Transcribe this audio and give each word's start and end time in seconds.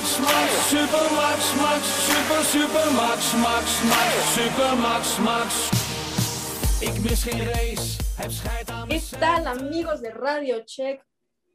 Max, 0.00 0.18
Max, 0.20 0.52
super 0.70 1.12
Max, 1.12 1.54
Max, 1.60 1.82
super, 2.08 2.42
super 2.44 2.90
Max, 2.92 3.34
Max, 3.34 3.84
Max, 3.84 4.12
super 4.34 4.76
Max, 4.76 5.18
Max. 5.18 5.70
Ik 6.80 7.02
mis 7.02 7.22
geen 7.22 7.44
race, 7.44 7.96
heb 8.16 8.30
scheid 8.30 8.70
aan 8.70 8.88
¿Qué 8.88 9.00
tal 9.18 9.46
amigos 9.46 10.00
de 10.00 10.10
Radio 10.10 10.64
Check? 10.64 11.04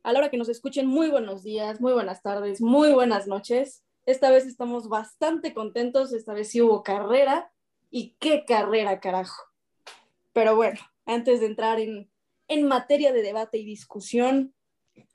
A 0.03 0.11
la 0.11 0.19
hora 0.19 0.29
que 0.29 0.37
nos 0.37 0.49
escuchen, 0.49 0.85
muy 0.85 1.09
buenos 1.09 1.41
días, 1.41 1.79
muy 1.81 1.93
buenas 1.93 2.21
tardes, 2.21 2.61
muy 2.61 2.93
buenas 2.93 3.25
noches. 3.25 3.83
Esta 4.05 4.29
vez 4.29 4.45
estamos 4.45 4.89
bastante 4.89 5.55
contentos, 5.55 6.13
esta 6.13 6.33
vez 6.33 6.51
sí 6.51 6.61
hubo 6.61 6.83
carrera. 6.83 7.51
¿Y 7.89 8.15
qué 8.19 8.45
carrera, 8.45 8.99
carajo? 8.99 9.41
Pero 10.33 10.55
bueno, 10.55 10.79
antes 11.07 11.39
de 11.39 11.47
entrar 11.47 11.79
en, 11.79 12.11
en 12.47 12.67
materia 12.67 13.11
de 13.11 13.23
debate 13.23 13.57
y 13.57 13.65
discusión, 13.65 14.53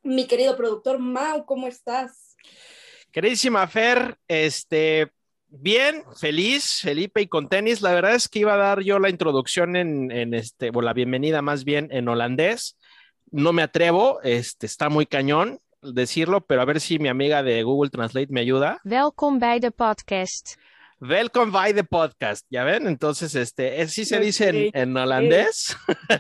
mi 0.03 0.27
querido 0.27 0.57
productor 0.57 0.99
Mau, 0.99 1.45
¿cómo 1.45 1.69
estás? 1.69 2.31
Queridísima 3.13 3.67
Fer, 3.67 4.19
este, 4.29 5.11
bien, 5.49 6.05
feliz, 6.17 6.79
Felipe, 6.81 7.21
y 7.21 7.27
con 7.27 7.49
tenis. 7.49 7.83
La 7.83 7.93
verdad 7.93 8.15
es 8.15 8.29
que 8.29 8.39
iba 8.39 8.55
a 8.55 8.57
dar 8.57 8.83
yo 8.83 9.01
la 9.01 9.11
introducción 9.11 9.75
en, 9.75 10.13
en 10.13 10.33
este, 10.33 10.71
o 10.73 10.81
la 10.81 10.93
bienvenida 10.93 11.43
más 11.43 11.65
bien 11.65 11.89
en 11.91 12.07
holandés. 12.09 12.79
No 13.33 13.53
me 13.53 13.63
atrevo, 13.63 14.21
este, 14.23 14.67
está 14.67 14.89
muy 14.89 15.07
cañón 15.07 15.59
decirlo, 15.83 16.43
pero 16.43 16.63
a 16.63 16.65
ver 16.65 16.81
si 16.81 17.01
mi 17.01 17.09
amiga 17.09 17.43
de 17.43 17.65
Google 17.65 17.91
Translate 17.91 18.29
me 18.31 18.43
ayuda. 18.43 18.81
Welkom 18.85 19.41
bij 19.41 19.59
de 19.59 19.73
podcast. 19.73 20.57
Welcome 21.01 21.51
by 21.51 21.75
the 21.75 21.83
podcast, 21.83 22.47
¿ya 22.49 22.63
ven? 22.63 22.87
Entonces, 22.87 23.35
este, 23.35 23.89
sí 23.89 24.05
se 24.05 24.21
dice 24.21 24.51
en, 24.51 24.71
en 24.73 24.97
holandés. 24.97 25.77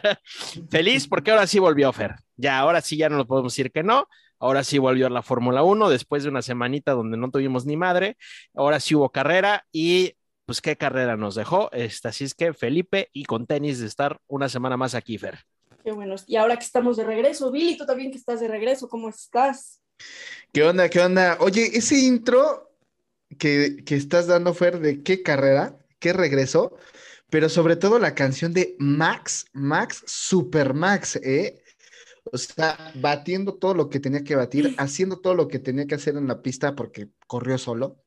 Feliz 0.70 1.06
porque 1.06 1.30
ahora 1.30 1.46
sí 1.46 1.60
volvió 1.60 1.92
Fer. 1.92 2.16
Ya, 2.36 2.58
ahora 2.58 2.80
sí 2.80 2.96
ya 2.96 3.08
no 3.08 3.16
lo 3.18 3.26
podemos 3.26 3.52
decir 3.52 3.70
que 3.70 3.84
no. 3.84 4.08
Ahora 4.40 4.64
sí 4.64 4.78
volvió 4.78 5.06
a 5.06 5.10
la 5.10 5.22
Fórmula 5.22 5.62
1 5.62 5.90
después 5.90 6.22
de 6.22 6.30
una 6.30 6.42
semanita 6.42 6.92
donde 6.92 7.18
no 7.18 7.30
tuvimos 7.30 7.66
ni 7.66 7.76
madre. 7.76 8.16
Ahora 8.54 8.80
sí 8.80 8.94
hubo 8.94 9.10
carrera 9.10 9.66
y 9.70 10.16
pues 10.46 10.60
qué 10.62 10.76
carrera 10.76 11.16
nos 11.16 11.34
dejó. 11.34 11.70
Este, 11.72 12.08
así 12.08 12.24
es 12.24 12.34
que 12.34 12.54
Felipe 12.54 13.08
y 13.12 13.24
con 13.24 13.46
tenis 13.46 13.78
de 13.78 13.86
estar 13.86 14.18
una 14.26 14.48
semana 14.48 14.76
más 14.76 14.94
aquí, 14.94 15.18
Fer. 15.18 15.38
Qué 15.84 15.92
bueno. 15.92 16.16
Y 16.26 16.36
ahora 16.36 16.56
que 16.56 16.64
estamos 16.64 16.96
de 16.96 17.04
regreso, 17.04 17.50
Billy, 17.52 17.76
tú 17.76 17.86
también 17.86 18.10
que 18.10 18.18
estás 18.18 18.40
de 18.40 18.48
regreso, 18.48 18.88
¿cómo 18.88 19.10
estás? 19.10 19.80
¿Qué 20.52 20.62
onda? 20.62 20.88
¿Qué 20.88 21.00
onda? 21.00 21.36
Oye, 21.40 21.70
ese 21.74 21.98
intro 21.98 22.72
que, 23.38 23.84
que 23.84 23.94
estás 23.94 24.26
dando, 24.26 24.54
Fer, 24.54 24.80
de 24.80 25.02
qué 25.02 25.22
carrera, 25.22 25.78
qué 25.98 26.12
regreso, 26.12 26.76
pero 27.28 27.48
sobre 27.48 27.76
todo 27.76 27.98
la 27.98 28.14
canción 28.14 28.52
de 28.52 28.74
Max, 28.78 29.46
Max, 29.52 30.02
Super 30.06 30.74
Max, 30.74 31.16
¿eh? 31.16 31.59
O 32.32 32.38
sea, 32.38 32.92
batiendo 32.96 33.54
todo 33.54 33.74
lo 33.74 33.88
que 33.88 34.00
tenía 34.00 34.22
que 34.22 34.36
batir, 34.36 34.74
haciendo 34.78 35.20
todo 35.20 35.34
lo 35.34 35.48
que 35.48 35.58
tenía 35.58 35.86
que 35.86 35.96
hacer 35.96 36.16
en 36.16 36.28
la 36.28 36.42
pista 36.42 36.74
porque 36.74 37.10
corrió 37.26 37.58
solo. 37.58 38.02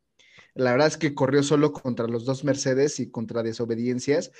La 0.56 0.72
verdad 0.72 0.88
es 0.88 0.98
que 0.98 1.16
corrió 1.16 1.42
solo 1.42 1.74
contra 1.74 2.08
los 2.08 2.26
dos 2.26 2.44
Mercedes 2.44 3.00
y 3.00 3.10
contra 3.10 3.42
desobediencias. 3.42 4.32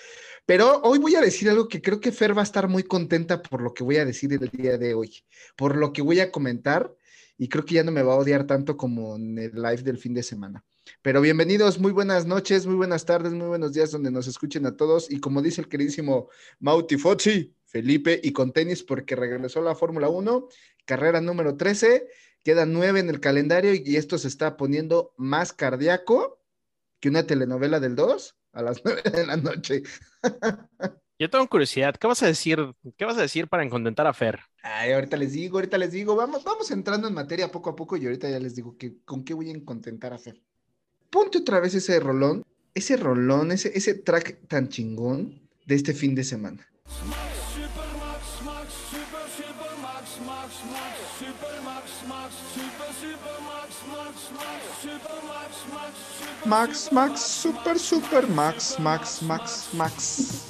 Pero 0.46 0.82
hoy 0.84 1.00
voy 1.00 1.16
a 1.16 1.22
decir 1.22 1.50
algo 1.50 1.68
que 1.68 1.82
creo 1.82 2.00
que 2.00 2.12
Fer 2.12 2.38
va 2.38 2.42
a 2.42 2.46
estar 2.46 2.68
muy 2.68 2.84
contenta 2.84 3.42
por 3.42 3.62
lo 3.62 3.74
que 3.74 3.84
voy 3.84 3.98
a 3.98 4.06
decir 4.06 4.32
el 4.34 4.50
día 4.50 4.78
de 4.78 4.94
hoy, 4.94 5.24
por 5.56 5.76
lo 5.76 5.92
que 5.92 6.02
voy 6.02 6.20
a 6.20 6.32
comentar 6.32 6.94
y 7.38 7.50
creo 7.50 7.66
que 7.66 7.76
ya 7.76 7.84
no 7.84 7.92
me 7.92 8.04
va 8.04 8.14
a 8.14 8.18
odiar 8.18 8.46
tanto 8.46 8.78
como 8.78 9.16
en 9.16 9.38
el 9.40 9.54
live 9.54 9.82
del 9.82 9.98
fin 9.98 10.14
de 10.14 10.22
semana. 10.22 10.64
Pero 11.02 11.22
bienvenidos, 11.22 11.80
muy 11.80 11.92
buenas 11.92 12.26
noches, 12.26 12.66
muy 12.66 12.76
buenas 12.76 13.06
tardes, 13.06 13.34
muy 13.34 13.48
buenos 13.48 13.74
días 13.74 13.92
donde 13.92 14.12
nos 14.12 14.28
escuchen 14.28 14.66
a 14.66 14.76
todos. 14.76 15.10
Y 15.10 15.20
como 15.20 15.42
dice 15.42 15.62
el 15.62 15.68
queridísimo 15.68 16.30
Mauti 16.60 16.98
Fozzi, 16.98 17.56
Felipe, 17.74 18.22
y 18.24 18.34
con 18.34 18.54
tenis 18.54 18.84
porque 18.84 19.16
regresó 19.16 19.60
la 19.64 19.74
Fórmula 19.74 20.08
1, 20.08 20.48
carrera 20.86 21.22
número 21.22 21.58
13, 21.58 22.08
quedan 22.44 22.72
nueve 22.72 23.00
en 23.00 23.10
el 23.10 23.20
calendario 23.20 23.74
y 23.74 23.96
esto 23.96 24.20
se 24.20 24.28
está 24.28 24.58
poniendo 24.58 25.12
más 25.18 25.54
cardíaco 25.54 26.40
que 27.00 27.10
una 27.10 27.26
telenovela 27.26 27.80
del 27.80 27.96
2 27.96 28.36
a 28.54 28.62
las 28.62 28.82
9 28.86 29.02
de 29.12 29.26
la 29.26 29.38
noche. 29.38 29.82
Yo 31.18 31.30
tengo 31.32 31.48
curiosidad, 31.48 31.96
¿qué 31.96 32.06
vas 32.06 32.22
a 32.22 32.28
decir? 32.28 32.60
¿Qué 32.96 33.06
vas 33.06 33.18
a 33.18 33.22
decir 33.22 33.48
para 33.48 33.68
contentar 33.68 34.06
a 34.06 34.14
Fer? 34.14 34.40
Ay, 34.62 34.92
ahorita 34.92 35.18
les 35.18 35.34
digo, 35.34 35.58
ahorita 35.58 35.80
les 35.80 35.92
digo, 35.92 36.16
vamos, 36.16 36.44
vamos 36.44 36.70
entrando 36.70 37.08
en 37.08 37.14
materia 37.16 37.52
poco 37.52 37.72
a 37.72 37.76
poco 37.76 37.98
y 37.98 38.06
ahorita 38.06 38.30
ya 38.30 38.40
les 38.40 38.56
digo 38.56 38.78
que 38.78 39.02
con 39.04 39.24
qué 39.24 39.34
voy 39.34 39.50
a 39.50 39.66
contentar 39.66 40.14
a 40.14 40.20
Fer. 40.20 40.40
Ponte 41.10 41.40
otra 41.40 41.60
vez 41.60 41.74
ese 41.74 42.00
rolón, 42.00 42.44
ese 42.76 42.98
rolón, 42.98 43.52
ese, 43.52 43.72
ese 43.76 43.96
track 43.96 44.48
tan 44.48 44.70
chingón 44.70 45.50
de 45.66 45.76
este 45.76 45.94
fin 45.96 46.14
de 46.14 46.24
semana. 46.24 46.68
Max, 56.46 56.90
Max, 56.92 57.22
super 57.22 57.80
super. 57.80 58.28
Max, 58.28 58.78
Max, 58.80 59.22
Max, 59.22 59.70
Max, 59.74 60.50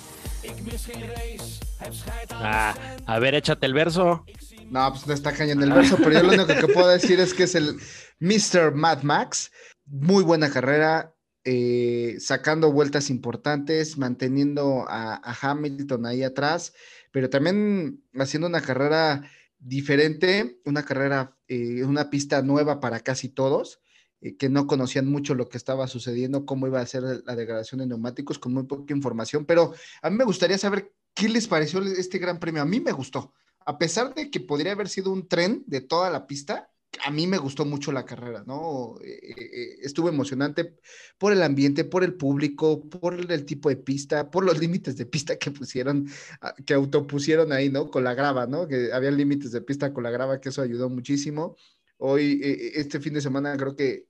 Ah, 2.31 2.75
a 3.05 3.19
ver, 3.19 3.35
échate 3.35 3.65
el 3.65 3.73
verso. 3.73 4.25
No, 4.69 4.89
pues 4.91 5.05
no 5.07 5.13
está 5.13 5.33
cañón 5.33 5.61
el 5.61 5.71
verso, 5.71 5.97
pero 5.97 6.11
yo 6.13 6.23
lo 6.23 6.33
único 6.33 6.47
que 6.47 6.73
puedo 6.73 6.87
decir 6.87 7.19
es 7.19 7.33
que 7.33 7.43
es 7.43 7.55
el 7.55 7.77
Mr. 8.19 8.73
Mad 8.73 9.03
Max. 9.03 9.51
Muy 9.85 10.23
buena 10.23 10.49
carrera, 10.49 11.13
eh, 11.43 12.15
sacando 12.19 12.71
vueltas 12.71 13.09
importantes, 13.09 13.97
manteniendo 13.97 14.85
a, 14.87 15.15
a 15.15 15.37
Hamilton 15.41 16.05
ahí 16.05 16.23
atrás, 16.23 16.73
pero 17.11 17.29
también 17.29 18.01
haciendo 18.15 18.47
una 18.47 18.61
carrera 18.61 19.29
diferente, 19.59 20.59
una 20.65 20.83
carrera, 20.83 21.37
eh, 21.47 21.83
una 21.83 22.09
pista 22.09 22.41
nueva 22.41 22.79
para 22.79 22.99
casi 23.01 23.29
todos, 23.29 23.81
eh, 24.21 24.37
que 24.37 24.49
no 24.49 24.67
conocían 24.67 25.07
mucho 25.07 25.35
lo 25.35 25.49
que 25.49 25.57
estaba 25.57 25.87
sucediendo, 25.87 26.45
cómo 26.45 26.67
iba 26.67 26.79
a 26.79 26.85
ser 26.85 27.03
la 27.25 27.35
degradación 27.35 27.79
de 27.79 27.87
neumáticos, 27.87 28.39
con 28.39 28.53
muy 28.53 28.63
poca 28.63 28.93
información, 28.93 29.45
pero 29.45 29.73
a 30.01 30.09
mí 30.09 30.17
me 30.17 30.23
gustaría 30.23 30.57
saber 30.57 30.93
qué 31.13 31.29
les 31.29 31.47
pareció 31.47 31.81
este 31.83 32.17
gran 32.17 32.39
premio. 32.39 32.61
A 32.61 32.65
mí 32.65 32.79
me 32.79 32.91
gustó, 32.91 33.33
a 33.65 33.77
pesar 33.77 34.13
de 34.13 34.31
que 34.31 34.39
podría 34.39 34.71
haber 34.73 34.89
sido 34.89 35.11
un 35.11 35.27
tren 35.27 35.63
de 35.67 35.81
toda 35.81 36.09
la 36.09 36.27
pista, 36.27 36.69
a 37.03 37.11
mí 37.11 37.27
me 37.27 37.37
gustó 37.37 37.65
mucho 37.65 37.91
la 37.91 38.05
carrera, 38.05 38.43
¿no? 38.45 38.95
Eh, 39.03 39.33
eh, 39.37 39.75
estuvo 39.81 40.09
emocionante 40.09 40.75
por 41.17 41.33
el 41.33 41.41
ambiente, 41.41 41.83
por 41.83 42.03
el 42.03 42.13
público, 42.13 42.87
por 42.87 43.19
el 43.31 43.45
tipo 43.45 43.69
de 43.69 43.77
pista, 43.77 44.29
por 44.29 44.45
los 44.45 44.59
límites 44.59 44.97
de 44.97 45.05
pista 45.05 45.37
que 45.37 45.51
pusieron, 45.51 46.07
ah, 46.41 46.53
que 46.65 46.73
autopusieron 46.73 47.51
ahí, 47.51 47.69
¿no? 47.69 47.89
Con 47.89 48.03
la 48.03 48.13
grava, 48.13 48.47
¿no? 48.47 48.67
Que 48.67 48.91
había 48.93 49.11
límites 49.11 49.51
de 49.51 49.61
pista 49.61 49.93
con 49.93 50.03
la 50.03 50.11
grava, 50.11 50.39
que 50.39 50.49
eso 50.49 50.61
ayudó 50.61 50.89
muchísimo. 50.89 51.55
Hoy, 51.97 52.41
eh, 52.43 52.71
este 52.75 52.99
fin 52.99 53.13
de 53.13 53.21
semana, 53.21 53.57
creo 53.57 53.75
que 53.75 54.05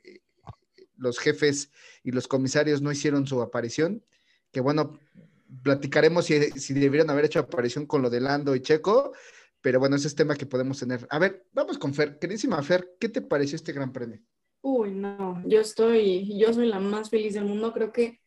los 0.98 1.20
jefes 1.20 1.70
y 2.04 2.12
los 2.12 2.28
comisarios 2.28 2.82
no 2.82 2.92
hicieron 2.92 3.28
su 3.28 3.42
aparición, 3.42 4.04
que 4.52 4.62
bueno, 4.62 5.00
platicaremos 5.64 6.26
si, 6.26 6.40
si 6.52 6.74
debieron 6.74 7.10
haber 7.10 7.26
hecho 7.26 7.40
aparición 7.40 7.86
con 7.86 8.02
lo 8.02 8.10
de 8.10 8.22
Lando 8.22 8.56
y 8.56 8.62
Checo, 8.62 9.14
pero 9.64 9.80
bueno, 9.80 9.96
ese 9.96 10.08
es 10.10 10.16
tema 10.16 10.36
que 10.36 10.46
podemos 10.46 10.78
tener. 10.78 11.08
A 11.10 11.18
ver, 11.20 11.46
vamos 11.54 11.78
con 11.78 11.94
Fer. 11.94 12.20
Queridísima 12.20 12.62
Fer, 12.62 12.96
¿qué 13.00 13.08
te 13.08 13.22
pareció 13.22 13.56
este 13.56 13.72
gran 13.72 13.94
premio? 13.94 14.20
Uy, 14.62 14.92
no, 14.92 15.42
yo 15.48 15.62
estoy, 15.62 16.38
yo 16.38 16.54
soy 16.54 16.68
la 16.68 16.80
más 16.80 17.10
feliz 17.10 17.34
del 17.34 17.46
mundo. 17.46 17.72
Creo 17.72 17.92
que 17.94 18.20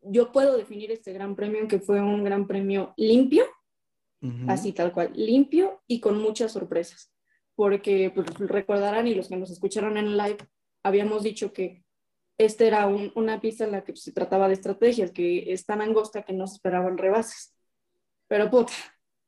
yo 0.00 0.32
puedo 0.32 0.56
definir 0.56 0.90
este 0.90 1.12
gran 1.12 1.36
premio 1.36 1.68
que 1.68 1.78
fue 1.78 2.00
un 2.00 2.24
gran 2.24 2.46
premio 2.48 2.92
limpio, 2.96 3.46
así 4.48 4.72
tal 4.72 4.92
cual, 4.92 5.12
limpio 5.14 5.82
y 5.86 6.00
con 6.00 6.18
muchas 6.20 6.52
sorpresas. 6.52 7.12
Porque 7.54 8.10
pues, 8.14 8.26
recordarán 8.38 9.06
y 9.06 9.14
los 9.14 9.28
que 9.28 9.36
nos 9.36 9.50
escucharon 9.50 9.96
en 9.96 10.16
live, 10.16 10.38
habíamos 10.82 11.22
dicho 11.22 11.52
que 11.52 11.84
esta 12.38 12.64
era 12.64 12.86
un- 12.86 13.12
una 13.14 13.40
pista 13.40 13.64
en 13.64 13.72
la 13.72 13.84
que 13.84 13.94
se 13.94 14.10
trataba 14.12 14.48
de 14.48 14.54
estrategias, 14.54 15.12
que 15.12 15.52
es 15.52 15.64
tan 15.64 15.80
angosta 15.80 16.22
que 16.22 16.32
no 16.32 16.46
se 16.48 16.54
esperaban 16.54 16.98
rebases. 16.98 17.54
Pero 18.28 18.50
puta, 18.50 18.72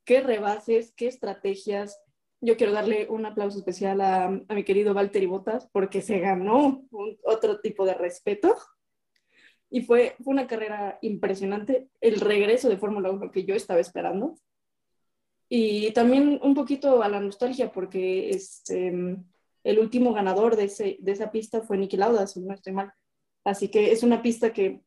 qué 0.04 0.20
rebases, 0.20 0.92
qué 0.96 1.08
estrategias. 1.08 2.00
Yo 2.40 2.56
quiero 2.56 2.72
darle 2.72 3.06
un 3.08 3.26
aplauso 3.26 3.58
especial 3.58 4.00
a, 4.00 4.24
a 4.26 4.54
mi 4.54 4.64
querido 4.64 4.94
Valtteri 4.94 5.26
Bottas 5.26 5.68
porque 5.72 6.02
se 6.02 6.18
ganó 6.18 6.84
otro 7.24 7.60
tipo 7.60 7.84
de 7.86 7.94
respeto. 7.94 8.56
Y 9.70 9.82
fue, 9.82 10.14
fue 10.22 10.32
una 10.32 10.46
carrera 10.46 10.98
impresionante, 11.02 11.88
el 12.00 12.20
regreso 12.20 12.68
de 12.68 12.76
Fórmula 12.76 13.10
1 13.10 13.30
que 13.30 13.44
yo 13.44 13.54
estaba 13.54 13.80
esperando. 13.80 14.36
Y 15.48 15.90
también 15.92 16.38
un 16.42 16.54
poquito 16.54 17.02
a 17.02 17.08
la 17.08 17.20
nostalgia 17.20 17.72
porque 17.72 18.30
este, 18.30 18.92
el 19.64 19.78
último 19.78 20.12
ganador 20.12 20.56
de, 20.56 20.64
ese, 20.64 20.96
de 21.00 21.12
esa 21.12 21.30
pista 21.30 21.62
fue 21.62 21.78
Niki 21.78 21.96
Lauda, 21.96 22.26
si 22.26 22.40
no 22.40 22.54
estoy 22.54 22.72
mal. 22.72 22.92
Así 23.44 23.68
que 23.68 23.92
es 23.92 24.02
una 24.02 24.22
pista 24.22 24.52
que 24.52 24.80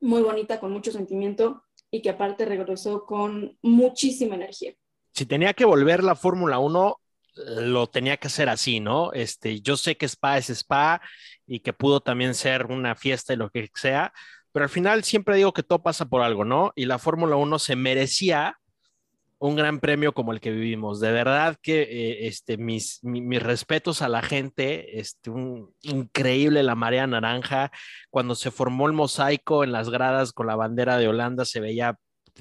muy 0.00 0.22
bonita, 0.22 0.60
con 0.60 0.72
mucho 0.72 0.92
sentimiento 0.92 1.62
y 1.90 2.02
que 2.02 2.10
aparte 2.10 2.44
regresó 2.44 3.04
con 3.04 3.56
muchísima 3.62 4.36
energía. 4.36 4.72
Si 5.12 5.26
tenía 5.26 5.54
que 5.54 5.64
volver 5.64 6.04
la 6.04 6.14
Fórmula 6.14 6.58
1, 6.58 7.00
lo 7.34 7.86
tenía 7.88 8.16
que 8.16 8.28
hacer 8.28 8.48
así, 8.48 8.80
¿no? 8.80 9.12
Este, 9.12 9.60
yo 9.60 9.76
sé 9.76 9.96
que 9.96 10.06
Spa 10.06 10.38
es 10.38 10.50
Spa 10.50 11.00
y 11.46 11.60
que 11.60 11.72
pudo 11.72 12.00
también 12.00 12.34
ser 12.34 12.66
una 12.66 12.94
fiesta 12.94 13.32
y 13.32 13.36
lo 13.36 13.50
que 13.50 13.70
sea, 13.74 14.12
pero 14.52 14.64
al 14.64 14.70
final 14.70 15.04
siempre 15.04 15.36
digo 15.36 15.52
que 15.52 15.62
todo 15.62 15.82
pasa 15.82 16.06
por 16.06 16.22
algo, 16.22 16.44
¿no? 16.44 16.72
Y 16.74 16.86
la 16.86 16.98
Fórmula 16.98 17.36
1 17.36 17.58
se 17.58 17.76
merecía 17.76 18.58
un 19.40 19.56
gran 19.56 19.80
premio 19.80 20.12
como 20.12 20.32
el 20.32 20.40
que 20.40 20.50
vivimos. 20.50 21.00
De 21.00 21.10
verdad 21.12 21.56
que 21.62 21.82
eh, 21.82 22.26
este, 22.26 22.58
mis, 22.58 23.02
mis, 23.02 23.42
respetos 23.42 24.02
a 24.02 24.08
la 24.08 24.22
gente, 24.22 25.00
este, 25.00 25.30
un, 25.30 25.74
increíble 25.82 26.62
la 26.62 26.74
marea 26.74 27.06
naranja. 27.06 27.72
Cuando 28.10 28.34
se 28.34 28.50
formó 28.50 28.86
el 28.86 28.92
mosaico 28.92 29.64
en 29.64 29.72
las 29.72 29.88
gradas 29.88 30.32
con 30.32 30.46
la 30.46 30.56
bandera 30.56 30.98
de 30.98 31.08
Holanda, 31.08 31.46
se 31.46 31.60
veía, 31.60 31.96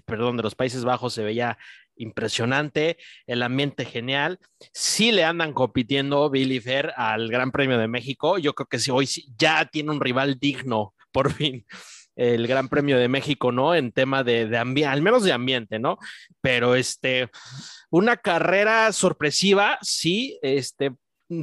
perdón, 0.05 0.35
de 0.35 0.43
los 0.43 0.55
Países 0.55 0.83
Bajos, 0.83 1.13
se 1.13 1.23
veía 1.23 1.57
impresionante, 1.95 2.97
el 3.27 3.43
ambiente 3.43 3.85
genial. 3.85 4.37
Sí 4.73 5.13
le 5.13 5.23
andan 5.23 5.53
compitiendo 5.53 6.29
Billy 6.29 6.59
Fair 6.59 6.93
al 6.97 7.29
Gran 7.29 7.51
Premio 7.51 7.77
de 7.77 7.87
México. 7.87 8.37
Yo 8.37 8.53
creo 8.53 8.67
que 8.67 8.79
sí, 8.79 8.91
hoy 8.91 9.07
ya 9.37 9.65
tiene 9.65 9.91
un 9.91 10.01
rival 10.01 10.37
digno, 10.37 10.93
por 11.13 11.31
fin 11.31 11.65
el 12.19 12.47
Gran 12.47 12.67
Premio 12.67 12.97
de 12.97 13.07
México, 13.07 13.53
¿no? 13.53 13.73
En 13.73 13.93
tema 13.93 14.25
de, 14.25 14.57
ambiente, 14.57 14.91
al 14.91 15.01
menos 15.01 15.23
de 15.23 15.31
ambiente, 15.31 15.79
¿no? 15.79 15.97
Pero 16.41 16.75
este, 16.75 17.29
una 17.89 18.17
carrera 18.17 18.91
sorpresiva, 18.91 19.77
sí, 19.81 20.37
este, 20.41 20.91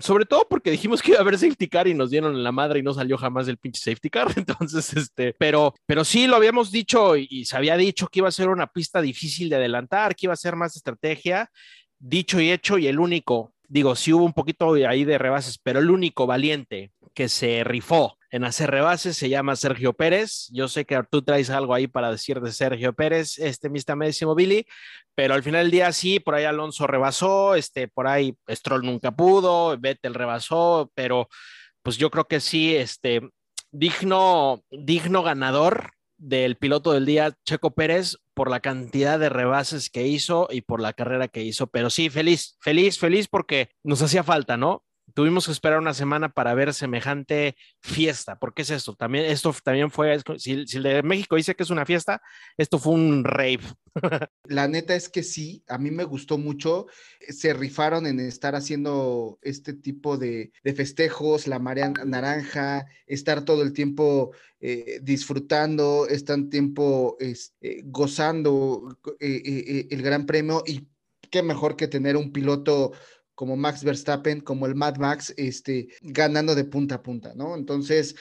sobre 0.03 0.27
todo 0.27 0.47
porque 0.51 0.71
dijimos 0.71 1.01
que 1.01 1.13
iba 1.13 1.19
a 1.19 1.23
haber 1.23 1.39
safety 1.39 1.67
car 1.69 1.89
y 1.89 1.95
nos 1.95 2.11
dieron 2.11 2.45
la 2.45 2.53
madre 2.53 2.81
y 2.81 2.83
no 2.83 2.93
salió 2.93 3.17
jamás 3.17 3.49
el 3.49 3.57
pinche 3.57 3.81
safety 3.81 4.11
car. 4.11 4.29
Entonces, 4.37 4.93
este, 4.93 5.35
pero, 5.39 5.73
pero 5.87 6.05
sí 6.05 6.27
lo 6.27 6.37
habíamos 6.37 6.71
dicho 6.71 7.17
y 7.17 7.47
se 7.47 7.57
había 7.57 7.79
dicho 7.79 8.09
que 8.09 8.19
iba 8.19 8.29
a 8.29 8.33
ser 8.33 8.51
una 8.51 8.67
pista 8.67 9.01
difícil 9.01 9.49
de 9.49 9.57
adelantar, 9.57 10.15
que 10.15 10.27
iba 10.27 10.35
a 10.35 10.37
ser 10.37 10.57
más 10.57 10.77
estrategia. 10.77 11.51
Dicho 11.99 12.39
y 12.39 12.51
hecho, 12.51 12.77
y 12.77 12.87
el 12.87 12.99
único, 12.99 13.55
digo, 13.67 13.97
sí 13.97 14.13
hubo 14.13 14.27
un 14.27 14.35
poquito 14.35 14.75
ahí 14.75 15.05
de 15.05 15.17
rebases, 15.17 15.57
pero 15.57 15.79
el 15.79 15.91
único 15.91 16.27
valiente 16.27 16.93
que 17.15 17.31
se 17.31 17.65
rifó 17.65 18.19
en 18.37 18.45
hacer 18.45 18.71
rebases 18.71 19.17
se 19.17 19.31
llama 19.31 19.57
Sergio 19.57 19.95
Pérez. 19.95 20.49
Yo 20.53 20.69
sé 20.69 20.85
que 20.85 21.03
tú 21.11 21.23
traes 21.23 21.49
algo 21.49 21.73
ahí 21.73 21.87
para 21.87 22.11
decir 22.11 22.41
de 22.41 22.53
Sergio 22.53 22.93
Pérez, 22.93 23.39
este 23.39 23.71
mi 23.71 23.79
estimadísimo 23.79 24.35
Billy, 24.35 24.67
pero 25.15 25.33
al 25.33 25.43
final 25.43 25.65
del 25.65 25.71
día 25.71 25.91
sí, 25.93 26.21
por 26.21 26.35
ahí 26.35 26.45
Alonso 26.45 26.87
rebasó, 26.87 27.55
este, 27.55 27.89
por 27.89 28.07
ahí 28.07 28.37
Stroll 28.49 28.85
nunca 28.85 29.11
pudo, 29.13 29.77
Vettel 29.79 30.13
rebasó, 30.13 30.93
pero 30.95 31.29
pues 31.83 31.97
yo 31.97 32.11
creo 32.11 32.27
que 32.27 32.41
sí, 32.41 32.77
este, 32.77 33.23
digno, 33.71 34.63
digno 34.71 35.23
ganador 35.23 35.93
del 36.19 36.57
piloto 36.57 36.93
del 36.93 37.07
día, 37.07 37.37
Checo 37.45 37.75
Pérez, 37.75 38.19
por 38.35 38.51
la 38.51 38.61
cantidad 38.61 39.19
de 39.19 39.31
rebases 39.31 39.89
que 39.89 40.07
hizo 40.07 40.49
y 40.51 40.61
por 40.61 40.81
la 40.81 40.93
carrera 40.93 41.29
que 41.29 41.43
hizo. 41.43 41.69
Pero 41.69 41.89
sí, 41.89 42.11
feliz, 42.11 42.59
feliz, 42.61 42.99
feliz 42.99 43.29
porque 43.29 43.71
nos 43.83 44.03
hacía 44.03 44.23
falta, 44.23 44.57
¿no? 44.57 44.86
Tuvimos 45.17 45.47
que 45.47 45.53
esperar 45.53 45.79
una 45.79 45.95
semana 45.95 46.29
para 46.29 46.53
ver 46.53 46.75
semejante 46.75 47.57
fiesta. 47.81 48.39
¿Por 48.39 48.53
qué 48.53 48.61
es 48.61 48.71
esto? 48.71 48.95
También, 48.95 49.25
esto 49.25 49.55
también 49.65 49.91
fue, 49.91 50.21
si, 50.37 50.53
el 50.53 50.83
de 50.83 51.03
México 51.03 51.37
dice 51.37 51.55
que 51.55 51.63
es 51.63 51.71
una 51.71 51.87
fiesta, 51.87 52.21
esto 52.59 52.79
fue 52.79 52.93
un 52.93 53.25
rave. 53.25 53.61
La 54.45 54.69
neta 54.69 54.95
es 54.95 55.09
que 55.09 55.23
sí, 55.23 55.65
a 55.69 55.79
mí 55.79 55.91
me 55.91 56.05
gustó 56.05 56.37
mucho. 56.37 56.87
Se 57.31 57.55
rifaron 57.55 58.07
en 58.07 58.21
estar 58.21 58.55
haciendo 58.55 59.39
este 59.41 59.73
tipo 59.73 60.19
de, 60.19 60.53
festejos, 60.63 61.47
la 61.47 61.61
marea 61.61 61.95
naranja, 62.05 62.85
estar 63.07 63.43
todo 63.43 63.63
el 63.63 63.73
tiempo 63.73 64.33
eh, 64.61 65.01
disfrutando, 65.03 66.07
estar 66.11 66.39
tiempo 66.51 67.17
eh, 67.21 67.81
gozando 67.85 68.99
eh, 69.19 69.89
el 69.91 70.03
gran 70.03 70.27
premio 70.27 70.63
y 70.67 70.87
qué 71.31 71.43
mejor 71.43 71.77
que 71.77 71.89
tener 71.89 72.19
un 72.19 72.33
piloto 72.33 72.93
como 73.37 73.55
Max 73.55 73.85
Verstappen, 73.85 74.41
como 74.41 74.67
el 74.67 74.75
Mad 74.75 74.97
Max, 74.97 75.33
este, 75.37 75.89
ganando 76.01 76.55
de 76.55 76.65
punta 76.65 76.97
a 76.97 77.03
punta, 77.03 77.35
¿no? 77.37 77.55
Entonces, 77.55 78.17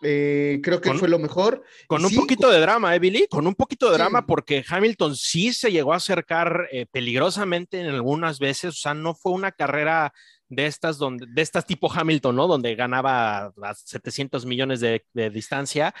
eh, 0.00 0.60
creo 0.62 0.80
que 0.80 0.94
fue 0.94 1.08
lo 1.08 1.18
mejor. 1.18 1.62
Con 1.88 2.04
un 2.04 2.14
poquito 2.14 2.48
de 2.48 2.60
drama, 2.60 2.94
¿eh, 2.94 3.00
Billy? 3.00 3.26
Con 3.28 3.46
un 3.48 3.54
poquito 3.54 3.90
de 3.90 3.98
drama, 3.98 4.24
porque 4.24 4.64
Hamilton 4.66 5.16
sí 5.16 5.52
se 5.52 5.72
llegó 5.72 5.92
a 5.92 5.96
acercar 5.96 6.68
eh, 6.70 6.86
peligrosamente 6.90 7.80
en 7.80 7.88
algunas 7.88 8.38
veces, 8.38 8.70
o 8.70 8.80
sea, 8.80 8.94
no 8.94 9.14
fue 9.14 9.32
una 9.32 9.50
carrera 9.50 10.14
de 10.48 10.66
estas, 10.66 10.98
donde, 10.98 11.26
de 11.28 11.42
estas 11.42 11.66
tipo 11.66 11.92
Hamilton, 11.92 12.36
¿no? 12.36 12.46
Donde 12.46 12.74
ganaba 12.76 13.52
a 13.62 13.74
700 13.74 14.46
millones 14.46 14.78
de, 14.78 15.04
de 15.12 15.30
distancia. 15.30 15.92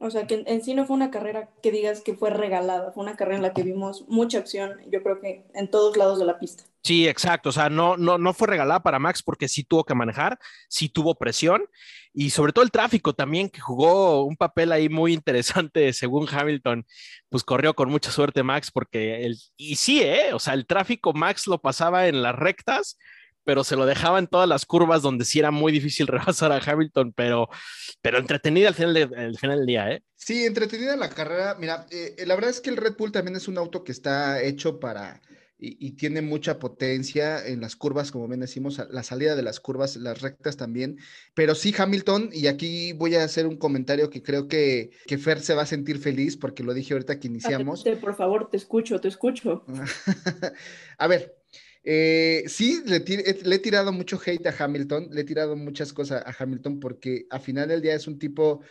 O 0.00 0.10
sea, 0.10 0.26
que 0.26 0.42
en, 0.46 0.64
sí 0.64 0.72
no 0.74 0.86
fue 0.86 0.96
una 0.96 1.10
carrera 1.10 1.50
que 1.62 1.70
digas 1.70 2.00
que 2.00 2.14
fue 2.14 2.30
regalada, 2.30 2.90
fue 2.92 3.02
una 3.02 3.16
carrera 3.16 3.36
en 3.36 3.42
la 3.42 3.52
que 3.52 3.62
vimos 3.62 4.06
mucha 4.08 4.38
acción, 4.38 4.80
yo 4.90 5.02
creo 5.02 5.20
que 5.20 5.44
en 5.54 5.70
todos 5.70 5.96
lados 5.98 6.18
de 6.18 6.24
la 6.24 6.38
pista. 6.38 6.64
Sí, 6.82 7.06
exacto, 7.06 7.50
o 7.50 7.52
sea, 7.52 7.68
no, 7.68 7.98
no, 7.98 8.16
no 8.16 8.32
fue 8.32 8.48
regalada 8.48 8.82
para 8.82 8.98
Max 8.98 9.22
porque 9.22 9.46
sí 9.46 9.62
tuvo 9.62 9.84
que 9.84 9.94
manejar, 9.94 10.38
sí 10.68 10.88
tuvo 10.88 11.14
presión 11.16 11.62
y 12.14 12.30
sobre 12.30 12.52
todo 12.52 12.64
el 12.64 12.70
tráfico 12.70 13.12
también 13.12 13.50
que 13.50 13.60
jugó 13.60 14.24
un 14.24 14.36
papel 14.36 14.72
ahí 14.72 14.88
muy 14.88 15.12
interesante 15.12 15.92
según 15.92 16.26
Hamilton, 16.30 16.86
pues 17.28 17.44
corrió 17.44 17.74
con 17.74 17.90
mucha 17.90 18.10
suerte 18.10 18.42
Max 18.42 18.70
porque 18.70 19.26
el, 19.26 19.38
y 19.58 19.76
sí, 19.76 20.02
¿eh? 20.02 20.32
o 20.32 20.38
sea, 20.38 20.54
el 20.54 20.66
tráfico 20.66 21.12
Max 21.12 21.46
lo 21.46 21.60
pasaba 21.60 22.08
en 22.08 22.22
las 22.22 22.34
rectas 22.34 22.96
pero 23.44 23.64
se 23.64 23.76
lo 23.76 23.86
dejaba 23.86 24.18
en 24.18 24.26
todas 24.26 24.48
las 24.48 24.66
curvas 24.66 25.02
donde 25.02 25.24
sí 25.24 25.38
era 25.38 25.50
muy 25.50 25.72
difícil 25.72 26.06
rebasar 26.06 26.52
a 26.52 26.60
Hamilton, 26.64 27.12
pero, 27.12 27.48
pero 28.00 28.18
entretenida 28.18 28.68
al 28.68 28.74
final, 28.74 28.94
de, 28.94 29.08
final 29.38 29.58
del 29.58 29.66
día, 29.66 29.90
¿eh? 29.90 30.02
Sí, 30.16 30.44
entretenida 30.44 30.96
la 30.96 31.08
carrera. 31.08 31.56
Mira, 31.58 31.86
eh, 31.90 32.14
la 32.26 32.34
verdad 32.34 32.50
es 32.50 32.60
que 32.60 32.70
el 32.70 32.76
Red 32.76 32.96
Bull 32.98 33.12
también 33.12 33.36
es 33.36 33.48
un 33.48 33.58
auto 33.58 33.84
que 33.84 33.92
está 33.92 34.42
hecho 34.42 34.78
para, 34.78 35.20
y, 35.62 35.92
tiene 35.92 36.22
mucha 36.22 36.58
potencia 36.58 37.46
en 37.46 37.60
las 37.60 37.76
curvas, 37.76 38.10
como 38.10 38.26
bien 38.26 38.40
decimos, 38.40 38.80
la 38.90 39.02
salida 39.02 39.36
de 39.36 39.42
las 39.42 39.60
curvas, 39.60 39.96
las 39.96 40.20
rectas 40.22 40.56
también. 40.56 40.98
Pero 41.34 41.54
sí, 41.54 41.74
Hamilton, 41.76 42.30
y 42.32 42.46
aquí 42.46 42.94
voy 42.94 43.14
a 43.14 43.24
hacer 43.24 43.46
un 43.46 43.56
comentario 43.56 44.08
que 44.08 44.22
creo 44.22 44.48
que, 44.48 44.90
que 45.06 45.18
Fer 45.18 45.40
se 45.40 45.54
va 45.54 45.62
a 45.62 45.66
sentir 45.66 45.98
feliz 45.98 46.36
porque 46.36 46.62
lo 46.62 46.72
dije 46.72 46.94
ahorita 46.94 47.20
que 47.20 47.28
iniciamos. 47.28 47.84
Por 48.00 48.16
favor, 48.16 48.48
te 48.50 48.56
escucho, 48.56 49.00
te 49.00 49.08
escucho. 49.08 49.64
a 50.98 51.06
ver, 51.06 51.36
eh, 51.82 52.44
sí, 52.46 52.82
le, 52.84 52.96
he 52.96 53.58
tirado 53.58 53.92
mucho 53.92 54.20
hate 54.24 54.46
a 54.46 54.64
Hamilton, 54.64 55.08
le 55.10 55.22
he 55.22 55.24
tirado 55.24 55.56
muchas 55.56 55.92
cosas 55.92 56.22
a 56.24 56.34
Hamilton 56.38 56.80
porque 56.80 57.26
a 57.30 57.40
final 57.40 57.68
del 57.68 57.82
día 57.82 57.94
es 57.94 58.06
un 58.06 58.18
tipo 58.18 58.62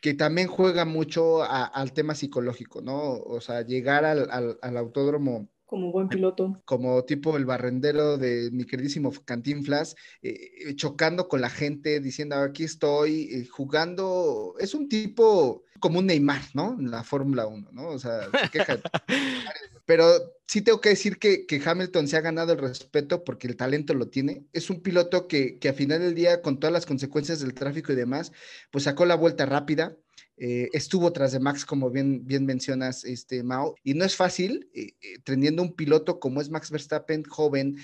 que 0.00 0.14
también 0.14 0.48
juega 0.48 0.84
mucho 0.84 1.42
al 1.42 1.92
tema 1.94 2.14
psicológico, 2.14 2.82
¿no? 2.82 3.14
O 3.14 3.40
sea, 3.40 3.62
llegar 3.62 4.04
al, 4.04 4.28
al 4.60 4.76
autódromo 4.76 5.48
como 5.74 5.90
buen 5.90 6.08
piloto. 6.08 6.62
Como 6.64 7.04
tipo 7.04 7.36
el 7.36 7.46
barrendero 7.46 8.16
de 8.16 8.48
mi 8.52 8.64
queridísimo 8.64 9.12
Cantinflas, 9.24 9.96
eh, 10.22 10.52
eh, 10.68 10.76
chocando 10.76 11.26
con 11.26 11.40
la 11.40 11.50
gente, 11.50 11.98
diciendo 11.98 12.36
aquí 12.36 12.62
estoy, 12.62 13.22
eh, 13.32 13.46
jugando. 13.46 14.54
Es 14.60 14.74
un 14.74 14.88
tipo 14.88 15.64
como 15.80 15.98
un 15.98 16.06
Neymar, 16.06 16.42
¿no? 16.54 16.76
En 16.78 16.92
la 16.92 17.02
Fórmula 17.02 17.48
1, 17.48 17.70
¿no? 17.72 17.88
O 17.88 17.98
sea, 17.98 18.20
se 18.40 18.50
queja. 18.50 18.78
Pero 19.84 20.06
sí 20.46 20.62
tengo 20.62 20.80
que 20.80 20.90
decir 20.90 21.18
que, 21.18 21.44
que, 21.44 21.60
Hamilton 21.64 22.06
se 22.06 22.16
ha 22.16 22.20
ganado 22.20 22.52
el 22.52 22.60
respeto 22.60 23.24
porque 23.24 23.48
el 23.48 23.56
talento 23.56 23.94
lo 23.94 24.08
tiene. 24.08 24.46
Es 24.52 24.70
un 24.70 24.80
piloto 24.80 25.26
que, 25.26 25.58
que 25.58 25.70
a 25.70 25.74
final 25.74 25.98
del 25.98 26.14
día, 26.14 26.40
con 26.40 26.60
todas 26.60 26.72
las 26.72 26.86
consecuencias 26.86 27.40
del 27.40 27.52
tráfico 27.52 27.92
y 27.92 27.96
demás, 27.96 28.30
pues 28.70 28.84
sacó 28.84 29.06
la 29.06 29.16
vuelta 29.16 29.44
rápida 29.44 29.96
eh, 30.36 30.68
estuvo 30.72 31.12
tras 31.12 31.30
de 31.30 31.38
Max, 31.38 31.64
como 31.64 31.90
bien, 31.90 32.26
bien 32.26 32.44
mencionas, 32.44 33.04
este, 33.04 33.44
Mao, 33.44 33.76
y 33.84 33.94
no 33.94 34.04
es 34.04 34.16
fácil, 34.16 34.68
eh, 34.74 34.94
eh, 35.00 35.18
teniendo 35.22 35.62
un 35.62 35.74
piloto 35.74 36.18
como 36.18 36.40
es 36.40 36.50
Max 36.50 36.70
Verstappen, 36.70 37.22
joven, 37.24 37.76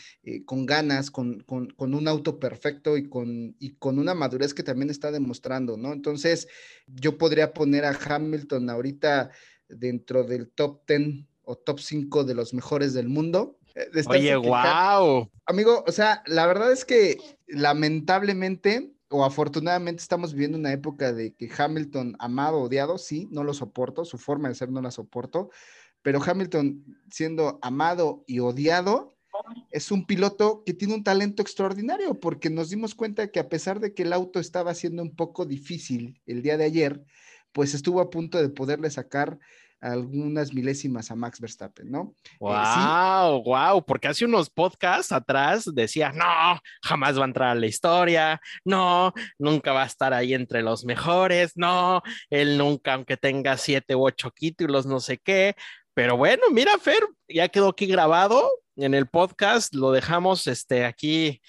con 0.47 0.67
ganas, 0.67 1.11
con, 1.11 1.41
con, 1.41 1.71
con, 1.71 1.95
un 1.95 2.09
auto 2.09 2.41
perfecto 2.41 2.97
y 2.97 3.09
con, 3.09 3.55
y 3.61 3.75
con 3.75 3.99
una 3.99 4.15
madurez 4.15 4.53
que 4.53 4.65
también 4.65 4.91
está 4.91 5.13
demostrando, 5.13 5.77
¿no? 5.77 5.93
Entonces, 5.93 6.49
yo 6.87 7.19
podría 7.19 7.53
poner 7.53 7.85
a 7.85 7.97
Hamilton 7.97 8.69
ahorita 8.69 9.31
dentro 9.69 10.25
del 10.25 10.51
top 10.51 10.83
10 10.89 11.25
o 11.43 11.57
top 11.57 11.81
5 11.81 12.25
de 12.25 12.35
los 12.35 12.53
mejores 12.53 12.95
del 12.95 13.09
mundo. 13.09 13.59
Oye, 14.07 14.35
wow. 14.37 15.31
Amigo, 15.47 15.85
o 15.87 15.93
sea, 15.93 16.23
la 16.27 16.47
verdad 16.47 16.73
es 16.73 16.85
que 16.85 17.19
lamentablemente 17.47 18.93
o 19.11 19.25
afortunadamente 19.25 20.03
estamos 20.03 20.33
viviendo 20.33 20.57
una 20.57 20.73
época 20.73 21.13
de 21.13 21.35
que 21.35 21.51
Hamilton, 21.57 22.17
amado, 22.21 22.61
odiado, 22.61 22.97
sí, 22.97 23.29
no 23.31 23.43
lo 23.43 23.53
soporto, 23.53 24.05
su 24.05 24.19
forma 24.19 24.49
de 24.49 24.55
ser 24.55 24.71
no 24.71 24.81
la 24.81 24.93
soporto, 24.93 25.51
pero 26.01 26.21
Hamilton 26.25 26.85
siendo 27.11 27.59
amado 27.61 28.25
y 28.27 28.39
odiado, 28.39 29.17
es 29.71 29.91
un 29.91 30.07
piloto 30.07 30.63
que 30.65 30.75
tiene 30.75 30.95
un 30.95 31.05
talento 31.05 31.43
extraordinario, 31.43 32.19
porque 32.21 32.51
nos 32.51 32.71
dimos 32.71 32.95
cuenta 32.95 33.31
que 33.31 33.41
a 33.41 33.49
pesar 33.49 33.81
de 33.81 33.95
que 33.95 34.05
el 34.05 34.13
auto 34.13 34.39
estaba 34.39 34.75
siendo 34.75 35.03
un 35.03 35.15
poco 35.15 35.45
difícil 35.45 36.21
el 36.27 36.43
día 36.43 36.57
de 36.57 36.65
ayer, 36.65 37.05
pues 37.53 37.75
estuvo 37.75 38.01
a 38.01 38.11
punto 38.11 38.41
de 38.41 38.49
poderle 38.49 38.91
sacar 38.91 39.39
algunas 39.81 40.53
milésimas 40.53 41.11
a 41.11 41.17
Max 41.17 41.41
Verstappen, 41.41 41.91
¿no? 41.91 42.15
Wow, 42.39 42.53
eh, 42.53 43.43
wow, 43.45 43.85
porque 43.85 44.09
hace 44.09 44.25
unos 44.25 44.51
podcasts 44.51 45.13
atrás 45.13 45.69
decía, 45.73 46.13
no, 46.13 46.61
jamás 46.83 47.19
va 47.19 47.23
a 47.23 47.29
entrar 47.29 47.49
a 47.51 47.55
la 47.55 47.67
historia, 47.67 48.41
no, 48.65 49.13
nunca 49.39 49.73
va 49.73 49.83
a 49.83 49.87
estar 49.87 50.13
ahí 50.13 50.35
entre 50.35 50.63
los 50.63 50.85
mejores, 50.85 51.53
no, 51.57 52.03
él 52.29 52.59
nunca, 52.59 52.95
aunque 52.95 53.17
tenga 53.17 53.57
siete 53.57 53.95
u 53.95 54.07
ocho 54.07 54.31
títulos, 54.31 54.87
no 54.87 55.01
sé 55.01 55.19
qué, 55.19 55.55
pero 55.95 56.17
bueno, 56.17 56.45
mira, 56.53 56.79
Fer, 56.79 57.07
ya 57.29 57.49
quedó 57.49 57.69
aquí 57.69 57.87
grabado 57.87 58.51
en 58.77 58.95
el 58.95 59.09
podcast, 59.09 59.75
lo 59.75 59.93
dejamos 59.93 60.47
este, 60.47 60.85
aquí 60.85 61.41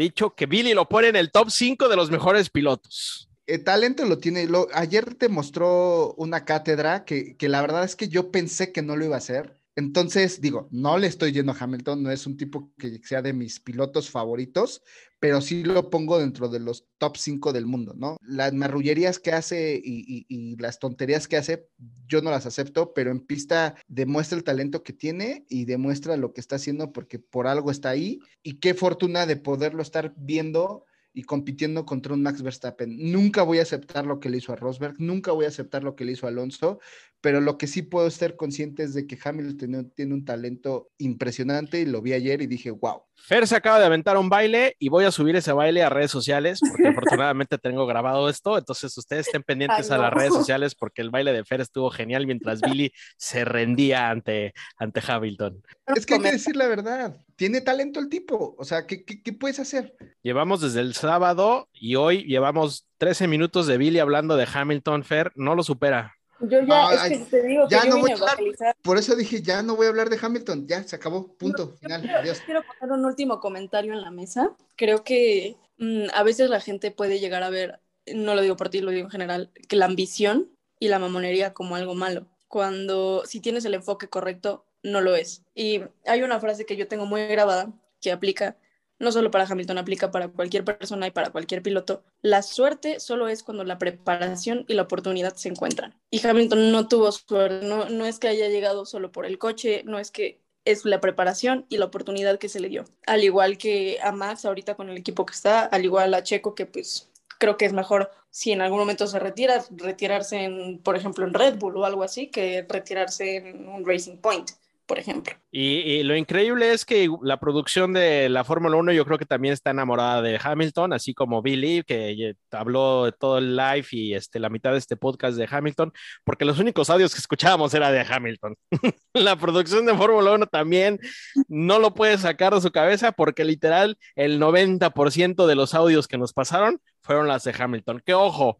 dicho 0.00 0.34
que 0.34 0.46
Billy 0.46 0.74
lo 0.74 0.88
pone 0.88 1.08
en 1.08 1.16
el 1.16 1.30
top 1.30 1.50
5 1.50 1.88
de 1.88 1.96
los 1.96 2.10
mejores 2.10 2.50
pilotos. 2.50 3.29
El 3.50 3.64
talento 3.64 4.04
lo 4.04 4.18
tiene. 4.18 4.48
ayer 4.74 5.14
te 5.16 5.28
mostró 5.28 6.14
una 6.14 6.44
cátedra 6.44 7.04
que, 7.04 7.36
que, 7.36 7.48
la 7.48 7.60
verdad 7.60 7.84
es 7.84 7.96
que 7.96 8.08
yo 8.08 8.30
pensé 8.30 8.70
que 8.70 8.80
no 8.82 8.96
lo 8.96 9.04
iba 9.04 9.16
a 9.16 9.18
hacer. 9.18 9.60
Entonces, 9.76 10.40
digo, 10.40 10.68
no 10.70 10.98
le 10.98 11.06
estoy 11.06 11.32
yendo 11.32 11.52
a 11.52 11.56
Hamilton, 11.58 12.02
no 12.02 12.10
es 12.10 12.26
un 12.26 12.36
tipo 12.36 12.72
que 12.76 13.00
sea 13.02 13.22
de 13.22 13.32
mis 13.32 13.60
pilotos 13.60 14.10
favoritos, 14.10 14.82
pero 15.20 15.40
sí 15.40 15.64
lo 15.64 15.90
pongo 15.90 16.18
dentro 16.18 16.48
de 16.48 16.60
los 16.60 16.86
top 16.98 17.16
5 17.16 17.52
del 17.52 17.66
mundo, 17.66 17.94
¿no? 17.96 18.16
Las 18.20 18.52
marrullerías 18.52 19.18
que 19.18 19.32
hace 19.32 19.80
y, 19.82 20.56
las 20.56 20.78
tonterías 20.78 21.28
que 21.28 21.36
hace, 21.36 21.68
yo 22.06 22.20
no 22.20 22.30
las 22.30 22.46
acepto, 22.46 22.92
pero 22.94 23.10
en 23.10 23.20
pista 23.20 23.74
demuestra 23.88 24.36
el 24.36 24.44
talento 24.44 24.82
que 24.82 24.92
tiene 24.92 25.44
y 25.48 25.64
demuestra 25.64 26.16
lo 26.16 26.32
que 26.32 26.40
está 26.40 26.56
haciendo 26.56 26.92
porque 26.92 27.18
por 27.18 27.46
algo 27.46 27.70
está 27.70 27.90
ahí 27.90 28.20
y 28.42 28.60
qué 28.60 28.74
fortuna 28.74 29.26
de 29.26 29.36
poderlo 29.36 29.82
estar 29.82 30.14
viendo 30.16 30.84
y 31.12 31.22
compitiendo 31.22 31.84
contra 31.84 32.14
un 32.14 32.22
Max 32.22 32.42
Verstappen. 32.42 33.10
Nunca 33.10 33.42
voy 33.42 33.58
a 33.58 33.62
aceptar 33.62 34.06
lo 34.06 34.20
que 34.20 34.30
le 34.30 34.38
hizo 34.38 34.52
a 34.52 34.56
Rosberg, 34.56 34.94
nunca 34.98 35.32
voy 35.32 35.44
a 35.44 35.48
aceptar 35.48 35.82
lo 35.82 35.96
que 35.96 36.04
le 36.04 36.12
hizo 36.12 36.26
a 36.26 36.30
Alonso, 36.30 36.78
pero 37.20 37.40
lo 37.40 37.58
que 37.58 37.66
sí 37.66 37.82
puedo 37.82 38.10
ser 38.10 38.36
consciente 38.36 38.82
es 38.82 38.94
de 38.94 39.06
que 39.06 39.18
Hamilton 39.22 39.92
tiene, 39.94 40.14
un 40.14 40.24
talento 40.24 40.90
impresionante 40.98 41.80
y 41.80 41.84
lo 41.84 42.00
vi 42.00 42.14
ayer 42.14 42.40
y 42.40 42.46
dije, 42.46 42.70
wow. 42.70 43.02
Fer 43.14 43.46
se 43.46 43.54
acaba 43.54 43.78
de 43.78 43.84
aventar 43.84 44.16
un 44.16 44.30
baile 44.30 44.76
y 44.78 44.88
voy 44.88 45.04
a 45.04 45.10
subir 45.10 45.36
ese 45.36 45.52
baile 45.52 45.82
a 45.82 45.90
redes 45.90 46.10
sociales 46.10 46.60
porque 46.60 46.88
afortunadamente 46.88 47.58
tengo 47.58 47.86
grabado 47.86 48.28
esto, 48.30 48.56
entonces 48.56 48.96
ustedes 48.96 49.26
estén 49.26 49.42
pendientes 49.42 49.90
a 49.90 49.98
las 49.98 50.12
redes 50.12 50.32
sociales 50.32 50.74
porque 50.74 51.02
el 51.02 51.10
baile 51.10 51.32
de 51.32 51.44
Fer 51.44 51.60
estuvo 51.60 51.90
genial 51.90 52.26
mientras 52.26 52.62
Billy 52.62 52.90
se 53.18 53.44
rendía 53.44 54.08
ante, 54.08 54.54
ante 54.78 55.02
Hamilton. 55.06 55.62
Es 55.94 56.06
que 56.06 56.14
hay 56.14 56.20
que 56.20 56.32
decir 56.32 56.56
la 56.56 56.68
verdad, 56.68 57.16
tiene 57.36 57.60
talento 57.60 58.00
el 58.00 58.08
tipo, 58.08 58.54
o 58.58 58.64
sea, 58.64 58.86
¿qué, 58.86 59.04
qué, 59.04 59.22
qué 59.22 59.32
puedes 59.34 59.60
hacer? 59.60 59.94
Llevamos 60.22 60.62
desde 60.62 60.80
el 60.80 60.94
sábado 60.94 61.68
y 61.72 61.96
hoy 61.96 62.24
llevamos 62.24 62.86
13 62.96 63.28
minutos 63.28 63.66
de 63.66 63.76
Billy 63.76 63.98
hablando 63.98 64.36
de 64.36 64.48
Hamilton, 64.50 65.04
Fer, 65.04 65.32
no 65.34 65.54
lo 65.54 65.62
supera. 65.62 66.14
Yo 66.40 66.62
ya, 66.62 66.94
es 66.94 67.18
que 67.18 67.18
te 67.26 67.42
digo 67.42 67.68
ya 67.68 67.82
que 67.82 67.88
no 67.90 67.98
voy 67.98 68.10
a 68.12 68.14
hablar, 68.14 68.38
por 68.82 68.96
eso 68.96 69.14
dije, 69.14 69.42
ya 69.42 69.62
no 69.62 69.76
voy 69.76 69.86
a 69.86 69.88
hablar 69.90 70.08
de 70.08 70.18
Hamilton, 70.20 70.66
ya 70.66 70.82
se 70.82 70.96
acabó, 70.96 71.28
punto, 71.36 71.74
final, 71.80 72.00
quiero, 72.00 72.18
adiós. 72.18 72.40
Quiero 72.44 72.62
poner 72.62 72.98
un 72.98 73.04
último 73.04 73.40
comentario 73.40 73.92
en 73.92 74.00
la 74.00 74.10
mesa. 74.10 74.56
Creo 74.76 75.04
que 75.04 75.56
mmm, 75.78 76.06
a 76.14 76.22
veces 76.22 76.48
la 76.48 76.60
gente 76.60 76.90
puede 76.90 77.20
llegar 77.20 77.42
a 77.42 77.50
ver, 77.50 77.80
no 78.06 78.34
lo 78.34 78.42
digo 78.42 78.56
por 78.56 78.70
ti, 78.70 78.80
lo 78.80 78.90
digo 78.90 79.04
en 79.04 79.10
general, 79.10 79.50
que 79.68 79.76
la 79.76 79.84
ambición 79.86 80.50
y 80.78 80.88
la 80.88 80.98
mamonería 80.98 81.52
como 81.52 81.76
algo 81.76 81.94
malo. 81.94 82.26
Cuando 82.48 83.22
si 83.26 83.40
tienes 83.40 83.64
el 83.64 83.74
enfoque 83.74 84.08
correcto, 84.08 84.64
no 84.82 85.00
lo 85.00 85.14
es. 85.14 85.42
Y 85.54 85.82
hay 86.06 86.22
una 86.22 86.40
frase 86.40 86.64
que 86.64 86.76
yo 86.76 86.88
tengo 86.88 87.06
muy 87.06 87.26
grabada 87.26 87.70
que 88.00 88.12
aplica 88.12 88.56
no 89.00 89.10
solo 89.10 89.30
para 89.30 89.44
Hamilton, 89.44 89.78
aplica 89.78 90.10
para 90.10 90.28
cualquier 90.28 90.64
persona 90.64 91.06
y 91.08 91.10
para 91.10 91.30
cualquier 91.30 91.62
piloto. 91.62 92.04
La 92.22 92.42
suerte 92.42 93.00
solo 93.00 93.28
es 93.28 93.42
cuando 93.42 93.64
la 93.64 93.78
preparación 93.78 94.64
y 94.68 94.74
la 94.74 94.82
oportunidad 94.82 95.34
se 95.34 95.48
encuentran. 95.48 95.98
Y 96.10 96.24
Hamilton 96.24 96.70
no 96.70 96.86
tuvo 96.86 97.10
suerte, 97.10 97.66
no, 97.66 97.88
no 97.88 98.06
es 98.06 98.18
que 98.18 98.28
haya 98.28 98.48
llegado 98.48 98.84
solo 98.84 99.10
por 99.10 99.26
el 99.26 99.38
coche, 99.38 99.82
no 99.84 99.98
es 99.98 100.10
que 100.10 100.40
es 100.64 100.84
la 100.84 101.00
preparación 101.00 101.66
y 101.68 101.78
la 101.78 101.86
oportunidad 101.86 102.38
que 102.38 102.48
se 102.48 102.60
le 102.60 102.68
dio. 102.68 102.84
Al 103.06 103.24
igual 103.24 103.58
que 103.58 103.98
a 104.02 104.12
Max 104.12 104.44
ahorita 104.44 104.74
con 104.74 104.90
el 104.90 104.98
equipo 104.98 105.26
que 105.26 105.34
está, 105.34 105.64
al 105.64 105.84
igual 105.84 106.12
a 106.14 106.22
Checo 106.22 106.54
que 106.54 106.66
pues 106.66 107.10
creo 107.38 107.56
que 107.56 107.64
es 107.64 107.72
mejor 107.72 108.10
si 108.30 108.52
en 108.52 108.60
algún 108.60 108.78
momento 108.78 109.06
se 109.06 109.18
retira, 109.18 109.64
retirarse 109.70 110.44
en, 110.44 110.78
por 110.78 110.94
ejemplo, 110.96 111.26
en 111.26 111.34
Red 111.34 111.56
Bull 111.58 111.78
o 111.78 111.84
algo 111.84 112.02
así, 112.02 112.28
que 112.28 112.64
retirarse 112.68 113.36
en 113.36 113.66
un 113.68 113.84
Racing 113.84 114.18
Point 114.18 114.50
por 114.90 114.98
ejemplo. 114.98 115.32
Y, 115.52 116.02
lo 116.02 116.16
increíble 116.16 116.72
es 116.72 116.84
que 116.84 117.08
la 117.22 117.38
producción 117.38 117.92
de 117.92 118.28
la 118.28 118.42
Fórmula 118.42 118.76
1 118.76 118.90
yo 118.90 119.04
creo 119.04 119.18
que 119.18 119.24
también 119.24 119.54
está 119.54 119.70
enamorada 119.70 120.20
de 120.20 120.36
Hamilton, 120.42 120.92
así 120.92 121.14
como 121.14 121.42
Billy, 121.42 121.84
que 121.84 122.34
habló 122.50 123.04
de 123.04 123.12
todo 123.12 123.38
el 123.38 123.54
live 123.54 123.86
y 123.92 124.14
este, 124.14 124.40
la 124.40 124.48
mitad 124.48 124.72
de 124.72 124.78
este 124.78 124.96
podcast 124.96 125.38
de 125.38 125.46
Hamilton, 125.48 125.92
porque 126.24 126.44
los 126.44 126.58
únicos 126.58 126.90
audios 126.90 127.14
que 127.14 127.20
escuchábamos 127.20 127.72
era 127.72 127.92
de 127.92 128.00
Hamilton. 128.00 128.56
la 129.14 129.36
producción 129.36 129.86
de 129.86 129.94
Fórmula 129.94 130.32
1 130.32 130.46
también 130.46 130.98
no 131.46 131.78
lo 131.78 131.94
puede 131.94 132.18
sacar 132.18 132.52
de 132.52 132.60
su 132.60 132.72
cabeza 132.72 133.12
porque 133.12 133.44
literal 133.44 133.96
el 134.16 134.40
90% 134.40 135.46
de 135.46 135.54
los 135.54 135.72
audios 135.72 136.08
que 136.08 136.18
nos 136.18 136.32
pasaron 136.32 136.80
fueron 137.00 137.28
las 137.28 137.44
de 137.44 137.54
Hamilton. 137.56 138.02
Que 138.04 138.14
ojo, 138.14 138.58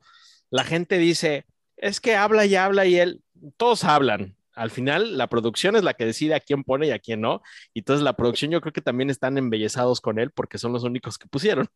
la 0.49 0.63
gente 0.63 0.99
dice, 0.99 1.45
es 1.77 2.01
que 2.01 2.15
habla 2.15 2.47
y 2.47 2.55
habla 2.55 2.87
y 2.87 3.01
él, 3.01 3.21
todos 3.57 3.83
hablan, 3.83 4.37
al 4.55 4.71
final 4.71 5.17
la 5.17 5.29
producción 5.29 5.77
es 5.77 5.85
la 5.85 5.95
que 5.95 6.07
decide 6.07 6.35
a 6.35 6.41
quién 6.41 6.65
pone 6.65 6.89
y 6.89 6.91
a 6.91 6.99
quién 6.99 7.21
no. 7.21 7.43
Y 7.75 7.81
entonces 7.81 8.03
la 8.03 8.17
producción 8.17 8.51
yo 8.51 8.61
creo 8.61 8.73
que 8.73 8.83
también 8.83 9.11
están 9.11 9.39
embellezados 9.39 10.01
con 10.01 10.19
él 10.19 10.31
porque 10.31 10.59
son 10.59 10.73
los 10.73 10.85
únicos 10.85 11.19
que 11.19 11.29
pusieron. 11.29 11.69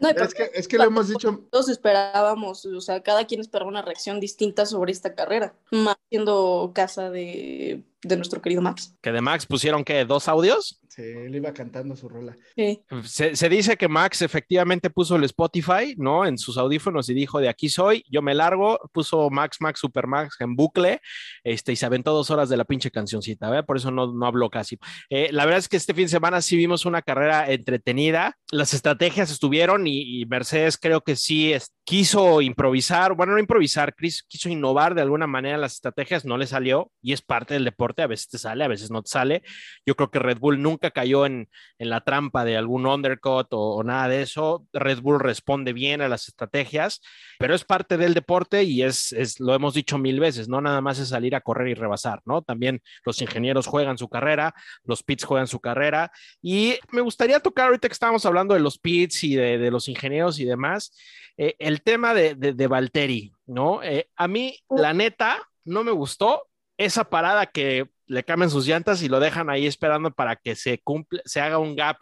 No, 0.00 0.08
es, 0.08 0.34
que, 0.34 0.50
es 0.54 0.66
que 0.66 0.78
lo 0.78 0.84
hemos 0.84 1.08
dicho. 1.08 1.46
Todos 1.50 1.68
esperábamos, 1.68 2.64
o 2.64 2.80
sea, 2.80 3.02
cada 3.02 3.26
quien 3.26 3.40
esperaba 3.40 3.68
una 3.68 3.82
reacción 3.82 4.18
distinta 4.18 4.66
sobre 4.66 4.90
esta 4.90 5.14
carrera, 5.14 5.54
más 5.70 5.96
siendo 6.08 6.72
casa 6.74 7.10
de, 7.10 7.84
de 8.02 8.16
nuestro 8.16 8.40
querido 8.40 8.62
Max. 8.62 8.96
¿Que 9.02 9.12
de 9.12 9.20
Max 9.20 9.46
pusieron 9.46 9.84
qué? 9.84 10.04
¿Dos 10.04 10.28
audios? 10.28 10.80
Sí, 10.88 11.02
él 11.02 11.34
iba 11.36 11.52
cantando 11.52 11.94
su 11.94 12.08
rola. 12.08 12.36
Sí. 12.56 12.82
Se, 13.04 13.36
se, 13.36 13.48
dice 13.48 13.76
que 13.76 13.86
Max 13.86 14.22
efectivamente 14.22 14.90
puso 14.90 15.14
el 15.14 15.22
Spotify, 15.24 15.94
¿no? 15.96 16.26
En 16.26 16.36
sus 16.36 16.58
audífonos 16.58 17.08
y 17.08 17.14
dijo, 17.14 17.40
de 17.40 17.48
aquí 17.48 17.68
soy, 17.68 18.04
yo 18.10 18.22
me 18.22 18.34
largo, 18.34 18.80
puso 18.92 19.30
Max, 19.30 19.58
Max, 19.60 19.78
Super 19.78 20.08
Max 20.08 20.36
en 20.40 20.56
bucle, 20.56 21.00
este, 21.44 21.72
y 21.72 21.76
se 21.76 21.86
aventó 21.86 22.12
dos 22.12 22.30
horas 22.30 22.48
de 22.48 22.56
la 22.56 22.64
pinche 22.64 22.90
cancioncita, 22.90 23.48
¿verdad? 23.48 23.66
Por 23.66 23.76
eso 23.76 23.92
no, 23.92 24.12
no 24.12 24.26
habló 24.26 24.50
casi. 24.50 24.78
Eh, 25.10 25.28
la 25.30 25.44
verdad 25.44 25.60
es 25.60 25.68
que 25.68 25.76
este 25.76 25.94
fin 25.94 26.04
de 26.04 26.10
semana 26.10 26.42
sí 26.42 26.56
vimos 26.56 26.84
una 26.86 27.02
carrera 27.02 27.50
entretenida, 27.50 28.36
las 28.50 28.74
estrategias 28.74 29.30
estuvieron 29.30 29.86
y, 29.86 30.20
y 30.20 30.26
Mercedes 30.26 30.76
creo 30.76 31.02
que 31.02 31.14
sí 31.14 31.52
es, 31.52 31.72
quiso 31.90 32.40
improvisar, 32.40 33.14
bueno, 33.14 33.32
no 33.32 33.40
improvisar, 33.40 33.96
Chris 33.96 34.22
quiso 34.22 34.48
innovar 34.48 34.94
de 34.94 35.02
alguna 35.02 35.26
manera 35.26 35.58
las 35.58 35.74
estrategias, 35.74 36.24
no 36.24 36.38
le 36.38 36.46
salió 36.46 36.92
y 37.02 37.12
es 37.12 37.20
parte 37.20 37.54
del 37.54 37.64
deporte, 37.64 37.89
a 37.98 38.06
veces 38.06 38.28
te 38.28 38.38
sale, 38.38 38.64
a 38.64 38.68
veces 38.68 38.90
no 38.90 39.02
te 39.02 39.10
sale. 39.10 39.42
Yo 39.84 39.94
creo 39.96 40.10
que 40.10 40.18
Red 40.18 40.38
Bull 40.38 40.62
nunca 40.62 40.90
cayó 40.90 41.26
en, 41.26 41.48
en 41.78 41.90
la 41.90 42.02
trampa 42.02 42.44
de 42.44 42.56
algún 42.56 42.86
undercut 42.86 43.48
o, 43.52 43.76
o, 43.76 43.82
nada 43.84 44.08
de 44.08 44.22
eso. 44.22 44.66
Red 44.72 45.00
Bull 45.00 45.20
responde 45.20 45.72
bien 45.72 46.00
a 46.00 46.08
las 46.08 46.28
estrategias, 46.28 47.00
pero 47.38 47.54
es 47.54 47.64
parte 47.64 47.96
del 47.96 48.14
deporte 48.14 48.62
y 48.64 48.82
es, 48.82 49.12
es, 49.12 49.40
lo 49.40 49.54
hemos 49.54 49.74
dicho 49.74 49.98
mil 49.98 50.20
veces, 50.20 50.48
no 50.48 50.60
nada 50.60 50.80
más 50.80 50.98
es 50.98 51.08
salir 51.08 51.34
a 51.34 51.40
correr 51.40 51.68
y 51.68 51.74
rebasar, 51.74 52.20
¿no? 52.24 52.42
También 52.42 52.82
los 53.04 53.20
ingenieros 53.20 53.66
juegan 53.66 53.98
su 53.98 54.08
carrera, 54.08 54.54
los 54.84 55.02
pits 55.02 55.24
juegan 55.24 55.46
su 55.46 55.60
carrera 55.60 56.12
y 56.42 56.74
me 56.92 57.00
gustaría 57.00 57.40
tocar 57.40 57.66
ahorita 57.66 57.88
que 57.88 57.92
estábamos 57.92 58.24
hablando 58.26 58.54
de 58.54 58.60
los 58.60 58.78
pits 58.78 59.24
y 59.24 59.34
de, 59.34 59.58
de 59.58 59.70
los 59.70 59.88
ingenieros 59.88 60.38
y 60.38 60.44
demás, 60.44 60.96
eh, 61.36 61.56
el 61.58 61.82
tema 61.82 62.14
de, 62.14 62.34
de, 62.34 62.52
de 62.52 62.66
Valtteri, 62.66 63.32
¿no? 63.46 63.82
Eh, 63.82 64.08
a 64.16 64.28
mí, 64.28 64.58
la 64.68 64.92
neta, 64.92 65.38
no 65.64 65.84
me 65.84 65.90
gustó 65.90 66.49
esa 66.80 67.04
parada 67.04 67.44
que 67.44 67.88
le 68.06 68.24
cambian 68.24 68.50
sus 68.50 68.66
llantas 68.66 69.02
y 69.02 69.08
lo 69.08 69.20
dejan 69.20 69.50
ahí 69.50 69.66
esperando 69.66 70.10
para 70.10 70.36
que 70.36 70.56
se 70.56 70.78
cumple, 70.78 71.20
se 71.26 71.40
haga 71.40 71.58
un 71.58 71.76
gap 71.76 71.98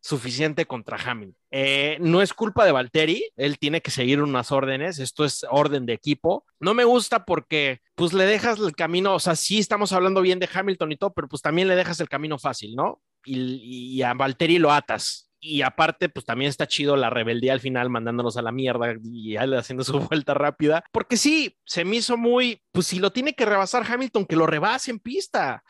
suficiente 0.00 0.64
contra 0.64 0.96
Hamilton. 0.96 1.36
Eh, 1.50 1.98
no 2.00 2.22
es 2.22 2.32
culpa 2.32 2.64
de 2.64 2.72
Valtteri, 2.72 3.30
él 3.36 3.58
tiene 3.58 3.82
que 3.82 3.90
seguir 3.90 4.22
unas 4.22 4.50
órdenes, 4.50 4.98
esto 4.98 5.26
es 5.26 5.44
orden 5.50 5.84
de 5.84 5.92
equipo. 5.92 6.46
No 6.58 6.72
me 6.72 6.84
gusta 6.84 7.26
porque 7.26 7.80
pues 7.94 8.14
le 8.14 8.24
dejas 8.24 8.58
el 8.58 8.74
camino, 8.74 9.14
o 9.14 9.20
sea, 9.20 9.36
sí 9.36 9.58
estamos 9.58 9.92
hablando 9.92 10.22
bien 10.22 10.38
de 10.38 10.48
Hamilton 10.52 10.92
y 10.92 10.96
todo, 10.96 11.12
pero 11.12 11.28
pues 11.28 11.42
también 11.42 11.68
le 11.68 11.76
dejas 11.76 12.00
el 12.00 12.08
camino 12.08 12.38
fácil, 12.38 12.74
¿no? 12.74 13.02
Y, 13.24 13.96
y 13.96 14.02
a 14.02 14.14
Valtteri 14.14 14.58
lo 14.58 14.72
atas. 14.72 15.30
Y 15.44 15.62
aparte, 15.62 16.08
pues 16.08 16.24
también 16.24 16.48
está 16.48 16.68
chido 16.68 16.94
la 16.94 17.10
rebeldía 17.10 17.52
al 17.52 17.58
final, 17.58 17.90
mandándonos 17.90 18.36
a 18.36 18.42
la 18.42 18.52
mierda 18.52 18.94
y 19.02 19.34
haciendo 19.36 19.82
su 19.82 19.98
vuelta 20.08 20.34
rápida. 20.34 20.84
Porque 20.92 21.16
sí, 21.16 21.58
se 21.66 21.84
me 21.84 21.96
hizo 21.96 22.16
muy, 22.16 22.62
pues 22.70 22.86
si 22.86 23.00
lo 23.00 23.12
tiene 23.12 23.34
que 23.34 23.44
rebasar 23.44 23.84
Hamilton, 23.84 24.24
que 24.24 24.36
lo 24.36 24.46
rebase 24.46 24.92
en 24.92 25.00
pista. 25.00 25.64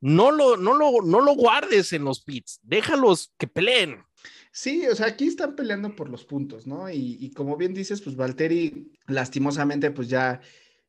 No 0.00 0.30
lo, 0.30 0.58
no 0.58 0.74
lo, 0.74 1.00
no 1.02 1.22
lo 1.22 1.34
guardes 1.34 1.94
en 1.94 2.04
los 2.04 2.22
pits, 2.22 2.60
déjalos 2.62 3.32
que 3.38 3.46
peleen. 3.46 4.04
Sí, 4.52 4.86
o 4.86 4.94
sea, 4.94 5.06
aquí 5.06 5.26
están 5.26 5.56
peleando 5.56 5.96
por 5.96 6.10
los 6.10 6.26
puntos, 6.26 6.66
¿no? 6.66 6.90
Y, 6.90 7.16
y 7.18 7.30
como 7.30 7.56
bien 7.56 7.72
dices, 7.72 8.02
pues 8.02 8.14
Valtteri, 8.14 8.92
lastimosamente, 9.06 9.90
pues 9.90 10.08
ya 10.08 10.42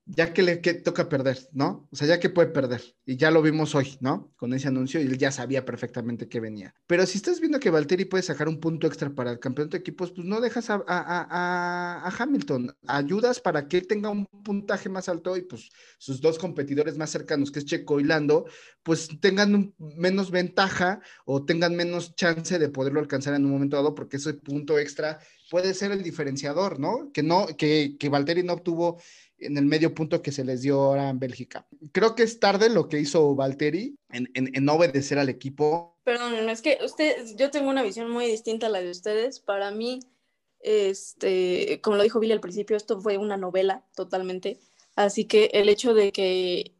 ya 0.05 0.33
que 0.33 0.43
le 0.43 0.61
que 0.61 0.75
toca 0.75 1.09
perder, 1.09 1.39
¿no? 1.51 1.87
O 1.91 1.95
sea, 1.95 2.07
ya 2.07 2.19
que 2.19 2.29
puede 2.29 2.49
perder. 2.49 2.81
Y 3.05 3.17
ya 3.17 3.31
lo 3.31 3.41
vimos 3.41 3.73
hoy, 3.73 3.97
¿no? 4.01 4.31
Con 4.35 4.53
ese 4.53 4.67
anuncio 4.67 5.01
y 5.01 5.05
él 5.05 5.17
ya 5.17 5.31
sabía 5.31 5.65
perfectamente 5.65 6.29
que 6.29 6.39
venía. 6.39 6.75
Pero 6.85 7.05
si 7.05 7.17
estás 7.17 7.39
viendo 7.39 7.59
que 7.59 7.71
Valtteri 7.71 8.05
puede 8.05 8.23
sacar 8.23 8.47
un 8.47 8.59
punto 8.59 8.85
extra 8.85 9.09
para 9.13 9.31
el 9.31 9.39
campeonato 9.39 9.77
de 9.77 9.79
equipos, 9.79 10.11
pues 10.11 10.27
no 10.27 10.41
dejas 10.41 10.69
a, 10.69 10.83
a, 10.87 12.07
a, 12.07 12.15
Hamilton. 12.17 12.75
Ayudas 12.87 13.39
para 13.39 13.67
que 13.67 13.81
tenga 13.81 14.09
un 14.09 14.27
puntaje 14.27 14.89
más 14.89 15.09
alto 15.09 15.35
y 15.37 15.41
pues 15.41 15.69
sus 15.97 16.21
dos 16.21 16.37
competidores 16.37 16.97
más 16.97 17.09
cercanos, 17.09 17.51
que 17.51 17.59
es 17.59 17.65
Checo 17.65 17.99
y 17.99 18.03
Lando, 18.03 18.45
pues 18.83 19.09
tengan 19.19 19.55
un, 19.55 19.75
menos 19.97 20.29
ventaja 20.29 21.01
o 21.25 21.45
tengan 21.45 21.75
menos 21.75 22.15
chance 22.15 22.59
de 22.59 22.69
poderlo 22.69 22.99
alcanzar 22.99 23.33
en 23.33 23.45
un 23.45 23.51
momento 23.51 23.77
dado, 23.77 23.95
porque 23.95 24.17
ese 24.17 24.35
punto 24.35 24.77
extra 24.77 25.19
puede 25.49 25.73
ser 25.73 25.91
el 25.91 26.03
diferenciador, 26.03 26.79
¿no? 26.79 27.11
Que 27.13 27.23
no, 27.23 27.47
que, 27.47 27.97
que 27.97 28.09
Valtteri 28.09 28.43
no 28.43 28.53
obtuvo 28.53 29.01
en 29.37 29.57
el 29.57 29.65
medio 29.65 29.93
punto 29.93 30.21
que 30.21 30.31
se 30.31 30.45
les 30.45 30.61
dio 30.61 30.81
ahora 30.81 31.09
en 31.09 31.19
Bélgica. 31.19 31.67
Creo 31.91 32.15
que 32.15 32.23
es 32.23 32.39
tarde 32.39 32.69
lo 32.69 32.87
que 32.87 32.99
hizo 32.99 33.35
Valtteri 33.35 33.95
en, 34.09 34.29
en, 34.33 34.55
en 34.55 34.69
obedecer 34.69 35.19
al 35.19 35.29
equipo. 35.29 35.97
Perdón, 36.03 36.49
es 36.49 36.61
que 36.61 36.79
usted, 36.83 37.35
yo 37.35 37.51
tengo 37.51 37.69
una 37.69 37.83
visión 37.83 38.09
muy 38.09 38.25
distinta 38.25 38.67
a 38.67 38.69
la 38.69 38.81
de 38.81 38.91
ustedes. 38.91 39.39
Para 39.39 39.71
mí, 39.71 39.99
este, 40.61 41.79
como 41.81 41.97
lo 41.97 42.03
dijo 42.03 42.19
Billy 42.19 42.33
al 42.33 42.41
principio, 42.41 42.77
esto 42.77 42.99
fue 43.01 43.17
una 43.17 43.37
novela 43.37 43.85
totalmente. 43.95 44.59
Así 44.95 45.25
que 45.25 45.49
el 45.53 45.69
hecho 45.69 45.93
de 45.93 46.11
que 46.11 46.75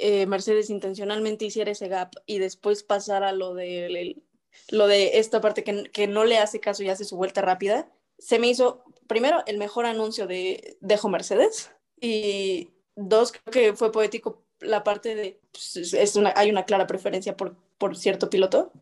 eh, 0.00 0.26
Mercedes 0.26 0.70
intencionalmente 0.70 1.44
hiciera 1.44 1.72
ese 1.72 1.88
gap 1.88 2.12
y 2.26 2.38
después 2.38 2.82
pasara 2.82 3.32
lo 3.32 3.54
de, 3.54 4.22
lo 4.70 4.86
de 4.86 5.18
esta 5.18 5.40
parte 5.40 5.64
que, 5.64 5.84
que, 5.92 6.06
no 6.06 6.24
le 6.24 6.38
hace 6.38 6.60
caso 6.60 6.82
y 6.82 6.88
hace 6.88 7.04
su 7.04 7.16
vuelta 7.16 7.42
rápida, 7.42 7.90
se 8.18 8.38
me 8.38 8.48
hizo, 8.48 8.84
primero, 9.06 9.42
el 9.46 9.58
mejor 9.58 9.86
anuncio 9.86 10.26
de 10.26 10.76
Dejo 10.80 11.08
Mercedes 11.08 11.70
y 12.00 12.70
dos, 12.94 13.32
creo 13.32 13.52
que 13.52 13.76
fue 13.76 13.92
poético 13.92 14.44
la 14.60 14.82
parte 14.84 15.14
de, 15.14 15.40
pues, 15.52 15.94
es 15.94 16.16
una, 16.16 16.32
hay 16.36 16.50
una 16.50 16.64
clara 16.64 16.86
preferencia 16.86 17.36
por, 17.36 17.56
por 17.78 17.96
cierto 17.96 18.28
piloto, 18.28 18.72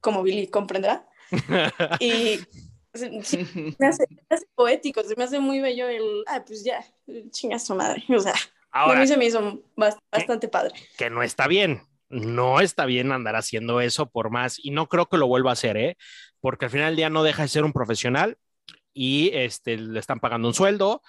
como 0.00 0.22
Billy 0.22 0.46
comprenderá. 0.46 1.06
y 2.00 2.38
me, 3.78 3.86
hace, 3.86 4.06
poético, 4.54 5.02
se 5.02 5.14
me 5.16 5.24
hace 5.24 5.38
muy 5.38 5.60
bello 5.60 5.88
el, 5.88 6.24
ah, 6.26 6.42
pues 6.46 6.64
ya, 6.64 6.82
chinga 7.30 7.58
su 7.58 7.74
madre, 7.74 8.04
o 8.08 8.20
sea, 8.20 8.34
a 8.70 8.94
mí 8.94 9.06
se 9.06 9.16
me 9.16 9.26
hizo 9.26 9.62
bastante 10.10 10.48
padre. 10.48 10.74
Que 10.96 11.10
no 11.10 11.22
está 11.22 11.46
bien, 11.46 11.82
no 12.08 12.60
está 12.60 12.86
bien 12.86 13.12
andar 13.12 13.36
haciendo 13.36 13.80
eso 13.80 14.08
por 14.08 14.30
más, 14.30 14.58
y 14.62 14.70
no 14.70 14.88
creo 14.88 15.06
que 15.06 15.18
lo 15.18 15.26
vuelva 15.26 15.50
a 15.50 15.52
hacer, 15.54 15.76
¿eh? 15.76 15.96
Porque 16.40 16.66
al 16.66 16.70
final 16.70 16.88
del 16.88 16.96
día 16.96 17.10
no 17.10 17.22
deja 17.22 17.42
de 17.42 17.48
ser 17.48 17.64
un 17.64 17.72
profesional 17.72 18.38
y 18.92 19.30
este, 19.34 19.76
le 19.76 20.00
están 20.00 20.20
pagando 20.20 20.48
un 20.48 20.54
sueldo, 20.54 21.02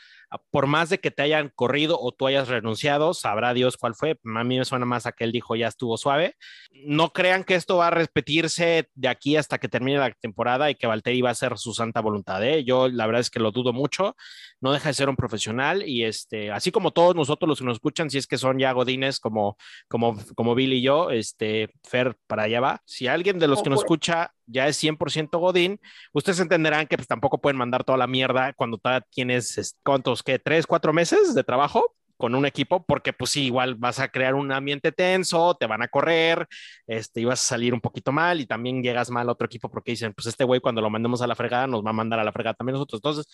por 0.51 0.67
más 0.67 0.89
de 0.89 0.99
que 0.99 1.11
te 1.11 1.21
hayan 1.21 1.51
corrido 1.55 1.99
o 1.99 2.11
tú 2.11 2.27
hayas 2.27 2.47
renunciado, 2.47 3.13
sabrá 3.13 3.53
Dios 3.53 3.77
cuál 3.77 3.95
fue. 3.95 4.19
A 4.35 4.43
mí 4.43 4.57
me 4.57 4.65
suena 4.65 4.85
más 4.85 5.05
a 5.05 5.11
que 5.11 5.23
él 5.23 5.31
dijo 5.31 5.55
ya 5.55 5.67
estuvo 5.67 5.97
suave. 5.97 6.35
No 6.71 7.11
crean 7.13 7.43
que 7.43 7.55
esto 7.55 7.77
va 7.77 7.87
a 7.87 7.91
repetirse 7.91 8.89
de 8.93 9.07
aquí 9.07 9.35
hasta 9.35 9.57
que 9.57 9.69
termine 9.69 9.97
la 9.97 10.11
temporada 10.11 10.69
y 10.69 10.75
que 10.75 10.87
Valtteri 10.87 11.21
va 11.21 11.29
a 11.29 11.31
hacer 11.31 11.57
su 11.57 11.73
santa 11.73 12.01
voluntad. 12.01 12.43
¿eh? 12.43 12.63
Yo 12.63 12.87
la 12.87 13.05
verdad 13.05 13.21
es 13.21 13.29
que 13.29 13.39
lo 13.39 13.51
dudo 13.51 13.73
mucho. 13.73 14.15
No 14.61 14.71
deja 14.73 14.89
de 14.89 14.93
ser 14.93 15.09
un 15.09 15.15
profesional 15.15 15.87
y 15.87 16.03
este, 16.03 16.51
así 16.51 16.71
como 16.71 16.91
todos 16.91 17.15
nosotros 17.15 17.47
los 17.47 17.59
que 17.59 17.65
nos 17.65 17.77
escuchan, 17.77 18.09
si 18.09 18.17
es 18.17 18.27
que 18.27 18.37
son 18.37 18.59
ya 18.59 18.71
godines 18.73 19.19
como, 19.19 19.57
como, 19.87 20.17
como 20.35 20.53
Bill 20.53 20.73
y 20.73 20.81
yo, 20.81 21.09
este, 21.11 21.69
Fer 21.83 22.17
para 22.27 22.43
allá 22.43 22.59
va. 22.59 22.81
Si 22.85 23.07
alguien 23.07 23.39
de 23.39 23.47
los 23.47 23.63
que 23.63 23.69
nos 23.69 23.79
escucha 23.79 24.33
ya 24.49 24.67
es 24.67 24.83
100% 24.83 25.39
Godín, 25.39 25.79
ustedes 26.11 26.39
entenderán 26.39 26.87
que 26.87 26.97
pues, 26.97 27.07
tampoco 27.07 27.39
pueden 27.39 27.57
mandar 27.57 27.83
toda 27.83 27.97
la 27.97 28.07
mierda 28.07 28.53
cuando 28.53 28.79
tienes, 29.11 29.77
¿cuántos? 29.83 30.18
Que 30.23 30.39
tres, 30.39 30.67
cuatro 30.67 30.93
meses 30.93 31.33
de 31.33 31.43
trabajo 31.43 31.95
con 32.19 32.35
un 32.35 32.45
equipo, 32.45 32.83
porque 32.85 33.13
pues 33.13 33.31
sí, 33.31 33.45
igual 33.45 33.75
vas 33.75 34.01
a 34.01 34.09
crear 34.09 34.35
un 34.35 34.51
ambiente 34.51 34.91
tenso, 34.91 35.55
te 35.57 35.67
van 35.67 35.81
a 35.81 35.87
correr, 35.87 36.49
este, 36.85 37.21
y 37.21 37.25
vas 37.25 37.41
a 37.41 37.47
salir 37.47 37.73
un 37.73 37.79
poquito 37.79 38.11
mal 38.11 38.41
y 38.41 38.45
también 38.45 38.83
llegas 38.83 39.09
mal 39.09 39.29
a 39.29 39.31
otro 39.31 39.45
equipo 39.45 39.71
porque 39.71 39.91
dicen, 39.91 40.13
pues 40.13 40.27
este 40.27 40.43
güey 40.43 40.59
cuando 40.59 40.81
lo 40.81 40.89
mandemos 40.89 41.21
a 41.21 41.27
la 41.27 41.35
fregada 41.35 41.65
nos 41.65 41.81
va 41.81 41.91
a 41.91 41.93
mandar 41.93 42.19
a 42.19 42.25
la 42.25 42.33
fregada 42.33 42.55
también 42.55 42.73
nosotros. 42.73 42.99
Entonces, 42.99 43.25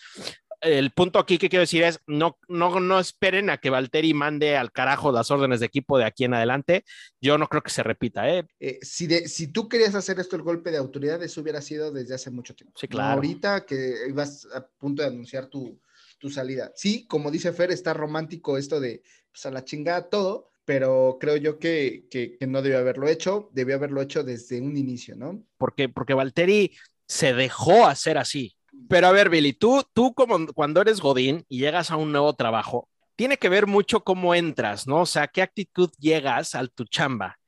el 0.60 0.92
punto 0.92 1.18
aquí 1.18 1.36
que 1.36 1.48
quiero 1.48 1.62
decir 1.62 1.82
es, 1.82 1.98
no, 2.06 2.38
no, 2.46 2.78
no 2.78 3.00
esperen 3.00 3.50
a 3.50 3.58
que 3.58 3.70
Valtteri 3.70 4.14
mande 4.14 4.56
al 4.56 4.70
carajo 4.70 5.10
las 5.10 5.32
órdenes 5.32 5.58
de 5.58 5.66
equipo 5.66 5.98
de 5.98 6.04
aquí 6.04 6.22
en 6.22 6.34
adelante. 6.34 6.84
Yo 7.20 7.38
no 7.38 7.48
creo 7.48 7.62
que 7.62 7.70
se 7.70 7.82
repita, 7.82 8.30
¿eh? 8.30 8.46
eh 8.60 8.78
si, 8.82 9.08
de, 9.08 9.26
si 9.26 9.48
tú 9.48 9.68
querías 9.68 9.96
hacer 9.96 10.20
esto 10.20 10.36
el 10.36 10.42
golpe 10.42 10.70
de 10.70 10.76
autoridad, 10.76 11.20
eso 11.24 11.40
hubiera 11.40 11.60
sido 11.60 11.90
desde 11.90 12.14
hace 12.14 12.30
mucho 12.30 12.54
tiempo. 12.54 12.78
Sí, 12.78 12.86
claro. 12.86 13.14
ahorita 13.14 13.66
que 13.66 13.94
ibas 14.08 14.46
a 14.54 14.64
punto 14.64 15.02
de 15.02 15.08
anunciar 15.08 15.46
tu 15.46 15.80
tu 16.18 16.30
salida. 16.30 16.72
Sí, 16.74 17.06
como 17.06 17.30
dice 17.30 17.52
Fer, 17.52 17.70
está 17.70 17.94
romántico 17.94 18.58
esto 18.58 18.80
de 18.80 19.02
pues, 19.30 19.46
a 19.46 19.50
la 19.50 19.64
chingada 19.64 20.08
todo, 20.08 20.50
pero 20.64 21.18
creo 21.20 21.36
yo 21.36 21.58
que, 21.58 22.06
que, 22.10 22.38
no 22.46 22.62
debió 22.62 22.78
haberlo 22.78 23.08
hecho, 23.08 23.50
debió 23.52 23.76
haberlo 23.76 24.02
hecho 24.02 24.24
desde 24.24 24.60
un 24.60 24.76
inicio, 24.76 25.16
¿no? 25.16 25.42
Porque, 25.58 25.88
porque 25.88 26.14
Valtteri 26.14 26.72
se 27.06 27.34
dejó 27.34 27.86
hacer 27.86 28.18
así. 28.18 28.56
Pero 28.88 29.06
a 29.06 29.12
ver, 29.12 29.30
Billy, 29.30 29.52
tú, 29.52 29.84
tú 29.94 30.12
como 30.14 30.46
cuando 30.52 30.80
eres 30.80 31.00
Godín 31.00 31.44
y 31.48 31.60
llegas 31.60 31.90
a 31.90 31.96
un 31.96 32.12
nuevo 32.12 32.34
trabajo, 32.34 32.88
tiene 33.14 33.38
que 33.38 33.48
ver 33.48 33.66
mucho 33.66 34.04
cómo 34.04 34.34
entras, 34.34 34.86
¿no? 34.86 35.02
O 35.02 35.06
sea, 35.06 35.28
qué 35.28 35.42
actitud 35.42 35.90
llegas 35.98 36.54
al 36.54 36.70
tu 36.70 36.84
chamba. 36.84 37.38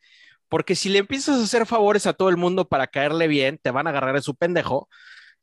Porque 0.49 0.75
si 0.75 0.89
le 0.89 0.99
empiezas 0.99 1.39
a 1.39 1.45
hacer 1.45 1.67
favores 1.67 2.07
a 2.07 2.15
todo 2.15 2.31
el 2.31 2.39
mundo 2.39 2.69
para 2.69 2.87
caerle 2.87 3.29
bien, 3.29 3.59
te 3.63 3.71
van 3.71 3.87
a 3.87 3.91
agarrar 3.91 4.17
en 4.17 4.23
su 4.23 4.35
pendejo 4.35 4.89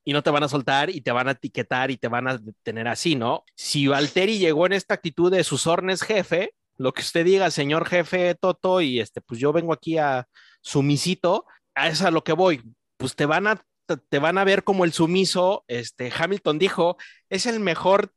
y 0.06 0.14
no 0.14 0.24
te 0.24 0.30
van 0.30 0.44
a 0.44 0.48
soltar 0.48 0.90
y 0.90 1.02
te 1.02 1.12
van 1.12 1.28
a 1.28 1.32
etiquetar 1.32 1.92
y 1.92 1.98
te 1.98 2.08
van 2.08 2.28
a 2.28 2.40
tener 2.64 2.88
así, 2.88 3.16
¿no? 3.16 3.44
Si 3.56 3.88
Valteri 3.88 4.38
llegó 4.38 4.68
en 4.68 4.74
esta 4.74 4.94
actitud 4.94 5.32
de 5.32 5.44
sus 5.44 5.66
órdenes 5.68 6.04
jefe, 6.04 6.54
lo 6.78 6.94
que 6.94 7.02
usted 7.02 7.26
diga, 7.26 7.50
señor 7.52 7.88
jefe 7.88 8.36
Toto, 8.36 8.82
y 8.82 9.00
este, 9.00 9.20
pues 9.22 9.40
yo 9.40 9.52
vengo 9.52 9.74
aquí 9.74 9.98
a 9.98 10.28
sumisito, 10.62 11.46
a 11.74 11.88
eso 11.90 12.08
a 12.08 12.12
lo 12.12 12.24
que 12.24 12.34
voy, 12.34 12.62
pues 12.98 13.16
te 13.16 13.26
van 13.26 13.48
a 13.48 13.62
te 14.10 14.18
van 14.18 14.40
a 14.40 14.44
ver 14.44 14.64
como 14.64 14.84
el 14.84 14.94
sumiso, 14.94 15.64
este, 15.68 16.12
Hamilton 16.16 16.58
dijo, 16.58 16.98
es 17.30 17.46
el 17.46 17.60
mejor 17.60 18.12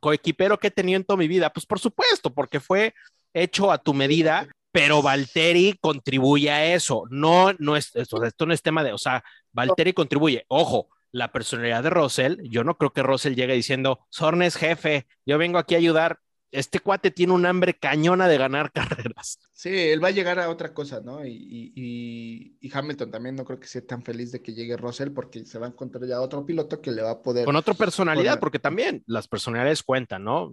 coequipero 0.00 0.58
que 0.58 0.68
he 0.68 0.70
tenido 0.70 0.96
en 0.96 1.04
toda 1.04 1.18
mi 1.18 1.28
vida. 1.28 1.52
Pues 1.52 1.66
por 1.66 1.78
supuesto, 1.78 2.32
porque 2.32 2.58
fue 2.58 2.94
hecho 3.34 3.70
a 3.70 3.76
tu 3.76 3.92
medida, 3.92 4.48
pero 4.72 5.02
Valtteri 5.02 5.76
contribuye 5.78 6.50
a 6.50 6.74
eso. 6.74 7.04
No, 7.10 7.52
no 7.58 7.76
es, 7.76 7.94
esto, 7.94 8.22
esto 8.24 8.46
no 8.46 8.54
es 8.54 8.62
tema 8.62 8.82
de, 8.82 8.94
o 8.94 8.98
sea, 8.98 9.22
Valtteri 9.52 9.92
contribuye. 9.92 10.44
Ojo, 10.48 10.88
la 11.14 11.30
personalidad 11.30 11.84
de 11.84 11.90
Russell, 11.90 12.40
yo 12.42 12.64
no 12.64 12.76
creo 12.76 12.92
que 12.92 13.04
Russell 13.04 13.36
llegue 13.36 13.54
diciendo, 13.54 14.00
Sornes 14.10 14.56
jefe, 14.56 15.06
yo 15.24 15.38
vengo 15.38 15.58
aquí 15.58 15.76
a 15.76 15.78
ayudar. 15.78 16.18
Este 16.50 16.80
cuate 16.80 17.12
tiene 17.12 17.32
un 17.32 17.46
hambre 17.46 17.78
cañona 17.78 18.26
de 18.26 18.36
ganar 18.36 18.72
carreras. 19.12 19.38
Sí, 19.52 19.70
él 19.70 20.02
va 20.02 20.08
a 20.08 20.10
llegar 20.10 20.40
a 20.40 20.50
otra 20.50 20.74
cosa, 20.74 21.00
¿no? 21.00 21.24
Y, 21.24 22.58
Hamilton 22.72 23.12
también 23.12 23.36
no 23.36 23.44
creo 23.44 23.60
que 23.60 23.68
sea 23.68 23.86
tan 23.86 24.02
feliz 24.02 24.32
de 24.32 24.42
que 24.42 24.54
llegue 24.54 24.76
Russell 24.76 25.12
porque 25.12 25.44
se 25.44 25.60
va 25.60 25.66
a 25.66 25.68
encontrar 25.68 26.04
ya 26.04 26.20
otro 26.20 26.44
piloto 26.44 26.80
que 26.80 26.90
le 26.90 27.02
va 27.02 27.12
a 27.12 27.22
poder. 27.22 27.44
Con 27.44 27.54
otra 27.54 27.74
personalidad, 27.74 28.40
porque 28.40 28.58
también 28.58 29.04
las 29.06 29.28
personalidades 29.28 29.84
cuentan, 29.84 30.24
¿no? 30.24 30.52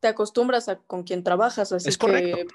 Te 0.00 0.08
acostumbras 0.08 0.68
a 0.68 0.80
con 0.80 1.04
quien 1.04 1.24
trabajas, 1.24 1.72
así 1.72 1.88
es 1.88 1.96
que 1.96 2.46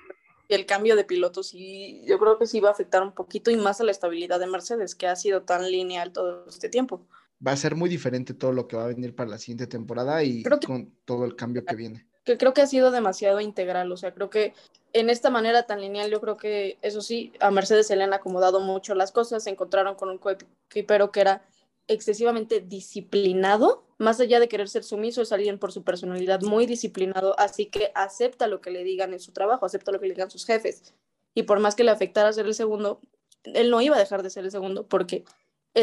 el 0.50 0.66
cambio 0.66 0.96
de 0.96 1.04
pilotos 1.04 1.52
y 1.54 2.04
yo 2.08 2.18
creo 2.20 2.38
que 2.40 2.48
sí 2.48 2.60
va 2.60 2.70
a 2.70 2.72
afectar 2.72 3.04
un 3.04 3.14
poquito 3.14 3.52
y 3.52 3.58
más 3.58 3.82
a 3.82 3.84
la 3.84 3.92
estabilidad 3.92 4.40
de 4.40 4.48
Mercedes, 4.48 4.96
que 4.96 5.08
ha 5.08 5.16
sido 5.16 5.44
tan 5.44 5.70
lineal 5.70 6.12
todo 6.12 6.46
este 6.48 6.70
tiempo 6.70 7.08
va 7.46 7.52
a 7.54 7.58
ser 7.58 7.76
muy 7.76 7.90
diferente 7.90 8.34
todo 8.34 8.52
lo 8.52 8.68
que 8.68 8.76
va 8.76 8.86
a 8.86 8.88
venir 8.88 9.16
para 9.16 9.30
la 9.30 9.38
siguiente 9.38 9.68
temporada 9.68 10.24
y 10.24 10.44
con 10.66 10.92
todo 11.06 11.26
el 11.26 11.36
cambio 11.36 11.64
que 11.64 11.76
viene. 11.76 12.08
Que 12.24 12.38
creo 12.38 12.54
que 12.54 12.62
ha 12.62 12.68
sido 12.68 12.92
demasiado 12.92 13.40
integral, 13.40 13.92
o 13.92 13.98
sea, 13.98 14.14
creo 14.14 14.30
que 14.30 14.54
en 14.94 15.10
esta 15.10 15.30
manera 15.30 15.64
tan 15.64 15.82
lineal, 15.82 16.12
yo 16.12 16.20
creo 16.20 16.38
que 16.38 16.78
eso 16.82 17.02
sí, 17.02 17.32
a 17.40 17.52
Mercedes 17.52 17.88
se 17.88 17.96
le 17.96 18.04
han 18.04 18.14
acomodado 18.14 18.60
mucho 18.60 18.94
las 18.94 19.12
cosas, 19.12 19.44
se 19.44 19.50
encontraron 19.50 19.96
con 19.96 20.10
un 20.10 20.18
coequipero 20.18 21.12
que 21.12 21.22
era 21.22 21.46
excesivamente 21.88 22.62
disciplinado, 22.62 23.84
más 23.98 24.20
allá 24.20 24.40
de 24.40 24.48
querer 24.48 24.70
ser 24.70 24.84
sumiso, 24.84 25.22
es 25.22 25.32
alguien 25.32 25.58
por 25.58 25.72
su 25.72 25.84
personalidad 25.84 26.42
muy 26.42 26.66
disciplinado, 26.66 27.40
así 27.40 27.66
que 27.66 27.92
acepta 27.96 28.48
lo 28.48 28.62
que 28.62 28.70
le 28.70 28.84
digan 28.84 29.14
en 29.14 29.20
su 29.20 29.32
trabajo, 29.32 29.66
acepta 29.66 29.92
lo 29.92 30.00
que 30.00 30.08
le 30.08 30.14
digan 30.14 30.30
sus 30.30 30.46
jefes. 30.46 30.94
Y 31.34 31.44
por 31.44 31.60
más 31.60 31.76
que 31.76 31.84
le 31.84 31.92
afectara 31.92 32.32
ser 32.32 32.46
el 32.46 32.54
segundo, 32.54 33.02
él 33.44 33.72
no 33.72 33.82
iba 33.82 33.96
a 33.96 34.00
dejar 34.00 34.24
de 34.24 34.30
ser 34.30 34.46
el 34.46 34.52
segundo 34.52 34.88
porque 34.88 35.24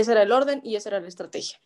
ese 0.00 0.12
era 0.12 0.22
el 0.22 0.32
orden 0.32 0.60
y 0.64 0.76
esa 0.76 0.90
era 0.90 1.00
la 1.00 1.08
estrategia. 1.08 1.58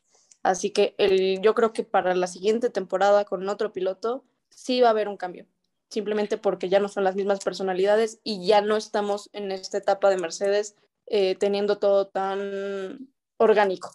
Así 0.43 0.71
que 0.71 0.95
yo 1.43 1.55
creo 1.55 1.73
que 1.73 1.85
para 1.85 2.15
la 2.15 2.27
siguiente 2.27 2.71
temporada 2.71 3.25
con 3.25 3.47
otro 3.49 3.73
piloto 3.73 4.25
sí 4.49 4.81
va 4.81 4.89
a 4.89 4.91
haber 4.91 5.09
un 5.09 5.17
cambio, 5.17 5.47
simplemente 5.89 6.39
porque 6.39 6.69
ya 6.69 6.81
no 6.81 6.89
son 6.89 7.05
las 7.05 7.15
mismas 7.15 7.41
personalidades 7.41 8.21
y 8.25 8.47
ya 8.47 8.63
no 8.63 8.77
estamos 8.77 9.29
en 9.33 9.53
esta 9.53 9.79
etapa 9.79 10.09
de 10.09 10.17
Mercedes 10.17 10.77
eh, 11.07 11.35
teniendo 11.35 11.79
todo 11.79 12.07
tan 12.07 13.11
orgánico. 13.37 13.95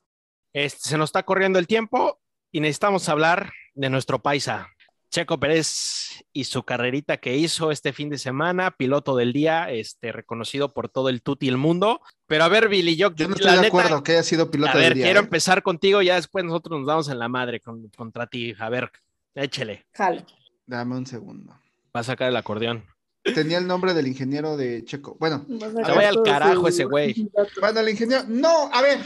Este, 0.53 0.89
se 0.89 0.97
nos 0.97 1.09
está 1.09 1.23
corriendo 1.23 1.59
el 1.59 1.67
tiempo 1.67 2.19
y 2.51 2.59
necesitamos 2.59 3.09
hablar 3.09 3.51
de 3.73 3.89
nuestro 3.89 4.21
paisa, 4.21 4.69
Checo 5.15 5.39
Pérez 5.39 6.25
y 6.33 6.43
su 6.43 6.63
carrerita 6.63 7.15
que 7.15 7.37
hizo 7.37 7.71
este 7.71 7.93
fin 7.93 8.09
de 8.09 8.17
semana, 8.17 8.71
piloto 8.71 9.15
del 9.15 9.31
día, 9.31 9.71
este, 9.71 10.11
reconocido 10.11 10.73
por 10.73 10.89
todo 10.89 11.07
el 11.07 11.21
tuti 11.21 11.47
el 11.47 11.55
mundo. 11.55 12.01
Pero 12.27 12.43
a 12.43 12.49
ver, 12.49 12.67
Billy, 12.67 12.97
yo, 12.97 13.15
yo 13.15 13.29
no 13.29 13.35
estoy 13.35 13.57
de 13.57 13.67
acuerdo 13.67 14.03
que 14.03 14.11
haya 14.11 14.23
sido 14.23 14.51
piloto 14.51 14.77
del 14.77 14.81
día. 14.81 14.87
A 14.87 14.89
ver, 14.89 15.03
quiero 15.05 15.19
¿eh? 15.21 15.23
empezar 15.23 15.63
contigo, 15.63 16.01
ya 16.01 16.15
después 16.15 16.43
nosotros 16.43 16.79
nos 16.79 16.87
damos 16.87 17.07
en 17.07 17.19
la 17.19 17.29
madre 17.29 17.61
contra 17.61 18.27
ti. 18.27 18.55
A 18.59 18.67
ver, 18.67 18.91
échele. 19.35 19.85
Jale. 19.93 20.25
Dame 20.65 20.97
un 20.97 21.05
segundo. 21.05 21.53
Va 21.95 22.01
a 22.01 22.03
sacar 22.03 22.27
el 22.27 22.35
acordeón. 22.35 22.83
Tenía 23.23 23.59
el 23.59 23.67
nombre 23.67 23.93
del 23.93 24.07
ingeniero 24.07 24.57
de 24.57 24.83
Checo. 24.83 25.15
Bueno, 25.17 25.45
se 25.47 25.91
vaya 25.93 26.09
al 26.09 26.23
carajo 26.23 26.67
ese 26.67 26.83
güey. 26.83 27.31
Bueno, 27.61 27.79
el 27.79 27.87
ingeniero. 27.87 28.25
No, 28.27 28.69
a 28.69 28.81
ver. 28.81 28.99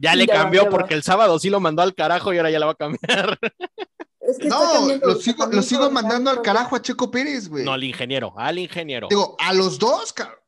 Ya 0.00 0.14
le 0.14 0.26
cambió 0.26 0.68
porque 0.68 0.94
el 0.94 1.04
sábado 1.04 1.38
sí 1.38 1.48
lo 1.48 1.60
mandó 1.60 1.82
al 1.82 1.94
carajo 1.94 2.32
y 2.32 2.38
ahora 2.38 2.50
ya 2.50 2.58
la 2.58 2.66
va 2.66 2.72
a 2.72 2.76
cambiar. 2.76 3.38
no, 4.44 4.96
lo 4.96 5.14
sigo, 5.16 5.46
lo 5.46 5.62
sigo 5.62 5.90
mandando 5.90 6.30
al 6.30 6.42
carajo 6.42 6.76
a 6.76 6.82
Checo 6.82 7.10
Pérez, 7.10 7.48
güey. 7.48 7.64
No, 7.64 7.72
al 7.72 7.84
ingeniero, 7.84 8.32
al 8.36 8.58
ingeniero. 8.58 9.08
Digo, 9.08 9.36
a 9.38 9.52
los 9.52 9.78
dos, 9.78 10.12
cabrón. 10.12 10.38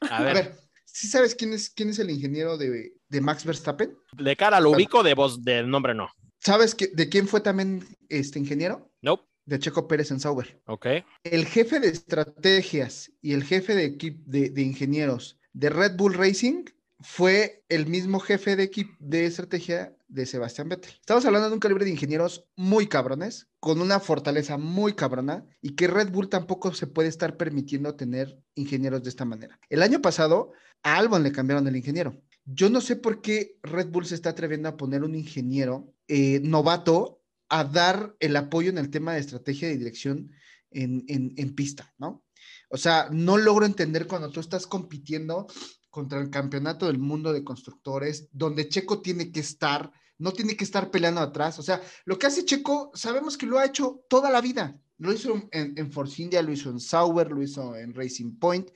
A 0.00 0.22
ver. 0.22 0.68
¿sí 0.98 1.06
sabes 1.06 1.34
quién 1.34 1.52
es, 1.52 1.70
quién 1.70 1.90
es 1.90 1.98
el 2.00 2.10
ingeniero 2.10 2.58
de, 2.58 2.92
Max 3.20 3.44
Verstappen? 3.44 3.96
De 4.16 4.36
cara 4.36 4.58
lo 4.58 4.70
ubico, 4.70 5.02
de 5.02 5.14
voz, 5.14 5.44
del 5.44 5.70
nombre 5.70 5.94
no. 5.94 6.08
¿Sabes 6.40 6.76
de 6.76 7.08
quién 7.08 7.28
fue 7.28 7.40
también 7.40 7.86
este 8.08 8.38
ingeniero? 8.38 8.90
No. 9.00 9.28
De 9.44 9.58
Checo 9.58 9.86
Pérez 9.86 10.10
en 10.10 10.20
Sauber. 10.20 10.60
Ok. 10.66 10.86
El 11.22 11.46
jefe 11.46 11.80
de 11.80 11.88
estrategias 11.88 13.12
y 13.22 13.32
el 13.32 13.44
jefe 13.44 13.74
de, 13.74 13.96
de, 14.26 14.50
de 14.50 14.62
ingenieros 14.62 15.38
de 15.52 15.70
Red 15.70 15.96
Bull 15.96 16.14
Racing 16.14 16.64
fue 17.00 17.64
el 17.68 17.86
mismo 17.86 18.18
jefe 18.18 18.56
de, 18.56 18.64
equipo 18.64 18.94
de 18.98 19.26
estrategia 19.26 19.96
de 20.08 20.26
Sebastián 20.26 20.68
Vettel. 20.68 20.92
Estamos 20.92 21.24
hablando 21.24 21.48
de 21.48 21.54
un 21.54 21.60
calibre 21.60 21.84
de 21.84 21.92
ingenieros 21.92 22.46
muy 22.56 22.88
cabrones, 22.88 23.48
con 23.60 23.80
una 23.80 24.00
fortaleza 24.00 24.56
muy 24.58 24.94
cabrona, 24.94 25.44
y 25.62 25.76
que 25.76 25.86
Red 25.86 26.10
Bull 26.10 26.28
tampoco 26.28 26.72
se 26.74 26.86
puede 26.86 27.08
estar 27.08 27.36
permitiendo 27.36 27.94
tener 27.94 28.42
ingenieros 28.54 29.02
de 29.02 29.10
esta 29.10 29.24
manera. 29.24 29.60
El 29.68 29.82
año 29.82 30.00
pasado, 30.00 30.52
a 30.82 30.96
Albon 30.96 31.22
le 31.22 31.32
cambiaron 31.32 31.68
el 31.68 31.76
ingeniero. 31.76 32.20
Yo 32.44 32.70
no 32.70 32.80
sé 32.80 32.96
por 32.96 33.20
qué 33.20 33.58
Red 33.62 33.88
Bull 33.88 34.06
se 34.06 34.14
está 34.14 34.30
atreviendo 34.30 34.68
a 34.68 34.76
poner 34.76 35.04
un 35.04 35.14
ingeniero 35.14 35.92
eh, 36.08 36.40
novato 36.42 37.22
a 37.48 37.64
dar 37.64 38.16
el 38.20 38.36
apoyo 38.36 38.70
en 38.70 38.78
el 38.78 38.90
tema 38.90 39.14
de 39.14 39.20
estrategia 39.20 39.70
y 39.70 39.76
dirección 39.76 40.32
en, 40.70 41.04
en 41.08 41.54
pista, 41.54 41.94
¿no? 41.98 42.24
O 42.70 42.76
sea, 42.76 43.08
no 43.10 43.38
logro 43.38 43.64
entender 43.64 44.06
cuando 44.06 44.30
tú 44.30 44.40
estás 44.40 44.66
compitiendo 44.66 45.46
contra 45.90 46.20
el 46.20 46.30
campeonato 46.30 46.86
del 46.86 46.98
mundo 46.98 47.32
de 47.32 47.44
constructores, 47.44 48.28
donde 48.32 48.68
Checo 48.68 49.00
tiene 49.00 49.32
que 49.32 49.40
estar, 49.40 49.90
no 50.18 50.32
tiene 50.32 50.56
que 50.56 50.64
estar 50.64 50.90
peleando 50.90 51.20
atrás. 51.20 51.58
O 51.58 51.62
sea, 51.62 51.80
lo 52.04 52.18
que 52.18 52.26
hace 52.26 52.44
Checo, 52.44 52.90
sabemos 52.94 53.36
que 53.36 53.46
lo 53.46 53.58
ha 53.58 53.64
hecho 53.64 54.04
toda 54.08 54.30
la 54.30 54.40
vida. 54.40 54.80
Lo 54.98 55.12
hizo 55.12 55.48
en, 55.52 55.74
en 55.76 55.92
Force 55.92 56.22
India, 56.22 56.42
lo 56.42 56.52
hizo 56.52 56.70
en 56.70 56.80
Sauber, 56.80 57.30
lo 57.30 57.42
hizo 57.42 57.76
en 57.76 57.94
Racing 57.94 58.38
Point. 58.38 58.70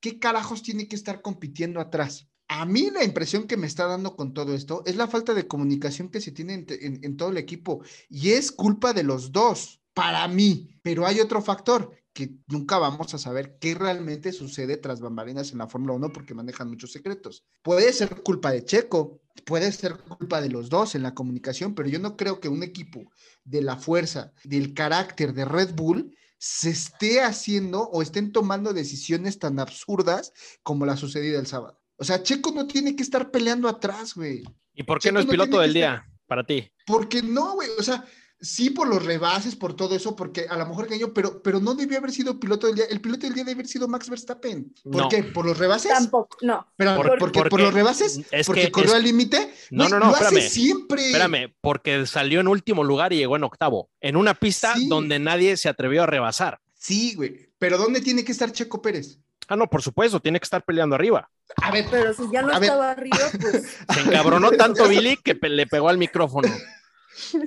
¿Qué 0.00 0.18
carajos 0.18 0.62
tiene 0.62 0.88
que 0.88 0.96
estar 0.96 1.22
compitiendo 1.22 1.80
atrás? 1.80 2.28
A 2.48 2.66
mí 2.66 2.90
la 2.90 3.04
impresión 3.04 3.46
que 3.46 3.56
me 3.56 3.68
está 3.68 3.86
dando 3.86 4.16
con 4.16 4.34
todo 4.34 4.54
esto 4.54 4.82
es 4.84 4.96
la 4.96 5.06
falta 5.06 5.34
de 5.34 5.46
comunicación 5.46 6.08
que 6.08 6.20
se 6.20 6.32
tiene 6.32 6.66
en, 6.68 7.04
en 7.04 7.16
todo 7.16 7.28
el 7.28 7.36
equipo 7.36 7.84
y 8.08 8.30
es 8.30 8.50
culpa 8.50 8.92
de 8.92 9.04
los 9.04 9.30
dos, 9.30 9.79
para 9.94 10.26
mí. 10.28 10.78
Pero 10.82 11.06
hay 11.06 11.20
otro 11.20 11.42
factor, 11.42 11.90
que 12.12 12.36
nunca 12.48 12.78
vamos 12.78 13.14
a 13.14 13.18
saber 13.18 13.56
qué 13.60 13.74
realmente 13.74 14.32
sucede 14.32 14.76
tras 14.76 15.00
bambalinas 15.00 15.52
en 15.52 15.58
la 15.58 15.68
Fórmula 15.68 15.94
1 15.94 16.12
porque 16.12 16.34
manejan 16.34 16.68
muchos 16.68 16.92
secretos. 16.92 17.44
Puede 17.62 17.92
ser 17.92 18.22
culpa 18.22 18.50
de 18.50 18.64
Checo, 18.64 19.20
puede 19.44 19.70
ser 19.72 19.96
culpa 19.96 20.40
de 20.40 20.48
los 20.48 20.68
dos 20.68 20.94
en 20.94 21.02
la 21.02 21.14
comunicación, 21.14 21.74
pero 21.74 21.88
yo 21.88 21.98
no 21.98 22.16
creo 22.16 22.40
que 22.40 22.48
un 22.48 22.62
equipo 22.62 23.10
de 23.44 23.62
la 23.62 23.76
fuerza, 23.76 24.32
del 24.44 24.74
carácter 24.74 25.34
de 25.34 25.44
Red 25.44 25.74
Bull, 25.74 26.16
se 26.38 26.70
esté 26.70 27.20
haciendo 27.20 27.82
o 27.82 28.02
estén 28.02 28.32
tomando 28.32 28.72
decisiones 28.72 29.38
tan 29.38 29.58
absurdas 29.60 30.32
como 30.62 30.86
la 30.86 30.96
sucedida 30.96 31.38
el 31.38 31.46
sábado. 31.46 31.80
O 31.96 32.04
sea, 32.04 32.22
Checo 32.22 32.50
no 32.52 32.66
tiene 32.66 32.96
que 32.96 33.02
estar 33.02 33.30
peleando 33.30 33.68
atrás, 33.68 34.14
güey. 34.14 34.42
¿Y 34.74 34.82
por 34.82 35.00
qué 35.00 35.12
no 35.12 35.20
es 35.20 35.26
piloto 35.26 35.60
del 35.60 35.74
día 35.74 36.08
para 36.26 36.44
ti? 36.44 36.72
Porque 36.86 37.22
no, 37.22 37.54
güey. 37.54 37.68
O 37.78 37.82
sea, 37.82 38.06
sí 38.40 38.70
por 38.70 38.88
los 38.88 39.04
rebases, 39.04 39.54
por 39.56 39.74
todo 39.74 39.94
eso, 39.94 40.16
porque 40.16 40.46
a 40.48 40.56
lo 40.56 40.66
mejor 40.66 40.88
ganó, 40.88 41.12
pero, 41.12 41.42
pero 41.42 41.60
no 41.60 41.74
debió 41.74 41.98
haber 41.98 42.10
sido 42.10 42.40
piloto 42.40 42.66
del 42.66 42.76
día. 42.76 42.84
El 42.90 43.00
piloto 43.00 43.26
del 43.26 43.34
día 43.34 43.44
debe 43.44 43.52
haber 43.54 43.66
sido 43.66 43.86
Max 43.88 44.08
Verstappen. 44.08 44.72
¿Por 44.90 45.08
qué? 45.08 45.22
¿Por 45.24 45.44
los 45.46 45.58
rebases? 45.58 45.92
Tampoco, 45.92 46.38
no. 46.42 46.66
Pero, 46.76 46.96
por, 46.96 47.18
porque, 47.18 47.42
por 47.44 47.60
los 47.60 47.74
rebases? 47.74 48.20
¿Porque 48.46 48.70
corrió 48.70 48.94
al 48.94 49.02
límite? 49.02 49.52
No, 49.70 49.88
no, 49.88 49.98
no, 49.98 50.06
lo 50.06 50.12
espérame. 50.12 50.38
hace 50.38 50.48
siempre. 50.50 51.06
Espérame, 51.06 51.54
porque 51.60 52.06
salió 52.06 52.40
en 52.40 52.48
último 52.48 52.82
lugar 52.84 53.12
y 53.12 53.16
llegó 53.18 53.36
en 53.36 53.44
octavo, 53.44 53.90
en 54.00 54.16
una 54.16 54.34
pista 54.34 54.74
Sí. 54.74 54.88
donde 54.88 55.18
nadie 55.18 55.56
se 55.56 55.68
atrevió 55.68 56.02
a 56.02 56.06
rebasar. 56.06 56.60
Sí, 56.74 57.14
güey. 57.14 57.50
Pero 57.58 57.76
¿dónde 57.76 58.00
tiene 58.00 58.24
que 58.24 58.32
estar 58.32 58.50
Checo 58.52 58.80
Pérez? 58.80 59.18
Ah, 59.48 59.56
no, 59.56 59.68
por 59.68 59.82
supuesto, 59.82 60.20
tiene 60.20 60.38
que 60.40 60.44
estar 60.44 60.64
peleando 60.64 60.94
arriba. 60.94 61.28
A 61.56 61.70
ver, 61.72 61.84
Pero 61.90 62.14
si 62.14 62.22
ya 62.32 62.40
no 62.40 62.48
ver. 62.48 62.62
estaba 62.62 62.90
arriba, 62.92 63.18
pues 63.40 63.64
Se 63.92 64.00
encabronó 64.00 64.52
tanto 64.52 64.84
Billy 64.88 65.16
que 65.16 65.34
pe- 65.34 65.48
le 65.48 65.66
pegó 65.66 65.88
al 65.88 65.98
micrófono. 65.98 66.48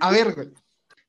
a 0.01 0.11
ver, 0.11 0.33
güey. 0.35 0.49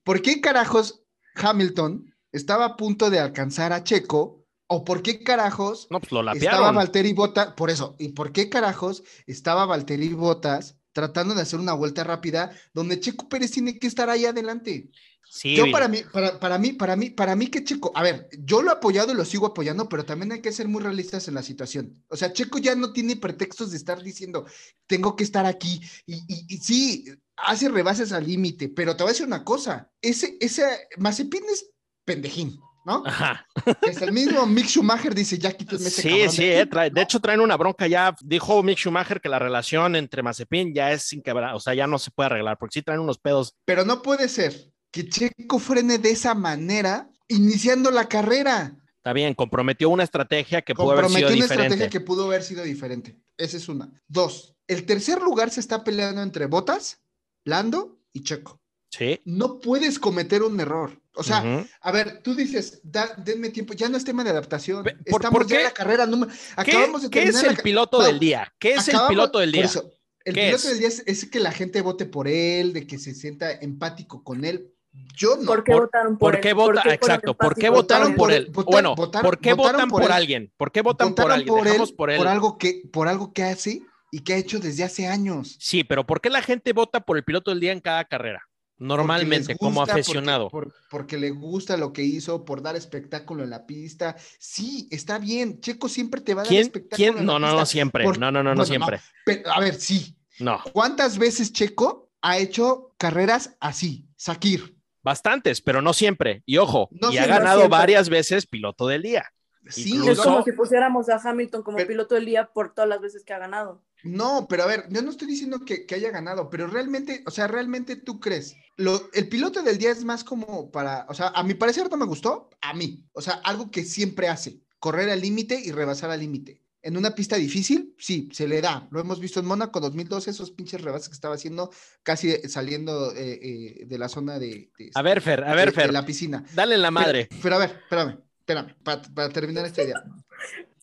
¿Por 0.05 0.23
qué 0.23 0.41
carajos 0.41 1.03
Hamilton 1.35 2.15
estaba 2.31 2.67
a 2.67 2.77
punto 2.77 3.11
de 3.11 3.19
alcanzar 3.19 3.73
a 3.73 3.83
Checo? 3.83 4.45
¿O 4.67 4.85
por 4.85 5.03
qué 5.03 5.23
carajos 5.23 5.89
No, 5.91 6.01
pues 6.01 6.13
lo 6.13 6.33
estaba. 6.33 6.73
Valtteri 6.73 7.13
Bottas? 7.13 7.55
Por 7.55 7.71
eso. 7.71 7.97
¿Y 7.99 8.11
por 8.11 8.33
qué 8.33 8.49
carajos 8.49 9.03
estaba 9.27 9.67
Valtteri 9.67 10.09
Bottas 10.15 10.77
tratando 10.93 11.35
de 11.35 11.43
hacer 11.43 11.59
una 11.59 11.75
vuelta 11.75 12.05
rápida 12.05 12.51
donde 12.73 13.01
Checo 13.01 13.29
Pérez 13.29 13.51
tiene 13.51 13.79
que 13.79 13.87
estar 13.87 14.09
ahí 14.09 14.25
adelante? 14.27 14.91
Sí, 15.29 15.57
Yo 15.57 15.71
para 15.73 15.89
mí, 15.89 15.99
para, 16.13 16.39
para 16.39 16.59
mí, 16.59 16.73
para 16.73 16.97
mí, 16.97 17.11
para 17.11 17.35
mí 17.35 17.49
que 17.49 17.65
Checo, 17.65 17.91
a 17.95 18.03
ver, 18.03 18.29
yo 18.39 18.63
lo 18.63 18.71
he 18.71 18.75
apoyado 18.75 19.13
y 19.13 19.17
lo 19.17 19.25
sigo 19.25 19.47
apoyando, 19.47 19.89
pero 19.89 20.05
también 20.05 20.33
hay 20.33 20.41
que 20.41 20.53
ser 20.53 20.69
muy 20.69 20.83
realistas 20.83 21.27
en 21.27 21.35
la 21.35 21.43
situación. 21.43 22.05
O 22.09 22.17
sea, 22.17 22.33
Checo 22.33 22.59
ya 22.59 22.77
no 22.77 22.93
tiene 22.93 23.17
pretextos 23.17 23.71
de 23.73 23.79
estar 23.79 24.03
diciendo, 24.03 24.47
tengo 24.87 25.17
que 25.17 25.25
estar 25.25 25.45
aquí. 25.45 25.81
Y, 26.07 26.15
y, 26.29 26.47
y 26.49 26.59
sí, 26.59 27.05
hace 27.37 27.69
rebases 27.69 28.13
al 28.13 28.27
límite, 28.27 28.69
pero 28.69 28.97
te 28.97 29.03
voy 29.03 29.11
a 29.11 29.13
decir 29.13 29.27
una 29.27 29.45
cosa, 29.45 29.91
ese, 30.01 30.37
ese 30.41 30.65
Mazepin 30.99 31.43
es 31.53 31.71
pendejín, 32.05 32.59
¿no? 32.85 33.03
Ajá. 33.07 33.47
Es 33.83 34.01
el 34.03 34.13
mismo 34.13 34.47
Mick 34.47 34.67
Schumacher 34.67 35.15
dice, 35.15 35.39
ya 35.39 35.53
quítame 35.53 35.87
ese 35.87 36.03
Sí, 36.03 36.29
sí, 36.29 36.45
de 36.45 36.57
eh, 36.57 36.61
aquí", 36.61 36.71
trae- 36.71 36.93
de 36.93 37.03
hecho 37.03 37.21
traen 37.21 37.41
una 37.41 37.57
bronca 37.57 37.87
ya, 37.87 38.15
dijo 38.23 38.63
Mick 38.63 38.79
Schumacher 38.79 39.21
que 39.21 39.29
la 39.29 39.39
relación 39.39 39.97
entre 39.97 40.23
Mazepin 40.23 40.75
ya 40.75 40.93
es 40.93 41.13
inquebrable, 41.13 41.57
o 41.57 41.61
sea, 41.61 41.75
ya 41.75 41.87
no 41.87 41.99
se 41.99 42.11
puede 42.11 42.27
arreglar, 42.27 42.59
porque 42.59 42.75
sí 42.75 42.83
traen 42.83 43.01
unos 43.01 43.19
pedos. 43.19 43.55
Pero 43.65 43.85
no 43.85 44.03
puede 44.03 44.29
ser 44.29 44.73
que 44.93 45.09
Checo 45.09 45.59
frene 45.59 45.99
de 45.99 46.11
esa 46.11 46.35
manera 46.35 47.09
iniciando 47.27 47.91
la 47.91 48.09
carrera. 48.09 48.77
Está 48.99 49.13
bien, 49.13 49.35
comprometió 49.35 49.89
una 49.91 50.05
estrategia 50.05 50.63
que 50.63 50.75
pudo 50.75 50.93
haber 50.93 51.05
comprometió 51.05 51.29
sido 51.29 51.37
una 51.39 51.45
diferente. 51.47 51.75
estrategia 51.75 51.91
que 51.91 52.05
pudo 52.05 52.25
haber 52.27 52.43
sido 52.43 52.63
diferente. 52.63 53.19
Esa 53.37 53.57
es 53.57 53.69
una. 53.69 53.91
Dos, 54.07 54.55
el 54.69 54.87
tercer 54.87 55.21
lugar 55.21 55.51
se 55.51 55.61
está 55.61 55.83
peleando 55.85 56.23
entre 56.23 56.47
Botas, 56.47 57.03
Lando 57.45 57.99
y 58.13 58.23
Checo. 58.23 58.61
Sí. 58.91 59.21
No 59.25 59.59
puedes 59.59 59.99
cometer 59.99 60.43
un 60.43 60.59
error. 60.61 61.01
O 61.17 61.23
sea, 61.23 61.65
a 61.81 61.93
ver, 61.93 62.23
tú 62.23 62.35
dices, 62.35 62.81
da- 62.83 63.15
denme 63.19 63.51
tiempo, 63.51 63.73
ya 63.73 63.89
no 63.89 63.97
es 63.97 64.05
tema 64.05 64.25
de 64.25 64.31
adaptación. 64.31 64.83
¿por- 64.83 64.93
Estamos 65.05 65.31
por 65.31 65.47
ya 65.47 65.57
en 65.57 65.61
qué? 65.61 65.65
la 65.65 65.71
carrera 65.73 66.07
número. 66.07 66.33
¿Qué, 66.33 66.73
Acabamos 66.73 67.03
de 67.03 67.11
qué 67.11 67.23
es 67.25 67.43
la 67.43 67.51
el 67.51 67.57
piloto 67.59 67.99
No, 67.99 68.05
del 68.05 68.19
día? 68.19 68.53
¿Qué 68.59 68.75
es 68.75 68.89
el 68.89 68.99
piloto 69.09 69.39
del 69.39 69.51
por 69.51 69.55
día? 69.55 69.65
eso, 69.65 69.91
el 70.25 70.35
¿Qué 70.35 70.41
piloto 70.47 70.57
es? 70.65 70.69
del 70.71 70.79
día 70.79 70.89
es, 70.89 71.03
es 71.07 71.25
que 71.31 71.39
la 71.41 71.53
gente 71.53 71.83
vote 71.83 72.07
por 72.07 72.27
él, 72.27 72.73
de 72.73 72.87
que 72.87 72.99
se 72.99 73.15
sienta 73.15 73.53
empático 73.53 74.25
con 74.25 74.45
él. 74.45 74.73
Yo 75.17 75.37
no. 75.37 75.45
¿por 75.47 75.65
qué 75.65 75.73
por- 75.73 75.83
votaron 75.83 76.13
por 76.19 76.19
¿Por 76.19 76.35
él? 76.37 76.41
qué 76.41 76.53
vota? 76.53 76.83
Exacto, 76.95 77.37
¿por 77.37 77.55
qué 77.57 77.69
votaron 77.69 78.15
por 78.17 78.33
él? 78.33 78.51
Bueno, 78.53 78.95
¿por 78.95 79.11
qué 79.41 79.53
votaron 79.55 79.89
votan 79.89 79.89
por 79.91 80.03
él. 80.05 80.13
alguien? 80.13 80.53
¿Por 80.57 80.71
qué 80.73 80.83
votan 80.83 81.15
por 81.15 81.31
alguien? 81.33 81.49
por 81.55 81.65
Dejamos 81.65 81.91
él, 81.91 81.97
por 81.97 82.11
él. 82.11 82.17
por 82.19 82.29
algo 82.29 82.59
que, 82.59 82.83
por 82.93 83.09
algo 83.09 83.33
que 83.33 83.43
hace 83.45 83.83
y 84.15 84.21
que 84.21 84.35
ha 84.35 84.37
hecho 84.37 84.61
desde 84.61 84.85
hace 84.85 85.07
años. 85.09 85.57
Sí, 85.59 85.83
pero 85.83 86.07
¿por 86.07 86.21
qué 86.21 86.31
la 86.31 86.41
gente 86.43 86.73
vota 86.73 87.01
por 87.01 87.17
el 87.17 87.25
piloto 87.25 87.51
del 87.51 87.59
día 87.61 87.73
en 87.73 87.81
cada 87.81 88.05
carrera? 88.05 88.43
Normalmente, 88.77 89.57
como 89.57 89.83
aficionado. 89.83 90.51
Porque, 90.51 90.71
por- 90.71 90.89
porque 90.91 91.19
le 91.19 91.31
gusta 91.31 91.77
lo 91.77 91.93
que 91.93 92.03
hizo, 92.03 92.45
por 92.45 92.63
dar 92.63 92.77
espectáculo 92.77 93.43
en 93.45 93.51
la 93.51 93.67
pista. 93.67 94.17
Sí, 94.39 94.89
está 94.91 95.19
bien. 95.19 95.61
Checo 95.61 95.89
siempre 95.89 96.21
te 96.21 96.35
va 96.35 96.43
a 96.43 96.45
dar 96.45 96.49
¿Quién? 96.49 96.63
espectáculo. 96.63 96.97
¿Quién? 96.97 97.19
en 97.19 97.27
la 97.27 97.33
No, 97.33 97.39
no, 97.39 97.55
no 97.57 97.67
siempre. 97.67 98.05
Por- 98.05 98.19
No, 98.19 98.31
no, 98.31 98.43
no, 98.43 98.55
no 98.55 98.65
siempre. 98.65 99.01
Pero, 99.25 99.51
a 99.51 99.61
ver, 99.61 99.75
sí. 99.75 100.17
No, 100.39 100.61
¿Cuántas 100.73 101.19
veces 101.19 101.53
Checo 101.53 102.11
ha 102.23 102.39
hecho 102.39 102.95
carreras 102.99 103.57
así? 103.61 104.09
Sakir. 104.17 104.77
bastantes, 105.03 105.61
pero 105.61 105.83
no 105.83 105.93
siempre. 105.93 106.43
Y 106.47 106.57
ojo, 106.57 106.89
No 106.93 107.13
y 107.13 107.19
ha 107.19 107.27
ganado 107.27 107.61
siempre. 107.61 107.79
varias 107.79 108.09
veces 108.09 108.47
piloto 108.47 108.87
del 108.87 109.03
día. 109.03 109.27
Sí, 109.69 109.95
Incluso- 109.95 110.13
Es 110.13 110.19
como 110.21 110.43
si 110.45 110.53
pusiéramos 110.53 111.09
a 111.09 111.17
Hamilton 111.17 111.63
como 111.63 111.77
Pero- 111.79 111.89
piloto 111.89 112.15
del 112.15 112.27
día 112.27 112.51
por 112.53 112.75
todas 112.75 112.89
las 112.89 113.01
veces 113.01 113.25
que 113.25 113.33
ha 113.33 113.39
ganado. 113.39 113.83
No, 114.03 114.47
pero 114.49 114.65
a 114.65 114.67
ver, 114.67 114.85
yo 114.91 115.01
no 115.01 115.11
estoy 115.11 115.27
diciendo 115.27 115.61
que, 115.65 115.87
que 115.87 115.95
haya 115.95 116.11
ganado, 116.11 116.51
pero 116.51 116.67
realmente, 116.67 117.23
o 117.27 117.31
sea, 117.31 117.47
realmente 117.47 117.97
tú 117.97 118.21
crees. 118.21 118.55
Lo, 118.77 119.09
el 119.15 119.29
piloto 119.31 119.63
del 119.63 119.79
día 119.79 119.91
es 119.93 120.05
más 120.05 120.25
como 120.25 120.71
para, 120.71 121.07
o 121.09 121.15
sea, 121.15 121.29
a 121.29 121.43
mi 121.43 121.55
parecer 121.55 121.89
no 121.91 121.97
me 121.97 122.05
gustó, 122.05 122.51
a 122.61 122.75
mí. 122.75 123.05
O 123.15 123.23
sea, 123.23 123.35
algo 123.45 123.71
que 123.71 123.83
siempre 123.85 124.29
hace, 124.29 124.61
correr 124.79 125.09
al 125.09 125.23
límite 125.23 125.59
y 125.59 125.73
rebasar 125.73 126.11
al 126.11 126.21
límite. 126.21 126.61
En 126.83 126.99
una 126.99 127.15
pista 127.15 127.37
difícil, 127.37 127.95
sí, 127.99 128.29
se 128.31 128.47
le 128.47 128.61
da. 128.61 128.87
Lo 128.91 129.01
hemos 129.01 129.19
visto 129.19 129.41
en 129.41 129.47
Mónaco 129.47 129.81
2012, 129.81 130.29
esos 130.33 130.51
pinches 130.51 130.83
rebases 130.83 131.09
que 131.09 131.15
estaba 131.15 131.35
haciendo, 131.37 131.71
casi 132.03 132.31
saliendo 132.47 133.11
eh, 133.17 133.39
eh, 133.43 133.85
de 133.87 133.97
la 133.99 134.11
zona 134.11 134.39
de, 134.39 134.71
de- 134.77 134.91
A 134.95 135.01
ver, 135.01 135.23
Fer, 135.23 135.45
a 135.45 135.55
ver, 135.55 135.71
de 135.71 135.73
Fer, 135.73 135.91
la 135.95 136.05
piscina. 136.05 136.45
dale 136.53 136.75
en 136.75 136.83
la 136.83 136.91
madre. 136.91 137.29
Pero, 137.31 137.41
pero 137.43 137.55
a 137.55 137.59
ver, 137.61 137.71
espérame, 137.85 138.19
espérame, 138.45 138.75
para, 138.83 139.01
para 139.03 139.29
terminar 139.31 139.65
esta 139.65 139.83
idea. 139.83 140.05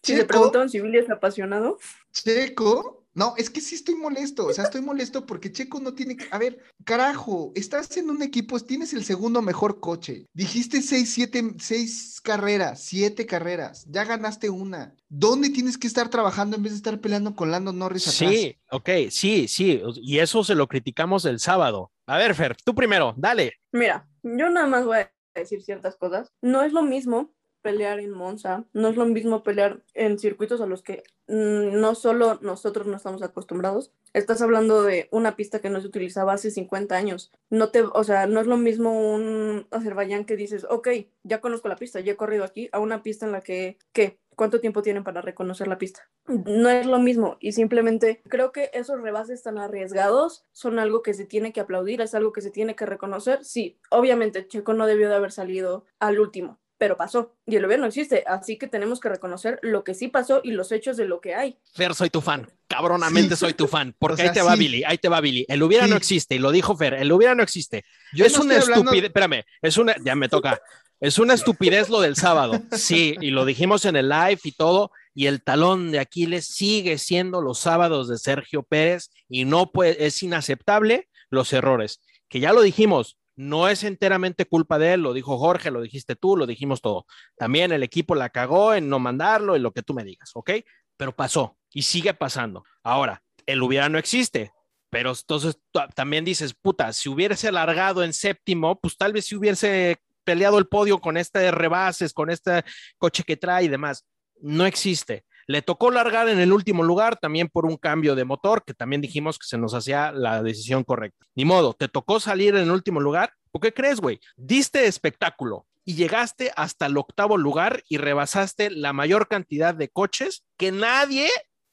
Si 0.03 0.13
le 0.15 0.23
Checo- 0.23 0.27
preguntaron 0.29 0.67
si 0.67 0.81
Billy 0.81 0.97
es 0.97 1.11
apasionado, 1.11 1.77
Checo, 2.11 3.05
no, 3.13 3.35
es 3.37 3.51
que 3.51 3.61
sí 3.61 3.75
estoy 3.75 3.93
molesto, 3.93 4.47
o 4.47 4.53
sea, 4.53 4.63
estoy 4.63 4.81
molesto 4.81 5.27
porque 5.27 5.51
Checo 5.51 5.79
no 5.79 5.93
tiene 5.93 6.17
que, 6.17 6.25
a 6.31 6.39
ver, 6.39 6.59
carajo, 6.85 7.51
estás 7.53 7.95
en 7.97 8.09
un 8.09 8.23
equipo, 8.23 8.59
tienes 8.59 8.93
el 8.93 9.03
segundo 9.03 9.43
mejor 9.43 9.79
coche, 9.79 10.25
dijiste 10.33 10.81
seis, 10.81 11.13
siete, 11.13 11.53
seis 11.59 12.19
carreras, 12.23 12.83
siete 12.83 13.27
carreras, 13.27 13.85
ya 13.91 14.03
ganaste 14.05 14.49
una, 14.49 14.95
¿dónde 15.07 15.51
tienes 15.51 15.77
que 15.77 15.85
estar 15.85 16.09
trabajando 16.09 16.55
en 16.57 16.63
vez 16.63 16.71
de 16.71 16.77
estar 16.77 16.99
peleando 16.99 17.35
con 17.35 17.51
Lando 17.51 17.71
Norris 17.71 18.07
atrás? 18.07 18.31
Sí, 18.33 18.57
ok, 18.71 18.89
sí, 19.11 19.47
sí. 19.47 19.83
Y 19.97 20.17
eso 20.17 20.43
se 20.43 20.55
lo 20.55 20.67
criticamos 20.67 21.25
el 21.25 21.39
sábado. 21.39 21.91
A 22.07 22.17
ver, 22.17 22.33
Fer, 22.33 22.55
tú 22.65 22.73
primero, 22.73 23.13
dale. 23.17 23.53
mira, 23.71 24.07
yo 24.23 24.49
nada 24.49 24.65
más 24.65 24.83
voy 24.85 24.97
a 24.97 25.11
decir 25.35 25.61
ciertas 25.61 25.95
cosas. 25.95 26.31
No 26.41 26.63
es 26.63 26.73
lo 26.73 26.81
mismo 26.81 27.35
pelear 27.61 27.99
en 27.99 28.11
Monza, 28.11 28.65
no 28.73 28.87
es 28.89 28.95
lo 28.95 29.05
mismo 29.05 29.43
pelear 29.43 29.81
en 29.93 30.19
circuitos 30.19 30.61
a 30.61 30.65
los 30.65 30.81
que 30.83 31.03
mm, 31.27 31.79
no 31.79 31.95
solo 31.95 32.39
nosotros 32.41 32.87
no 32.87 32.97
estamos 32.97 33.21
acostumbrados. 33.23 33.91
Estás 34.13 34.41
hablando 34.41 34.83
de 34.83 35.07
una 35.11 35.35
pista 35.35 35.59
que 35.59 35.69
no 35.69 35.79
se 35.79 35.87
utilizaba 35.87 36.33
hace 36.33 36.51
50 36.51 36.95
años. 36.95 37.31
No 37.49 37.69
te, 37.69 37.83
o 37.83 38.03
sea, 38.03 38.27
no 38.27 38.41
es 38.41 38.47
lo 38.47 38.57
mismo 38.57 39.13
un 39.13 39.67
Azerbaiyán 39.71 40.25
que 40.25 40.35
dices, 40.35 40.65
ok, 40.69 40.89
ya 41.23 41.41
conozco 41.41 41.67
la 41.67 41.77
pista, 41.77 41.99
ya 41.99 42.13
he 42.13 42.17
corrido 42.17 42.43
aquí, 42.43 42.69
a 42.71 42.79
una 42.79 43.03
pista 43.03 43.25
en 43.25 43.31
la 43.31 43.41
que, 43.41 43.77
¿qué? 43.93 44.19
¿cuánto 44.35 44.59
tiempo 44.59 44.81
tienen 44.81 45.03
para 45.03 45.21
reconocer 45.21 45.67
la 45.67 45.77
pista? 45.77 46.09
No 46.25 46.69
es 46.69 46.85
lo 46.85 46.99
mismo 46.99 47.37
y 47.39 47.51
simplemente 47.51 48.21
creo 48.27 48.51
que 48.51 48.69
esos 48.73 49.01
rebases 49.01 49.43
tan 49.43 49.57
arriesgados 49.57 50.45
son 50.51 50.79
algo 50.79 51.01
que 51.01 51.13
se 51.13 51.25
tiene 51.25 51.53
que 51.53 51.59
aplaudir, 51.59 52.01
es 52.01 52.15
algo 52.15 52.31
que 52.31 52.41
se 52.41 52.51
tiene 52.51 52.75
que 52.75 52.85
reconocer. 52.85 53.43
Sí, 53.43 53.79
obviamente 53.89 54.47
Checo 54.47 54.73
no 54.73 54.87
debió 54.87 55.09
de 55.09 55.15
haber 55.15 55.31
salido 55.31 55.85
al 55.99 56.19
último, 56.19 56.59
pero 56.81 56.97
pasó 56.97 57.35
y 57.45 57.57
el 57.57 57.65
hubiera 57.67 57.81
no 57.81 57.87
existe, 57.87 58.23
así 58.25 58.57
que 58.57 58.65
tenemos 58.65 58.99
que 58.99 59.07
reconocer 59.07 59.59
lo 59.61 59.83
que 59.83 59.93
sí 59.93 60.07
pasó 60.07 60.41
y 60.43 60.49
los 60.49 60.71
hechos 60.71 60.97
de 60.97 61.05
lo 61.05 61.21
que 61.21 61.35
hay. 61.35 61.59
Fer, 61.75 61.93
soy 61.93 62.09
tu 62.09 62.21
fan, 62.21 62.49
cabronamente 62.67 63.35
soy 63.35 63.53
tu 63.53 63.67
fan, 63.67 63.95
porque 63.99 64.23
ahí 64.23 64.31
te 64.31 64.41
va 64.41 64.55
Billy, 64.55 64.83
ahí 64.83 64.97
te 64.97 65.07
va 65.07 65.21
Billy, 65.21 65.45
el 65.47 65.61
hubiera 65.61 65.85
no 65.85 65.95
existe, 65.95 66.33
y 66.33 66.39
lo 66.39 66.49
dijo 66.51 66.75
Fer, 66.75 66.95
el 66.95 67.11
hubiera 67.11 67.35
no 67.35 67.43
existe. 67.43 67.85
Yo 68.13 68.25
es 68.25 68.35
una 68.39 68.55
estupidez, 68.55 69.03
espérame, 69.03 69.43
es 69.61 69.77
una, 69.77 69.95
ya 70.03 70.15
me 70.15 70.27
toca, 70.27 70.59
es 70.99 71.19
una 71.19 71.35
estupidez 71.35 71.87
lo 71.89 72.01
del 72.01 72.15
sábado, 72.15 72.59
sí, 72.71 73.15
y 73.21 73.29
lo 73.29 73.45
dijimos 73.45 73.85
en 73.85 73.95
el 73.95 74.09
live 74.09 74.39
y 74.43 74.51
todo, 74.53 74.89
y 75.13 75.27
el 75.27 75.43
talón 75.43 75.91
de 75.91 75.99
Aquiles 75.99 76.47
sigue 76.47 76.97
siendo 76.97 77.43
los 77.43 77.59
sábados 77.59 78.09
de 78.09 78.17
Sergio 78.17 78.63
Pérez 78.63 79.11
y 79.29 79.45
no 79.45 79.71
puede, 79.71 80.03
es 80.03 80.23
inaceptable 80.23 81.09
los 81.29 81.53
errores, 81.53 82.01
que 82.27 82.39
ya 82.39 82.53
lo 82.53 82.63
dijimos, 82.63 83.19
no 83.41 83.67
es 83.67 83.83
enteramente 83.83 84.45
culpa 84.45 84.77
de 84.77 84.93
él, 84.93 85.01
lo 85.01 85.13
dijo 85.13 85.37
Jorge, 85.39 85.71
lo 85.71 85.81
dijiste 85.81 86.15
tú, 86.15 86.37
lo 86.37 86.45
dijimos 86.45 86.79
todo. 86.79 87.07
También 87.35 87.71
el 87.71 87.81
equipo 87.81 88.13
la 88.13 88.29
cagó 88.29 88.75
en 88.75 88.87
no 88.87 88.99
mandarlo, 88.99 89.55
en 89.55 89.63
lo 89.63 89.71
que 89.71 89.81
tú 89.81 89.95
me 89.95 90.03
digas, 90.03 90.29
¿ok? 90.35 90.51
Pero 90.95 91.15
pasó 91.15 91.57
y 91.73 91.81
sigue 91.81 92.13
pasando. 92.13 92.63
Ahora, 92.83 93.23
el 93.47 93.63
hubiera 93.63 93.89
no 93.89 93.97
existe, 93.97 94.51
pero 94.91 95.11
entonces 95.11 95.57
también 95.95 96.23
dices, 96.23 96.53
puta, 96.53 96.93
si 96.93 97.09
hubiese 97.09 97.47
alargado 97.47 98.03
en 98.03 98.13
séptimo, 98.13 98.79
pues 98.79 98.95
tal 98.95 99.11
vez 99.11 99.25
si 99.25 99.35
hubiese 99.35 99.97
peleado 100.23 100.59
el 100.59 100.67
podio 100.67 100.99
con 100.99 101.17
este 101.17 101.49
rebases, 101.49 102.13
con 102.13 102.29
este 102.29 102.63
coche 102.99 103.23
que 103.23 103.37
trae 103.37 103.63
y 103.63 103.69
demás. 103.69 104.05
No 104.39 104.67
existe. 104.67 105.25
Le 105.47 105.61
tocó 105.61 105.91
largar 105.91 106.29
en 106.29 106.39
el 106.39 106.53
último 106.53 106.83
lugar 106.83 107.17
también 107.17 107.49
por 107.49 107.65
un 107.65 107.77
cambio 107.77 108.15
de 108.15 108.25
motor, 108.25 108.63
que 108.65 108.73
también 108.73 109.01
dijimos 109.01 109.37
que 109.39 109.47
se 109.47 109.57
nos 109.57 109.73
hacía 109.73 110.11
la 110.11 110.43
decisión 110.43 110.83
correcta. 110.83 111.25
Ni 111.35 111.45
modo, 111.45 111.73
te 111.73 111.87
tocó 111.87 112.19
salir 112.19 112.55
en 112.55 112.63
el 112.63 112.71
último 112.71 112.99
lugar. 112.99 113.33
¿Por 113.51 113.61
qué 113.61 113.73
crees, 113.73 113.99
güey? 113.99 114.19
Diste 114.37 114.85
espectáculo 114.85 115.67
y 115.83 115.95
llegaste 115.95 116.51
hasta 116.55 116.85
el 116.85 116.97
octavo 116.97 117.37
lugar 117.37 117.83
y 117.89 117.97
rebasaste 117.97 118.69
la 118.69 118.93
mayor 118.93 119.27
cantidad 119.27 119.73
de 119.73 119.89
coches 119.89 120.45
que 120.57 120.71
nadie 120.71 121.29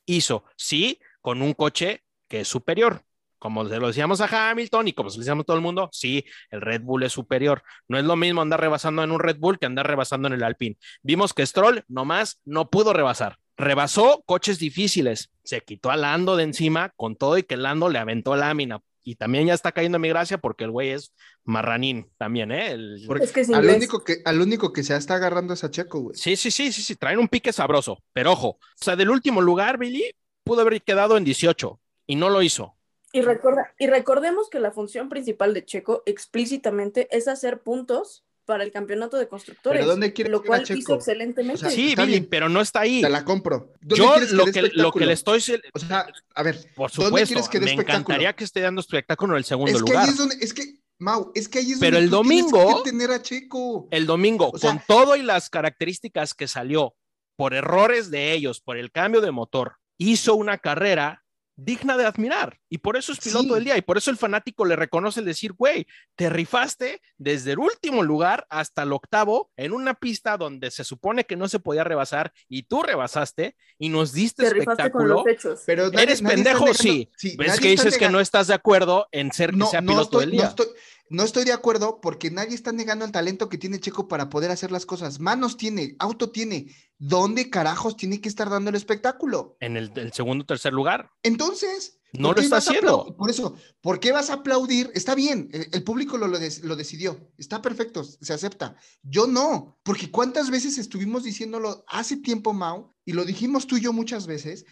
hizo. 0.07 0.45
Sí, 0.57 1.01
con 1.21 1.43
un 1.43 1.53
coche 1.53 2.03
que 2.29 2.41
es 2.41 2.49
superior. 2.49 3.03
Como 3.39 3.69
se 3.69 3.79
lo 3.79 3.87
decíamos 3.87 4.21
a 4.21 4.51
Hamilton 4.51 4.89
y 4.89 4.93
como 4.93 5.11
se 5.11 5.19
lo 5.19 5.21
decíamos 5.21 5.43
a 5.43 5.47
todo 5.47 5.57
el 5.57 5.63
mundo, 5.63 5.89
sí, 5.93 6.25
el 6.51 6.61
Red 6.61 6.83
Bull 6.83 7.05
es 7.05 7.13
superior. 7.13 7.63
No 7.87 7.97
es 7.97 8.05
lo 8.05 8.17
mismo 8.17 8.43
andar 8.43 8.61
rebasando 8.61 9.05
en 9.05 9.13
un 9.13 9.21
Red 9.21 9.39
Bull 9.39 9.59
que 9.59 9.67
andar 9.67 9.87
rebasando 9.87 10.27
en 10.27 10.35
el 10.35 10.43
Alpine. 10.43 10.77
Vimos 11.03 11.35
que 11.35 11.47
Stroll 11.47 11.85
nomás 11.87 12.41
no 12.45 12.69
pudo 12.69 12.93
rebasar 12.93 13.39
rebasó 13.59 14.23
coches 14.25 14.59
difíciles, 14.59 15.31
se 15.43 15.61
quitó 15.61 15.91
a 15.91 15.97
Lando 15.97 16.37
de 16.37 16.45
encima 16.45 16.95
con 16.97 17.17
todo 17.17 17.37
y 17.37 17.43
que 17.43 17.57
Lando 17.57 17.91
le 17.91 17.99
aventó 17.99 18.35
lámina. 18.37 18.81
Y 19.03 19.17
también 19.17 19.47
ya 19.47 19.55
está 19.55 19.73
cayendo 19.73 19.97
en 19.97 20.03
mi 20.03 20.09
gracia 20.09 20.39
porque 20.39 20.65
el 20.65 20.71
güey 20.71 20.91
es 20.91 21.13
marranín 21.45 22.11
también, 22.19 22.53
¿eh? 22.53 22.77
es 23.21 23.33
que 23.33 23.41
al, 23.55 23.67
único 23.67 24.05
que, 24.05 24.19
al 24.25 24.41
único 24.41 24.73
que 24.73 24.83
se 24.83 24.95
está 24.95 25.15
agarrando 25.15 25.55
es 25.55 25.65
a 25.65 25.71
Checo, 25.71 26.01
güey. 26.01 26.17
Sí, 26.17 26.37
sí, 26.37 26.51
sí, 26.51 26.73
sí, 26.73 26.83
sí, 26.83 26.95
traen 26.95 27.19
un 27.19 27.29
pique 27.29 27.53
sabroso. 27.53 28.03
Pero 28.13 28.33
ojo, 28.33 28.49
o 28.49 28.59
sea, 28.77 28.97
del 28.97 29.09
último 29.09 29.41
lugar, 29.41 29.79
Billy, 29.79 30.15
pudo 30.45 30.61
haber 30.61 30.83
quedado 30.83 31.17
en 31.17 31.25
18 31.25 31.81
y 32.07 32.17
no 32.17 32.29
lo 32.29 32.43
hizo. 32.43 32.77
Y, 33.13 33.23
recuerda, 33.23 33.73
y 33.79 33.87
recordemos 33.87 34.51
que 34.51 34.61
la 34.61 34.73
función 34.73 35.09
principal 35.09 35.55
de 35.55 35.65
Checo 35.65 36.03
explícitamente 36.05 37.09
es 37.11 37.29
hacer 37.29 37.63
puntos 37.63 38.27
para 38.49 38.65
el 38.65 38.73
campeonato 38.73 39.19
de 39.19 39.29
constructores. 39.29 39.81
¿Pero 39.81 39.91
dónde 39.91 40.15
quiere 40.15 40.31
lo 40.31 40.43
cual 40.43 40.63
hizo 40.63 40.95
excelentemente. 40.95 41.69
sí, 41.69 41.95
Billy, 41.95 42.23
pero 42.23 42.49
no 42.49 42.63
está 42.63 42.81
ahí. 42.81 43.03
Te 43.03 43.11
la 43.11 43.23
compro. 43.23 43.75
Yo 43.83 44.17
lo 44.33 44.47
que, 44.47 44.71
lo 44.73 44.91
que 44.91 45.05
le 45.05 45.13
estoy... 45.13 45.45
O 45.75 45.79
sea, 45.79 46.07
a 46.35 46.43
ver, 46.43 46.59
por 46.75 46.91
supuesto, 46.91 47.39
que 47.51 47.61
me 47.61 47.73
encantaría 47.73 48.35
que 48.35 48.45
esté 48.45 48.63
dando 48.63 48.81
espectáculo 48.81 49.35
en 49.35 49.39
el 49.39 49.45
segundo 49.45 49.71
es 49.71 49.83
que 49.83 49.91
lugar. 49.91 50.05
Ahí 50.05 50.09
es, 50.09 50.17
donde, 50.17 50.37
es 50.41 50.55
que, 50.55 50.81
Mau, 50.97 51.31
es 51.35 51.47
que 51.47 51.59
ahí 51.59 51.73
es 51.73 51.79
pero 51.79 51.97
donde 51.97 52.07
el 52.07 52.11
domingo, 52.11 52.83
que 52.83 52.91
tener 52.91 53.11
a 53.11 53.21
Checo. 53.21 53.87
El 53.91 54.07
domingo, 54.07 54.51
con 54.53 54.81
todo 54.89 55.15
y 55.15 55.23
las 55.23 55.51
características 55.51 56.33
que 56.33 56.49
salió, 56.49 56.97
por 57.37 57.53
errores 57.53 58.11
de 58.11 58.33
ellos, 58.33 58.63
por 58.63 58.79
el 58.79 58.91
cambio 58.91 59.21
de 59.21 59.31
motor, 59.31 59.75
hizo 59.99 60.37
una 60.37 60.57
carrera 60.57 61.23
digna 61.59 61.97
de 61.97 62.07
admirar. 62.07 62.57
Y 62.69 62.79
por 62.79 62.97
eso 62.97 63.13
es 63.13 63.19
piloto 63.19 63.55
del 63.55 63.65
día. 63.65 63.77
Y 63.77 63.83
por 63.83 63.99
eso 63.99 64.11
el 64.11 64.17
fanático 64.17 64.65
le 64.65 64.77
reconoce 64.77 65.21
el 65.21 65.27
decir, 65.27 65.53
güey, 65.53 65.87
te 66.15 66.31
rifaste 66.31 67.03
desde 67.17 67.53
el 67.53 67.59
último 67.59 68.05
lugar 68.05 68.47
hasta 68.49 68.85
el 68.85 68.93
octavo 68.93 69.51
en 69.57 69.73
una 69.73 69.95
pista 69.95 70.37
donde 70.37 70.71
se 70.71 70.85
supone 70.85 71.25
que 71.25 71.37
no 71.37 71.49
se 71.49 71.59
podía 71.59 71.83
rebasar 71.83 72.33
y 72.49 72.63
tú 72.63 72.83
rebasaste 72.83 73.57
y 73.77 73.89
nos 73.89 74.13
diste 74.13 74.47
espectáculo. 74.47 75.25
Pero 75.67 75.93
¿Eres 75.93 76.23
pendejo? 76.23 76.73
Sí. 76.73 77.11
¿Ves 77.37 77.59
que 77.59 77.69
dices 77.69 77.99
que 77.99 78.09
no 78.09 78.21
estás 78.21 78.47
de 78.47 78.55
acuerdo 78.55 79.09
en 79.11 79.33
ser 79.33 79.53
que 79.53 79.67
sea 79.67 79.83
piloto 79.83 80.21
del 80.21 80.31
día? 80.31 80.45
No 80.45 80.49
estoy 80.51 80.67
de 81.11 81.53
acuerdo 81.53 82.01
porque 82.01 82.31
nadie 82.31 82.55
está 82.55 82.73
negando 82.73 83.05
el 83.05 83.13
talento 83.13 83.49
que 83.49 83.59
tiene 83.59 83.81
Checo 83.81 84.09
para 84.09 84.29
poder 84.29 84.51
hacer 84.51 84.71
las 84.71 84.87
cosas. 84.87 85.21
Manos 85.21 85.57
tiene, 85.57 85.97
auto 85.99 86.31
tiene. 86.31 86.75
¿Dónde 86.99 87.49
carajos 87.49 87.97
tiene 87.97 88.21
que 88.21 88.29
estar 88.29 88.51
dando 88.51 88.71
el 88.71 88.77
espectáculo? 88.77 89.57
En 89.61 89.77
el, 89.77 90.13
segundo 90.13 90.43
o 90.43 90.47
tercer 90.47 90.73
lugar. 90.73 91.11
Entonces. 91.23 91.95
No 92.15 92.33
lo 92.33 92.41
está 92.41 92.57
haciendo. 92.57 93.15
Por 93.19 93.29
eso, 93.29 93.55
¿por 93.83 94.01
qué 94.01 94.13
vas 94.13 94.31
a 94.31 94.35
aplaudir? 94.35 94.91
Está 94.95 95.15
bien, 95.15 95.51
el, 95.53 95.85
público 95.85 96.17
lo, 96.17 96.27
lo, 96.27 96.39
lo, 96.39 96.77
decidió. 96.77 97.31
Está 97.37 97.61
perfecto, 97.61 98.03
se 98.03 98.33
acepta. 98.33 98.77
Yo 99.03 99.27
no, 99.27 99.79
porque 99.83 100.11
cuántas 100.11 100.51
veces 100.51 100.79
estuvimos 100.79 101.25
diciéndolo 101.25 101.85
hace 101.87 102.17
tiempo, 102.17 102.55
Mau, 102.55 102.95
y 103.05 103.13
lo 103.13 103.27
dijimos 103.27 103.67
tú 103.67 103.77
y 103.77 103.83
yo 103.83 103.93
muchas 103.93 104.27
veces. 104.27 104.65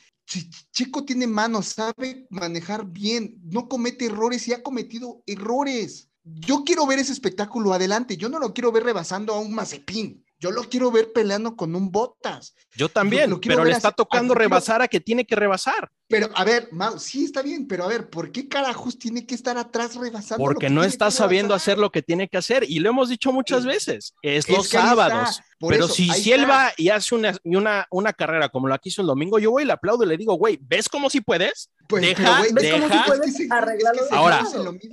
Checo 0.72 1.04
tiene 1.04 1.26
manos, 1.26 1.66
sabe 1.66 2.26
manejar 2.30 2.86
bien, 2.86 3.36
no 3.44 3.68
comete 3.68 4.06
errores 4.06 4.48
y 4.48 4.54
ha 4.54 4.62
cometido 4.62 5.22
errores 5.26 6.10
yo 6.26 6.64
quiero 6.64 6.86
ver 6.86 6.98
ese 6.98 7.12
espectáculo 7.12 7.72
adelante. 7.72 8.16
Yo 8.16 8.28
no 8.28 8.40
lo 8.40 8.52
quiero 8.52 8.72
ver 8.72 8.82
rebasando 8.82 9.32
a 9.32 9.38
un 9.38 9.54
Mazepin. 9.54 10.25
Yo 10.38 10.50
lo 10.50 10.64
quiero 10.64 10.90
ver 10.90 11.12
peleando 11.12 11.56
con 11.56 11.74
un 11.74 11.90
Botas. 11.90 12.54
Yo 12.72 12.88
también, 12.88 13.38
pero 13.40 13.64
le 13.64 13.72
está 13.72 13.90
tocando 13.90 14.34
rebasar 14.34 14.82
a 14.82 14.88
que 14.88 15.00
tiene 15.00 15.24
que 15.24 15.34
rebasar. 15.34 15.90
Pero 16.08 16.28
a 16.34 16.44
ver, 16.44 16.68
Mau, 16.72 16.98
sí 16.98 17.24
está 17.24 17.42
bien, 17.42 17.66
pero 17.66 17.84
a 17.84 17.88
ver, 17.88 18.10
¿por 18.10 18.30
qué 18.30 18.46
carajos 18.46 18.98
tiene 18.98 19.26
que 19.26 19.34
estar 19.34 19.56
atrás 19.58 19.96
rebasando? 19.96 20.44
Porque 20.44 20.70
no 20.70 20.84
está 20.84 21.10
sabiendo 21.10 21.54
hacer 21.54 21.78
lo 21.78 21.90
que 21.90 22.02
tiene 22.02 22.28
que 22.28 22.36
hacer 22.36 22.64
y 22.68 22.78
lo 22.78 22.90
hemos 22.90 23.08
dicho 23.08 23.32
muchas 23.32 23.64
veces. 23.64 24.14
Es, 24.22 24.48
los 24.48 24.68
sábados. 24.68 25.40
Pero 25.58 25.88
si, 25.88 26.10
si 26.10 26.32
él 26.32 26.48
va 26.48 26.70
y 26.76 26.90
hace 26.90 27.14
una, 27.14 27.34
una, 27.42 27.86
una 27.90 28.12
carrera 28.12 28.50
como 28.50 28.68
la 28.68 28.78
que 28.78 28.90
hizo 28.90 29.00
el 29.00 29.08
domingo, 29.08 29.38
yo 29.38 29.50
voy 29.50 29.62
y 29.62 29.66
le 29.66 29.72
aplaudo 29.72 30.04
y 30.04 30.06
le 30.06 30.16
digo, 30.16 30.34
güey, 30.34 30.58
¿ves 30.60 30.88
cómo 30.88 31.08
si 31.08 31.22
puedes? 31.22 31.70
Pues, 31.88 32.02
deja, 32.02 32.42
deja. 32.52 33.04
ahora, 34.10 34.44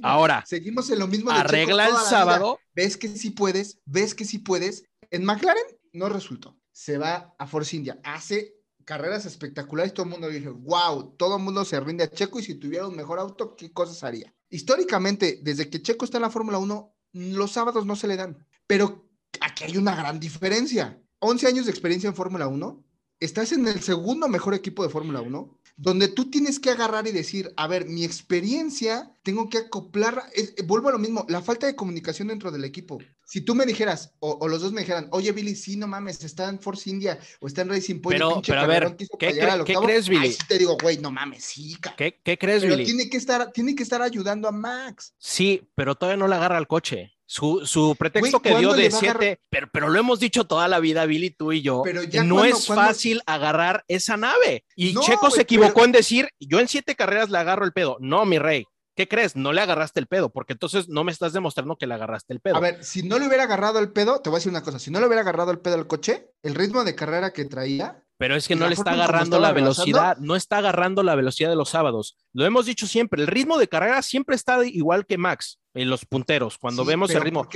ahora, 0.03 0.43
seguimos 0.45 0.89
en 0.89 0.99
lo 0.99 1.07
mismo. 1.07 1.31
arregla 1.31 1.87
el 1.87 1.95
sábado. 2.07 2.59
Ves 2.75 2.97
que 2.97 3.07
sí 3.09 3.31
puedes, 3.31 3.79
ves 3.85 4.15
que 4.15 4.25
sí 4.25 4.39
puedes. 4.39 4.83
En 5.13 5.25
McLaren 5.25 5.63
no 5.91 6.09
resultó. 6.09 6.59
Se 6.71 6.97
va 6.97 7.35
a 7.37 7.45
Force 7.45 7.75
India. 7.75 7.99
Hace 8.03 8.55
carreras 8.83 9.27
espectaculares. 9.27 9.93
Todo 9.93 10.07
el 10.07 10.11
mundo 10.11 10.27
dice, 10.27 10.49
wow, 10.49 11.15
todo 11.17 11.37
el 11.37 11.43
mundo 11.43 11.63
se 11.65 11.79
rinde 11.79 12.05
a 12.05 12.09
Checo 12.09 12.39
y 12.39 12.43
si 12.43 12.55
tuviera 12.55 12.87
un 12.87 12.95
mejor 12.95 13.19
auto, 13.19 13.55
¿qué 13.55 13.71
cosas 13.71 14.03
haría? 14.03 14.33
Históricamente, 14.49 15.39
desde 15.43 15.69
que 15.69 15.83
Checo 15.83 16.05
está 16.05 16.17
en 16.17 16.23
la 16.23 16.31
Fórmula 16.31 16.57
1, 16.57 16.95
los 17.11 17.51
sábados 17.51 17.85
no 17.85 17.95
se 17.95 18.07
le 18.07 18.17
dan. 18.17 18.43
Pero 18.65 19.07
aquí 19.39 19.65
hay 19.65 19.77
una 19.77 19.95
gran 19.95 20.19
diferencia. 20.19 20.99
11 21.19 21.45
años 21.45 21.65
de 21.65 21.71
experiencia 21.71 22.07
en 22.07 22.15
Fórmula 22.15 22.47
1, 22.47 22.83
estás 23.19 23.51
en 23.51 23.67
el 23.67 23.81
segundo 23.81 24.27
mejor 24.27 24.55
equipo 24.55 24.81
de 24.81 24.89
Fórmula 24.89 25.21
1, 25.21 25.59
donde 25.77 26.07
tú 26.07 26.31
tienes 26.31 26.59
que 26.59 26.71
agarrar 26.71 27.05
y 27.05 27.11
decir, 27.11 27.53
a 27.55 27.67
ver, 27.67 27.85
mi 27.85 28.03
experiencia, 28.03 29.11
tengo 29.21 29.47
que 29.47 29.59
acoplar, 29.59 30.23
vuelvo 30.65 30.89
a 30.89 30.93
lo 30.93 30.99
mismo, 30.99 31.23
la 31.29 31.43
falta 31.43 31.67
de 31.67 31.75
comunicación 31.75 32.29
dentro 32.29 32.51
del 32.51 32.65
equipo. 32.65 32.97
Si 33.33 33.41
tú 33.41 33.55
me 33.55 33.65
dijeras, 33.65 34.13
o, 34.19 34.47
los 34.47 34.61
dos 34.61 34.73
me 34.73 34.81
dijeran, 34.81 35.07
oye 35.09 35.31
Billy, 35.31 35.55
sí, 35.55 35.75
no 35.75 35.87
mames, 35.87 36.23
está 36.23 36.49
en 36.49 36.59
Force 36.59 36.87
India 36.87 37.17
o 37.39 37.47
está 37.47 37.63
en 37.63 37.69
Racing 37.69 37.99
Point, 37.99 38.19
pero, 38.19 38.41
pero 38.45 38.61
a 38.61 38.67
ver, 38.67 38.95
¿qué, 39.17 39.75
crees, 39.83 40.07
Billy? 40.07 40.37
te 40.47 40.59
digo, 40.59 40.77
güey, 40.79 40.99
no 40.99 41.09
mames, 41.09 41.43
sí, 41.43 41.75
¿Qué, 41.97 42.21
¿Qué, 42.23 42.37
crees, 42.37 42.61
pero 42.61 42.75
Billy? 42.75 42.85
Tiene 42.85 43.09
que, 43.09 43.17
estar, 43.17 43.51
tiene 43.51 43.73
que 43.73 43.81
estar 43.81 44.03
ayudando 44.03 44.47
a 44.47 44.51
Max. 44.51 45.15
Sí, 45.17 45.67
pero 45.73 45.95
todavía 45.95 46.17
no 46.17 46.27
le 46.27 46.35
agarra 46.35 46.59
el 46.59 46.67
coche. 46.67 47.15
Su, 47.25 47.95
pretexto 47.97 48.39
que 48.39 48.55
dio 48.59 48.73
de 48.73 48.91
siete, 48.91 49.39
pero, 49.49 49.67
pero 49.73 49.89
lo 49.89 49.99
hemos 49.99 50.19
dicho 50.19 50.43
toda 50.43 50.67
la 50.67 50.79
vida, 50.79 51.07
Billy, 51.07 51.31
tú 51.31 51.53
y 51.53 51.63
yo, 51.63 51.81
no 52.25 52.45
es 52.45 52.67
fácil 52.67 53.23
agarrar 53.25 53.83
esa 53.87 54.15
nave. 54.15 54.63
Y 54.75 54.93
Checo 54.93 55.31
se 55.31 55.41
equivocó 55.41 55.85
en 55.85 55.91
decir, 55.91 56.29
yo 56.39 56.59
en 56.59 56.67
siete 56.67 56.95
carreras 56.95 57.31
le 57.31 57.39
agarro 57.39 57.65
el 57.65 57.73
pedo. 57.73 57.97
No, 57.99 58.25
mi 58.25 58.37
rey. 58.37 58.67
¿Qué 58.95 59.07
crees? 59.07 59.35
No 59.35 59.53
le 59.53 59.61
agarraste 59.61 59.99
el 59.99 60.07
pedo, 60.07 60.31
porque 60.31 60.53
entonces 60.53 60.87
no 60.87 61.03
me 61.03 61.11
estás 61.11 61.33
demostrando 61.33 61.77
que 61.77 61.87
le 61.87 61.95
agarraste 61.95 62.33
el 62.33 62.39
pedo. 62.39 62.55
A 62.55 62.59
ver, 62.59 62.83
si 62.83 63.03
no 63.03 63.17
le 63.17 63.27
hubiera 63.27 63.43
agarrado 63.43 63.79
el 63.79 63.91
pedo, 63.91 64.21
te 64.21 64.29
voy 64.29 64.37
a 64.37 64.39
decir 64.39 64.51
una 64.51 64.61
cosa, 64.61 64.79
si 64.79 64.91
no 64.91 64.99
le 64.99 65.07
hubiera 65.07 65.21
agarrado 65.21 65.51
el 65.51 65.59
pedo 65.59 65.75
al 65.75 65.87
coche, 65.87 66.29
el 66.43 66.55
ritmo 66.55 66.83
de 66.83 66.93
carrera 66.93 67.33
que 67.33 67.45
traía, 67.45 68.03
pero 68.17 68.35
es 68.35 68.47
que 68.47 68.55
no 68.55 68.67
le 68.67 68.75
está 68.75 68.91
agarrando 68.91 69.39
la 69.39 69.51
velocidad, 69.51 70.17
no 70.17 70.35
está 70.35 70.59
agarrando 70.59 71.03
la 71.03 71.15
velocidad 71.15 71.49
de 71.49 71.55
los 71.55 71.69
sábados. 71.69 72.17
Lo 72.31 72.45
hemos 72.45 72.65
dicho 72.65 72.87
siempre, 72.87 73.21
el 73.21 73.27
ritmo 73.27 73.57
de 73.57 73.67
carrera 73.67 74.01
siempre 74.01 74.35
está 74.35 74.65
igual 74.65 75.05
que 75.05 75.17
Max 75.17 75.59
en 75.73 75.89
los 75.89 76.05
punteros, 76.05 76.57
cuando 76.57 76.85
vemos 76.85 77.09
el 77.11 77.21
ritmo. 77.21 77.47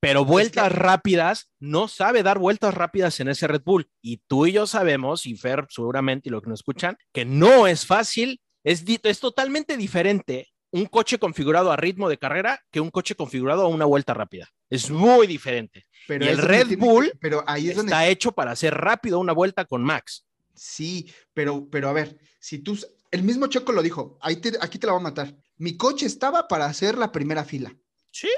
pero 0.00 0.24
vueltas 0.24 0.72
rápidas, 0.72 1.50
no 1.58 1.88
sabe 1.88 2.22
dar 2.22 2.38
vueltas 2.38 2.72
rápidas 2.72 3.18
en 3.20 3.28
ese 3.28 3.48
Red 3.48 3.62
Bull. 3.64 3.90
Y 4.00 4.22
tú 4.26 4.46
y 4.46 4.52
yo 4.52 4.66
sabemos, 4.66 5.26
y 5.26 5.36
Fer 5.36 5.66
seguramente, 5.68 6.28
y 6.28 6.32
lo 6.32 6.40
que 6.40 6.48
nos 6.48 6.60
escuchan, 6.60 6.96
que 7.12 7.24
no 7.24 7.66
es 7.66 7.84
fácil, 7.84 8.40
es, 8.64 8.84
es 8.86 9.20
totalmente 9.20 9.76
diferente 9.76 10.53
un 10.74 10.86
coche 10.86 11.20
configurado 11.20 11.70
a 11.70 11.76
ritmo 11.76 12.08
de 12.08 12.18
carrera 12.18 12.60
que 12.72 12.80
un 12.80 12.90
coche 12.90 13.14
configurado 13.14 13.62
a 13.62 13.68
una 13.68 13.84
vuelta 13.84 14.12
rápida. 14.12 14.48
Es 14.68 14.90
muy 14.90 15.28
diferente. 15.28 15.86
Pero 16.08 16.24
y 16.24 16.28
el 16.28 16.38
Red 16.38 16.76
Bull 16.76 17.12
pero 17.20 17.44
ahí 17.46 17.70
es 17.70 17.78
está 17.78 18.08
hecho 18.08 18.32
para 18.32 18.50
hacer 18.50 18.74
rápido 18.74 19.20
una 19.20 19.32
vuelta 19.32 19.66
con 19.66 19.84
Max. 19.84 20.26
Sí, 20.52 21.12
pero, 21.32 21.68
pero 21.70 21.88
a 21.88 21.92
ver, 21.92 22.18
si 22.40 22.58
tú, 22.58 22.76
el 23.12 23.22
mismo 23.22 23.46
Checo 23.46 23.70
lo 23.70 23.82
dijo, 23.82 24.18
ahí 24.20 24.40
aquí 24.60 24.80
te 24.80 24.88
la 24.88 24.94
voy 24.94 25.00
a 25.00 25.04
matar. 25.04 25.36
Mi 25.58 25.76
coche 25.76 26.06
estaba 26.06 26.48
para 26.48 26.66
hacer 26.66 26.98
la 26.98 27.12
primera 27.12 27.44
fila. 27.44 27.72
Sí. 28.10 28.30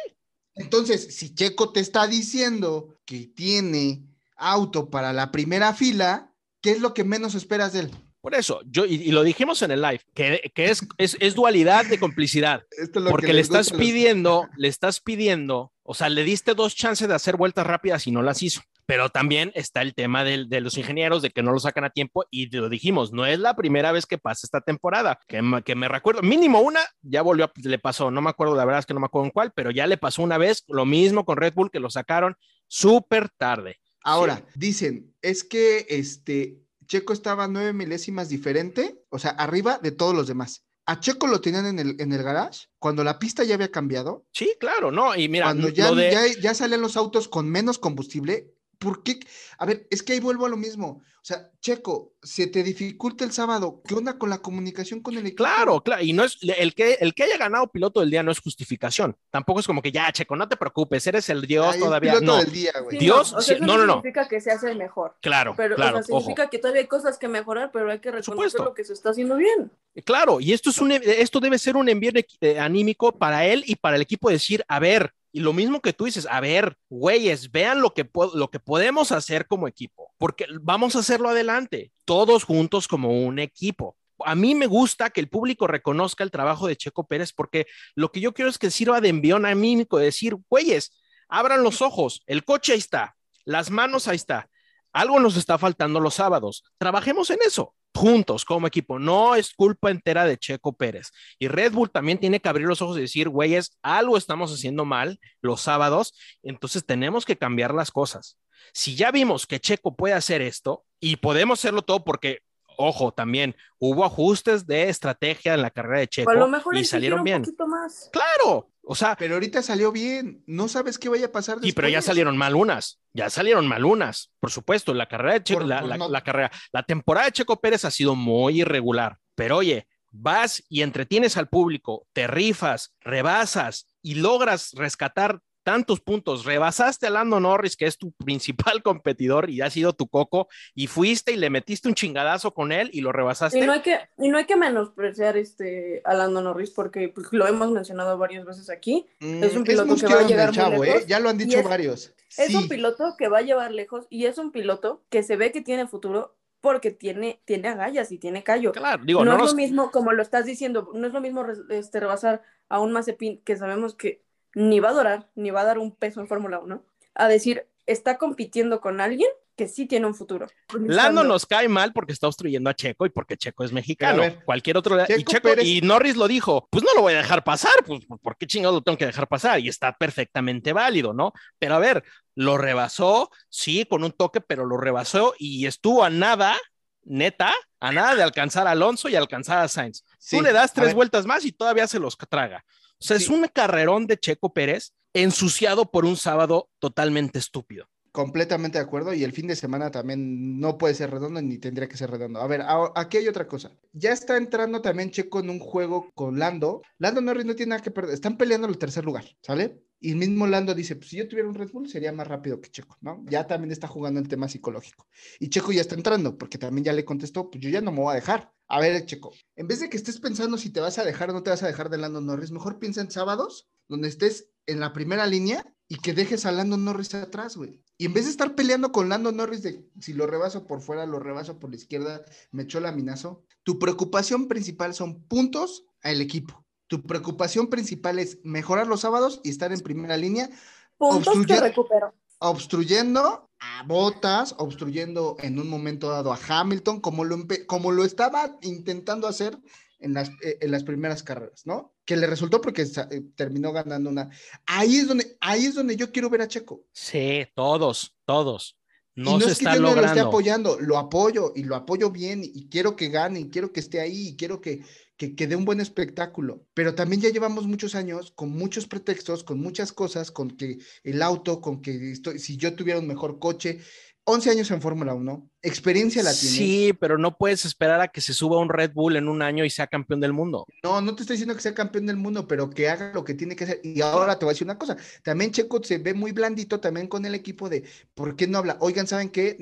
Entonces, 0.55 1.17
si 1.17 1.35
Checo 1.35 1.73
te 1.73 1.81
está 1.81 2.07
diciendo 2.07 2.99
que 3.07 3.29
tiene 3.35 4.05
auto 4.37 4.91
para 4.91 5.15
la 5.15 5.33
primera 5.33 5.73
fila, 5.73 6.35
¿qué 6.61 6.73
es 6.73 6.81
lo 6.81 6.93
que 6.93 7.05
menos 7.05 7.35
esperas 7.35 7.73
de 7.73 7.81
él? 7.81 7.91
Por 8.27 8.35
eso, 8.35 8.61
yo, 8.69 8.87
y, 8.87 9.13
lo 9.13 9.23
dijimos 9.23 9.63
en 9.63 9.71
el 9.71 9.81
live, 9.81 10.01
que, 10.13 10.51
que 10.53 10.65
es, 10.65 10.85
es, 10.99 11.35
dualidad 11.37 11.87
de 11.87 12.01
complicidad. 12.01 12.65
porque 13.09 13.33
le 13.33 13.41
estás 13.41 13.71
pidiendo, 13.71 14.49
le 14.57 14.67
estás 14.67 14.99
pidiendo, 14.99 15.73
o 15.85 15.95
sea, 15.95 16.09
le 16.09 16.25
diste 16.25 16.55
dos 16.55 16.75
chances 16.75 17.07
de 17.07 17.15
hacer 17.15 17.37
vueltas 17.37 17.65
rápidas 17.65 18.05
y 18.09 18.11
no 18.11 18.23
las 18.23 18.43
hizo. 18.43 18.63
Pero 18.85 19.11
también 19.11 19.53
está 19.55 19.81
el 19.81 19.95
tema 19.95 20.25
de, 20.25 20.45
de 20.49 20.61
los 20.61 20.77
ingenieros, 20.77 21.23
de 21.23 21.31
que 21.31 21.45
no 21.45 21.53
lo 21.53 21.61
sacan 21.61 21.85
a 21.85 21.91
tiempo, 21.91 22.25
y 22.29 22.51
lo 22.51 22.69
dijimos, 22.69 23.13
no 23.13 23.27
es 23.27 23.39
la 23.39 23.55
primera 23.55 23.93
vez 23.93 24.07
que 24.07 24.19
pasa 24.19 24.45
esta 24.45 24.61
temporada, 24.61 25.21
que, 25.29 25.41
que 25.65 25.77
me 25.77 25.87
recuerdo, 25.87 26.21
mínimo 26.23 26.59
una, 26.63 26.81
ya 27.03 27.23
volvió, 27.23 27.53
le 27.63 27.79
pasó, 27.79 28.11
no 28.11 28.23
me 28.23 28.31
acuerdo, 28.31 28.57
la 28.57 28.65
verdad 28.65 28.81
es 28.81 28.87
que 28.87 28.95
no 28.95 28.99
me 28.99 29.07
acuerdo 29.07 29.27
en 29.27 29.31
cuál, 29.31 29.53
pero 29.55 29.71
ya 29.71 29.87
le 29.87 29.99
pasó 29.99 30.25
una 30.25 30.37
vez, 30.37 30.65
lo 30.67 30.85
mismo 30.85 31.25
con 31.25 31.37
Red 31.37 31.55
Bull, 31.55 31.71
que 31.71 31.79
lo 31.79 31.91
sacaron 31.91 32.35
súper 32.67 33.29
tarde. 33.29 33.79
Ahora, 34.03 34.45
dicen, 34.57 35.15
es 35.23 35.43
que 35.43 35.87
este, 35.89 36.66
Checo 36.87 37.13
estaba 37.13 37.49
nueve 37.49 37.73
milésimas 37.73 38.29
diferente, 38.29 39.03
o 39.11 39.19
sea, 39.19 39.31
arriba 39.33 39.79
de 39.83 39.93
todos 39.93 40.15
los 40.15 40.27
demás. 40.27 40.65
A 40.87 41.01
Checo 41.01 41.27
lo 41.27 41.41
tenían 41.41 41.67
en 41.67 41.79
el, 41.81 42.01
en 42.01 42.13
el 42.13 42.23
garage 42.23 42.69
cuando 42.79 43.03
la 43.03 43.19
pista 43.19 43.43
ya 43.43 43.57
había 43.57 43.73
cambiado. 43.73 44.25
Sí, 44.33 44.55
claro, 44.61 44.93
no. 44.93 45.17
Y 45.17 45.29
mira, 45.29 45.47
cuando 45.47 45.69
ya, 45.69 45.93
ya, 45.93 46.27
ya 46.41 46.55
salían 46.55 46.81
los 46.81 46.97
autos 46.97 47.27
con 47.27 47.51
menos 47.51 47.79
combustible, 47.79 48.55
¿por 48.79 49.03
qué? 49.03 49.21
A 49.59 49.67
ver, 49.67 49.87
es 49.91 50.03
que 50.03 50.15
ahí 50.15 50.21
vuelvo 50.21 50.47
a 50.47 50.49
lo 50.49 50.57
mismo. 50.57 51.03
O 51.27 51.29
sea, 51.29 51.51
Checo, 51.61 52.13
se 52.23 52.47
te 52.47 52.63
dificulta 52.63 53.25
el 53.25 53.33
sábado, 53.33 53.83
¿qué 53.85 53.97
onda 53.97 54.17
con 54.17 54.31
la 54.31 54.39
comunicación 54.39 55.01
con 55.01 55.15
el 55.15 55.27
equipo? 55.27 55.43
Claro, 55.43 55.83
claro, 55.83 56.01
y 56.01 56.13
no 56.13 56.23
es 56.23 56.39
el 56.41 56.73
que 56.73 56.99
el 57.01 57.15
que 57.15 57.25
haya 57.25 57.37
ganado 57.37 57.67
piloto 57.67 57.99
del 57.99 58.11
día 58.11 58.23
no 58.23 58.31
es 58.31 58.39
justificación. 58.39 59.17
Tampoco 59.31 59.59
es 59.59 59.67
como 59.67 59.83
que 59.83 59.91
ya, 59.91 60.13
Checo, 60.13 60.37
no 60.37 60.49
te 60.49 60.57
preocupes, 60.57 61.05
eres 61.05 61.29
el 61.29 61.43
Dios 61.43 61.81
todavía. 61.81 62.21
no. 62.21 62.37
Del 62.37 62.53
día, 62.53 62.73
Dios, 62.93 63.35
no, 63.61 63.77
no, 63.77 63.87
no, 63.87 63.95
significa 63.95 64.29
que 64.29 64.41
se 64.41 64.53
hace 64.53 64.73
mejor. 64.77 65.17
Claro, 65.21 65.55
pero 65.57 65.75
claro, 65.75 66.01
significa 66.01 66.49
que 66.49 66.59
todavía 66.59 66.83
hay 66.83 66.87
cosas 66.87 67.19
que 67.19 67.27
mejorar, 67.27 67.73
pero 67.73 67.91
hay 67.91 67.99
que 67.99 68.13
reconocer 68.13 68.61
lo 68.61 68.73
que 68.73 68.85
se 68.85 68.93
está 68.93 69.11
haciendo 69.11 69.35
bien. 69.35 69.73
Claro, 70.05 70.39
y 70.39 70.53
esto 70.53 70.71
es 70.71 70.79
un 70.79 70.93
esto 70.93 71.41
debe 71.41 71.59
ser 71.59 71.77
un 71.77 71.89
envío 71.89 72.13
eh, 72.41 72.61
anímico 72.61 73.11
para 73.11 73.45
él 73.47 73.65
y 73.67 73.75
para 73.75 73.97
el 73.97 74.03
equipo 74.03 74.31
decir, 74.31 74.65
a 74.69 74.79
ver, 74.79 75.13
y 75.37 75.41
lo 75.41 75.53
mismo 75.53 75.83
que 75.83 75.93
tú 75.93 76.07
dices, 76.07 76.27
a 76.31 76.41
ver, 76.41 76.79
güeyes, 76.89 77.53
vean 77.53 77.83
lo 77.83 77.93
que, 77.93 78.09
lo 78.33 78.49
que 78.49 78.59
podemos 78.59 79.13
hacer 79.13 79.47
como 79.47 79.69
equipo, 79.69 80.11
porque 80.17 80.47
vamos 80.63 80.97
a 80.97 81.01
hacerlo 81.01 81.29
adelante, 81.29 81.93
todos 82.07 82.43
juntos 82.43 82.89
como 82.89 83.11
un 83.11 83.39
equipo. 83.39 83.99
A 84.25 84.35
mí 84.35 84.55
me 84.55 84.67
gusta 84.67 85.11
que 85.11 85.21
el 85.21 85.29
público 85.29 85.67
reconozca 85.67 86.25
el 86.25 86.31
trabajo 86.31 86.67
de 86.67 86.77
Checo 86.77 87.07
Pérez, 87.07 87.35
porque 87.35 87.67
lo 87.95 88.11
que 88.13 88.21
yo 88.21 88.33
quiero 88.33 88.49
es 88.49 88.57
que 88.57 88.71
sirva 88.71 89.03
de 89.03 89.11
envión 89.11 89.45
anímico, 89.45 89.99
de 89.99 90.07
decir, 90.07 90.39
güeyes, 90.49 90.97
abran 91.29 91.63
los 91.63 91.83
ojos, 91.83 92.23
el 92.25 92.43
coche 92.43 92.73
ahí 92.73 92.79
está, 92.79 93.15
las 93.45 93.69
manos 93.69 94.09
ahí 94.09 94.17
está, 94.17 94.49
algo 94.91 95.21
nos 95.21 95.37
está 95.37 95.59
faltando 95.59 96.01
los 96.01 96.15
sábados, 96.15 96.65
trabajemos 96.79 97.29
en 97.29 97.41
eso 97.47 97.75
juntos 97.97 98.45
como 98.45 98.67
equipo. 98.67 98.99
No 98.99 99.35
es 99.35 99.53
culpa 99.55 99.91
entera 99.91 100.25
de 100.25 100.39
Checo 100.39 100.75
Pérez. 100.75 101.11
Y 101.39 101.49
Red 101.49 101.73
Bull 101.73 101.91
también 101.91 102.19
tiene 102.19 102.41
que 102.41 102.49
abrir 102.49 102.67
los 102.67 102.83
ojos 102.83 102.99
y 102.99 103.03
decir, 103.03 103.29
güeyes, 103.29 103.77
algo 103.83 104.17
estamos 104.17 104.53
haciendo 104.53 104.85
mal 104.85 105.19
los 105.41 105.63
sábados, 105.63 106.15
entonces 106.43 106.87
tenemos 106.87 107.25
que 107.25 107.37
cambiar 107.37 107.75
las 107.75 107.91
cosas. 107.91 108.39
Si 108.73 108.95
ya 108.95 109.11
vimos 109.11 109.47
que 109.47 109.61
Checo 109.61 109.97
puede 109.97 110.15
hacer 110.15 110.43
esto 110.43 110.85
y 111.01 111.17
podemos 111.17 111.59
hacerlo 111.59 111.83
todo 111.83 112.05
porque 112.05 112.41
ojo, 112.77 113.13
también 113.13 113.57
hubo 113.79 114.05
ajustes 114.05 114.67
de 114.67 114.89
estrategia 114.89 115.55
en 115.55 115.63
la 115.63 115.71
carrera 115.71 116.01
de 116.01 116.09
Checo 116.09 116.33
y 116.73 116.85
salieron 116.85 117.25
bien. 117.25 117.43
Más. 117.67 118.11
Claro, 118.13 118.71
o 118.89 118.95
sea, 118.95 119.17
pero 119.17 119.35
ahorita 119.35 119.63
salió 119.63 119.91
bien, 119.91 120.45
no 120.47 120.69
sabes 120.69 120.97
qué 120.97 121.09
vaya 121.09 121.27
a 121.27 121.33
pasar 121.33 121.57
después. 121.57 121.71
Sí, 121.71 121.75
pero 121.75 121.89
ya 121.89 122.01
salieron 122.01 122.37
mal 122.37 122.55
unas, 122.55 123.01
ya 123.13 123.29
salieron 123.31 123.67
mal 123.67 123.85
unas, 123.85 124.33
por 124.39 124.53
supuesto, 124.53 124.95
la 124.95 125.09
carrera 125.09 125.35
de 125.35 125.43
Checo, 125.43 125.65
la, 125.65 126.23
carrera, 126.23 126.53
la 126.73 126.85
temporada 126.85 127.27
de 127.27 127.33
Checo 127.33 127.61
Pérez 127.61 127.85
ha 127.85 127.91
sido 127.91 128.15
muy 128.15 128.61
irregular, 128.61 129.19
pero 129.35 129.57
oye, 129.57 129.89
vas 130.13 130.63
y 130.69 130.83
entretienes 130.83 131.37
al 131.37 131.49
público, 131.49 132.07
te 132.13 132.29
rifas, 132.29 132.95
rebasas 133.01 133.89
y 134.03 134.15
logras 134.15 134.71
rescatar 134.75 135.41
tantos 135.67 135.99
puntos, 135.99 136.45
rebasaste 136.45 137.09
a 137.09 137.11
Lando 137.11 137.41
Norris, 137.41 137.77
que 137.77 137.87
es 137.87 137.99
tu 137.99 138.13
principal 138.25 138.85
competidor 138.85 139.51
y 139.51 139.63
ha 139.63 139.69
sido 139.69 139.95
tu 139.95 140.07
coco, 140.07 140.47
y 140.77 140.87
fuiste 140.87 141.33
y 141.33 141.37
le 141.37 141.51
metiste 141.51 141.89
un 141.89 141.97
chingadazo 141.97 142.55
con 142.55 142.71
él 142.71 142.89
y 142.93 143.01
lo 143.01 143.11
rebasaste. 143.11 143.59
Y 143.59 143.67
no 143.67 143.73
hay 143.73 143.81
que, 143.81 143.99
y 144.17 144.29
no 144.29 144.39
hay 144.39 144.45
que 144.45 144.55
menospreciar 144.55 145.37
este, 145.37 146.03
a 146.05 146.15
Lando 146.15 146.41
Norris, 146.41 146.71
porque 146.71 147.09
pues, 147.09 147.27
lo 147.33 147.49
hemos 147.49 147.73
mencionado 147.73 148.17
varias 148.17 148.45
veces 148.45 148.71
aquí. 148.71 149.07
Mm, 149.19 149.43
es 149.43 149.57
un 149.57 149.65
piloto 149.65 149.97
que 149.97 150.07
va 150.07 150.21
a 150.21 150.27
llegar 150.27 150.55
muy 150.55 150.87
lejos. 150.87 151.03
¿eh? 151.03 151.05
Ya 151.09 151.19
lo 151.19 151.29
han 151.31 151.39
dicho 151.39 151.61
varios. 151.65 152.15
Es 152.39 152.55
un 152.55 152.69
piloto 152.69 153.17
que 153.19 153.27
va 153.27 153.39
a 153.39 153.43
llevar 153.43 153.73
lejos 153.73 154.07
y 154.09 154.27
es 154.27 154.39
un 154.39 154.53
piloto 154.53 155.03
que 155.09 155.25
se 155.25 155.37
ve 155.37 155.51
que 155.51 155.63
tiene 155.63 155.89
futuro 155.89 156.37
porque 156.61 156.93
tiene, 156.93 157.41
tiene 157.45 157.69
agallas 157.69 158.13
y 158.13 158.19
tiene 158.19 158.45
callo. 158.45 158.71
Claro, 158.71 159.03
digo, 159.05 159.25
no, 159.25 159.37
es 159.37 159.51
lo 159.51 159.57
mismo, 159.57 159.91
como 159.91 160.13
lo 160.13 160.23
estás 160.23 160.45
diciendo, 160.45 160.91
no 160.95 161.07
es 161.07 161.13
lo 161.13 161.21
mismo 161.21 161.45
este, 161.71 161.99
rebasar 161.99 162.43
a 162.69 162.81
un 162.81 162.93
Mazepin 162.93 163.41
que 163.43 163.57
sabemos 163.57 163.95
que 163.95 164.26
ni 164.57 164.81
va 164.81 164.89
a 164.89 164.93
durar, 164.95 165.31
ni 165.35 165.51
va 165.51 165.61
a 165.61 165.65
dar 165.65 165.79
un 165.79 165.95
peso 165.95 166.21
en 166.23 166.29
Fórmula 166.29 166.59
1, 166.59 166.83
a 167.15 167.29
decir, 167.29 167.67
está 167.85 168.17
compitiendo 168.17 168.81
con 168.81 169.03
alguien 169.03 169.29
que 169.55 169.69
sí 169.69 169.85
tiene 169.85 170.07
un 170.07 170.15
futuro. 170.15 170.47
Lando 170.73 171.25
nos 171.25 171.45
cae 171.45 171.69
mal 171.69 171.93
porque 171.93 172.15
está 172.15 172.27
obstruyendo 172.27 172.71
a 172.71 172.75
Checo 172.75 173.05
y 173.05 173.11
porque 173.11 173.37
Checo 173.37 173.65
es 173.65 173.73
mexicano. 173.73 174.23
Cualquier 174.47 174.79
otro. 174.79 174.99
y, 175.09 175.25
Checo, 175.25 175.51
y 175.61 175.83
Norris 175.83 176.17
lo 176.17 176.27
dijo: 176.27 176.69
Pues 176.71 176.83
no 176.83 176.95
lo 176.95 177.03
voy 177.03 177.13
a 177.13 177.19
dejar 177.19 177.45
pasar, 177.45 177.85
pues 177.87 178.07
¿por 178.23 178.37
qué 178.39 178.47
chingados 178.47 178.77
lo 178.77 178.83
tengo 178.83 178.97
que 178.97 179.07
dejar 179.07 179.29
pasar? 179.29 179.61
Y 179.61 179.69
está 179.69 179.93
perfectamente 179.93 180.73
válido, 180.73 181.13
¿no? 181.13 181.33
Pero 181.59 181.75
a 181.75 181.79
ver, 181.79 182.03
lo 182.35 182.57
rebasó, 182.57 183.31
sí, 183.51 183.85
con 183.85 184.05
un 184.05 184.13
toque, 184.13 184.41
pero 184.41 184.65
lo 184.65 184.79
rebasó 184.79 185.35
y 185.39 185.67
estuvo 185.67 186.03
a 186.03 186.09
nada, 186.09 186.57
neta, 187.05 187.53
a 187.81 187.93
nada 187.93 188.15
de 188.15 188.23
alcanzar 188.23 188.67
a 188.67 188.71
Alonso 188.71 189.11
y 189.11 189.17
alcanzar 189.17 189.59
a 189.59 189.69
Sainz. 189.69 190.03
Tú 190.31 190.41
le 190.41 190.53
das 190.53 190.73
tres 190.73 190.95
vueltas 190.95 191.27
más 191.27 191.45
y 191.45 191.53
todavía 191.53 191.87
se 191.87 191.99
los 191.99 192.17
traga. 192.17 192.65
O 193.01 193.05
sea, 193.05 193.17
es 193.17 193.29
un 193.29 193.47
carrerón 193.53 194.07
de 194.07 194.19
Checo 194.19 194.53
Pérez 194.53 194.93
ensuciado 195.13 195.91
por 195.91 196.05
un 196.05 196.17
sábado 196.17 196.69
totalmente 196.79 197.39
estúpido. 197.39 197.87
Completamente 198.13 198.79
de 198.79 198.85
acuerdo. 198.85 199.13
Y 199.13 199.25
el 199.25 199.33
fin 199.33 199.47
de 199.47 199.57
semana 199.57 199.91
también 199.91 200.59
no 200.59 200.79
puede 200.79 200.95
ser 200.95 201.11
redondo 201.11 201.43
ni 201.43 201.59
tendría 201.59 201.89
que 201.89 201.99
ser 201.99 202.11
redondo. 202.11 202.41
A 202.41 202.47
ver, 202.47 202.63
aquí 202.95 203.19
hay 203.19 203.29
otra 203.29 203.47
cosa. 203.47 203.73
Ya 203.93 204.13
está 204.13 204.39
entrando 204.39 204.81
también 204.81 205.11
Checo 205.11 205.41
en 205.41 205.51
un 205.51 205.59
juego 205.59 206.11
con 206.15 206.39
Lando. 206.39 206.81
Lando 206.99 207.21
Norris 207.21 207.45
no 207.45 207.55
tiene 207.55 207.71
nada 207.71 207.83
que 207.83 207.91
perder. 207.91 208.15
Están 208.15 208.39
peleando 208.39 208.69
el 208.69 208.79
tercer 208.79 209.05
lugar, 209.05 209.27
¿sale? 209.43 209.83
Y 209.99 210.11
el 210.11 210.17
mismo 210.17 210.47
Lando 210.47 210.75
dice, 210.75 210.97
pues 210.97 211.09
si 211.09 211.17
yo 211.17 211.27
tuviera 211.27 211.49
un 211.49 211.55
Red 211.55 211.71
Bull 211.73 211.89
sería 211.89 212.13
más 212.13 212.27
rápido 212.27 212.61
que 212.61 212.71
Checo, 212.71 212.97
¿no? 213.01 213.25
Ya 213.27 213.47
también 213.47 213.73
está 213.73 213.89
jugando 213.89 214.21
el 214.21 214.29
tema 214.29 214.49
psicológico. 214.49 215.07
Y 215.41 215.49
Checo 215.49 215.73
ya 215.73 215.81
está 215.81 215.95
entrando, 215.95 216.37
porque 216.37 216.59
también 216.59 216.85
ya 216.85 216.93
le 216.93 217.05
contestó, 217.05 217.51
pues 217.51 217.63
yo 217.63 217.71
ya 217.71 217.81
no 217.81 217.93
me 217.93 218.01
voy 218.01 218.13
a 218.13 218.17
dejar. 218.17 218.53
A 218.69 218.81
ver, 218.81 219.07
Checo, 219.07 219.33
en 219.55 219.69
vez 219.69 219.81
de 219.81 219.89
que 219.89 219.97
estés 219.97 220.21
pensando 220.21 220.59
si 220.59 220.71
te 220.71 220.81
vas 220.81 220.99
a 220.99 221.05
dejar 221.05 221.31
o 221.31 221.33
no 221.33 221.43
te 221.43 221.51
vas 221.51 221.63
a 221.63 221.67
dejar 221.67 221.89
de 221.89 221.99
Lando 221.99 222.21
Norris, 222.21 222.51
mejor 222.51 222.79
piensa 222.79 223.01
en 223.01 223.11
sábados, 223.11 223.69
donde 223.89 224.09
estés 224.09 224.51
en 224.67 224.81
la 224.81 224.93
primera 224.93 225.27
línea 225.27 225.65
y 225.89 225.97
que 225.97 226.13
dejes 226.13 226.45
a 226.47 226.53
Lando 226.53 226.77
Norris 226.77 227.15
atrás, 227.15 227.57
güey. 227.57 227.83
Y 227.97 228.07
en 228.07 228.13
vez 228.13 228.25
de 228.25 228.33
estar 228.33 228.55
peleando 228.55 228.93
con 228.93 229.09
Lando 229.09 229.33
Norris 229.33 229.63
de 229.63 229.89
si 230.01 230.13
lo 230.13 230.27
rebaso 230.27 230.67
por 230.67 230.83
fuera, 230.83 231.07
lo 231.07 231.21
rebaso 231.21 231.59
por 231.59 231.71
la 231.71 231.77
izquierda, 231.77 232.25
me 232.51 232.65
echó 232.65 232.81
laminazo, 232.81 233.45
tu 233.63 233.79
preocupación 233.79 234.49
principal 234.49 234.95
son 234.95 235.23
puntos 235.25 235.87
al 236.03 236.21
equipo. 236.21 236.66
Tu 236.87 237.03
preocupación 237.03 237.69
principal 237.69 238.19
es 238.19 238.39
mejorar 238.45 238.87
los 238.87 239.01
sábados 239.01 239.41
y 239.43 239.51
estar 239.51 239.73
en 239.73 239.81
primera 239.81 240.17
línea. 240.17 240.51
Puntos 240.97 241.47
que 241.47 241.61
recupero. 241.61 242.15
Obstruyendo 242.39 243.51
a 243.59 243.83
Botas, 243.87 244.55
obstruyendo 244.59 245.37
en 245.41 245.59
un 245.59 245.69
momento 245.69 246.11
dado 246.11 246.33
a 246.33 246.39
Hamilton, 246.49 247.01
como 247.01 247.25
lo, 247.25 247.39
como 247.67 247.93
lo 247.93 248.05
estaba 248.05 248.57
intentando 248.61 249.27
hacer 249.27 249.59
en 249.99 250.15
las, 250.15 250.29
eh, 250.43 250.59
en 250.61 250.71
las 250.71 250.85
primeras 250.85 251.23
carreras, 251.23 251.67
¿no? 251.67 251.95
Que 252.05 252.17
le 252.17 252.27
resultó 252.27 252.61
porque 252.61 252.83
eh, 252.83 253.23
terminó 253.35 253.73
ganando 253.73 254.11
una. 254.11 254.31
Ahí 254.67 254.97
es 254.97 255.09
donde, 255.09 255.37
ahí 255.41 255.65
es 255.65 255.75
donde 255.75 255.97
yo 255.97 256.13
quiero 256.13 256.31
ver 256.31 256.43
a 256.43 256.49
Checo. 256.49 256.85
Sí, 256.93 257.47
todos, 257.55 258.15
todos. 258.25 258.79
No, 259.15 259.37
y 259.37 259.39
no 259.39 259.47
es 259.47 259.59
que 259.59 259.65
yo 259.65 259.81
no 259.81 259.95
lo 259.95 260.05
esté 260.05 260.21
apoyando, 260.21 260.79
lo 260.79 260.99
apoyo 260.99 261.53
y 261.57 261.65
lo 261.65 261.75
apoyo 261.75 262.11
bien 262.11 262.43
y 262.45 262.69
quiero 262.69 262.97
que 262.97 263.09
gane 263.09 263.41
y 263.41 263.49
quiero 263.49 263.73
que 263.73 263.81
esté 263.81 263.99
ahí 263.99 264.29
y 264.29 264.37
quiero 264.37 264.61
que, 264.61 264.85
que, 265.17 265.35
que 265.35 265.47
dé 265.47 265.57
un 265.57 265.65
buen 265.65 265.81
espectáculo. 265.81 266.65
Pero 266.75 266.95
también 266.95 267.23
ya 267.23 267.31
llevamos 267.31 267.67
muchos 267.67 267.95
años 267.95 268.33
con 268.33 268.51
muchos 268.51 268.87
pretextos, 268.87 269.45
con 269.45 269.61
muchas 269.61 269.93
cosas, 269.93 270.31
con 270.31 270.51
que 270.51 270.79
el 271.05 271.23
auto, 271.23 271.61
con 271.61 271.83
que 271.83 272.13
estoy, 272.13 272.39
si 272.39 272.57
yo 272.57 272.75
tuviera 272.75 273.01
un 273.01 273.07
mejor 273.07 273.39
coche, 273.39 273.81
11 274.29 274.51
años 274.51 274.71
en 274.73 274.83
Fórmula 274.83 275.15
1, 275.15 275.51
experiencia 275.63 276.21
la 276.21 276.33
tiene. 276.33 276.57
Sí, 276.57 276.93
pero 276.99 277.17
no 277.17 277.39
puedes 277.39 277.65
esperar 277.65 278.01
a 278.01 278.09
que 278.09 278.21
se 278.21 278.35
suba 278.35 278.59
un 278.59 278.69
Red 278.69 278.93
Bull 278.93 279.15
en 279.15 279.29
un 279.29 279.41
año 279.41 279.65
y 279.65 279.71
sea 279.71 279.87
campeón 279.87 280.21
del 280.21 280.33
mundo. 280.33 280.67
No, 280.83 281.01
no 281.01 281.15
te 281.15 281.23
estoy 281.23 281.35
diciendo 281.35 281.55
que 281.55 281.61
sea 281.63 281.75
campeón 281.75 282.07
del 282.07 282.17
mundo, 282.17 282.49
pero 282.49 282.69
que 282.69 282.89
haga 282.89 283.13
lo 283.15 283.23
que 283.23 283.35
tiene 283.35 283.55
que 283.55 283.63
hacer. 283.63 283.81
Y 283.85 284.01
ahora 284.01 284.37
te 284.37 284.45
voy 284.45 284.51
a 284.51 284.55
decir 284.55 284.67
una 284.67 284.79
cosa, 284.79 284.97
también 285.23 285.53
Checo 285.53 285.81
se 285.85 285.99
ve 285.99 286.13
muy 286.13 286.33
blandito 286.33 286.81
también 286.81 287.07
con 287.07 287.25
el 287.25 287.37
equipo 287.37 287.69
de, 287.69 287.85
¿por 288.15 288.35
qué 288.35 288.49
no 288.49 288.59
habla? 288.59 288.79
Oigan, 288.81 289.07
¿saben 289.07 289.29
qué? 289.29 289.57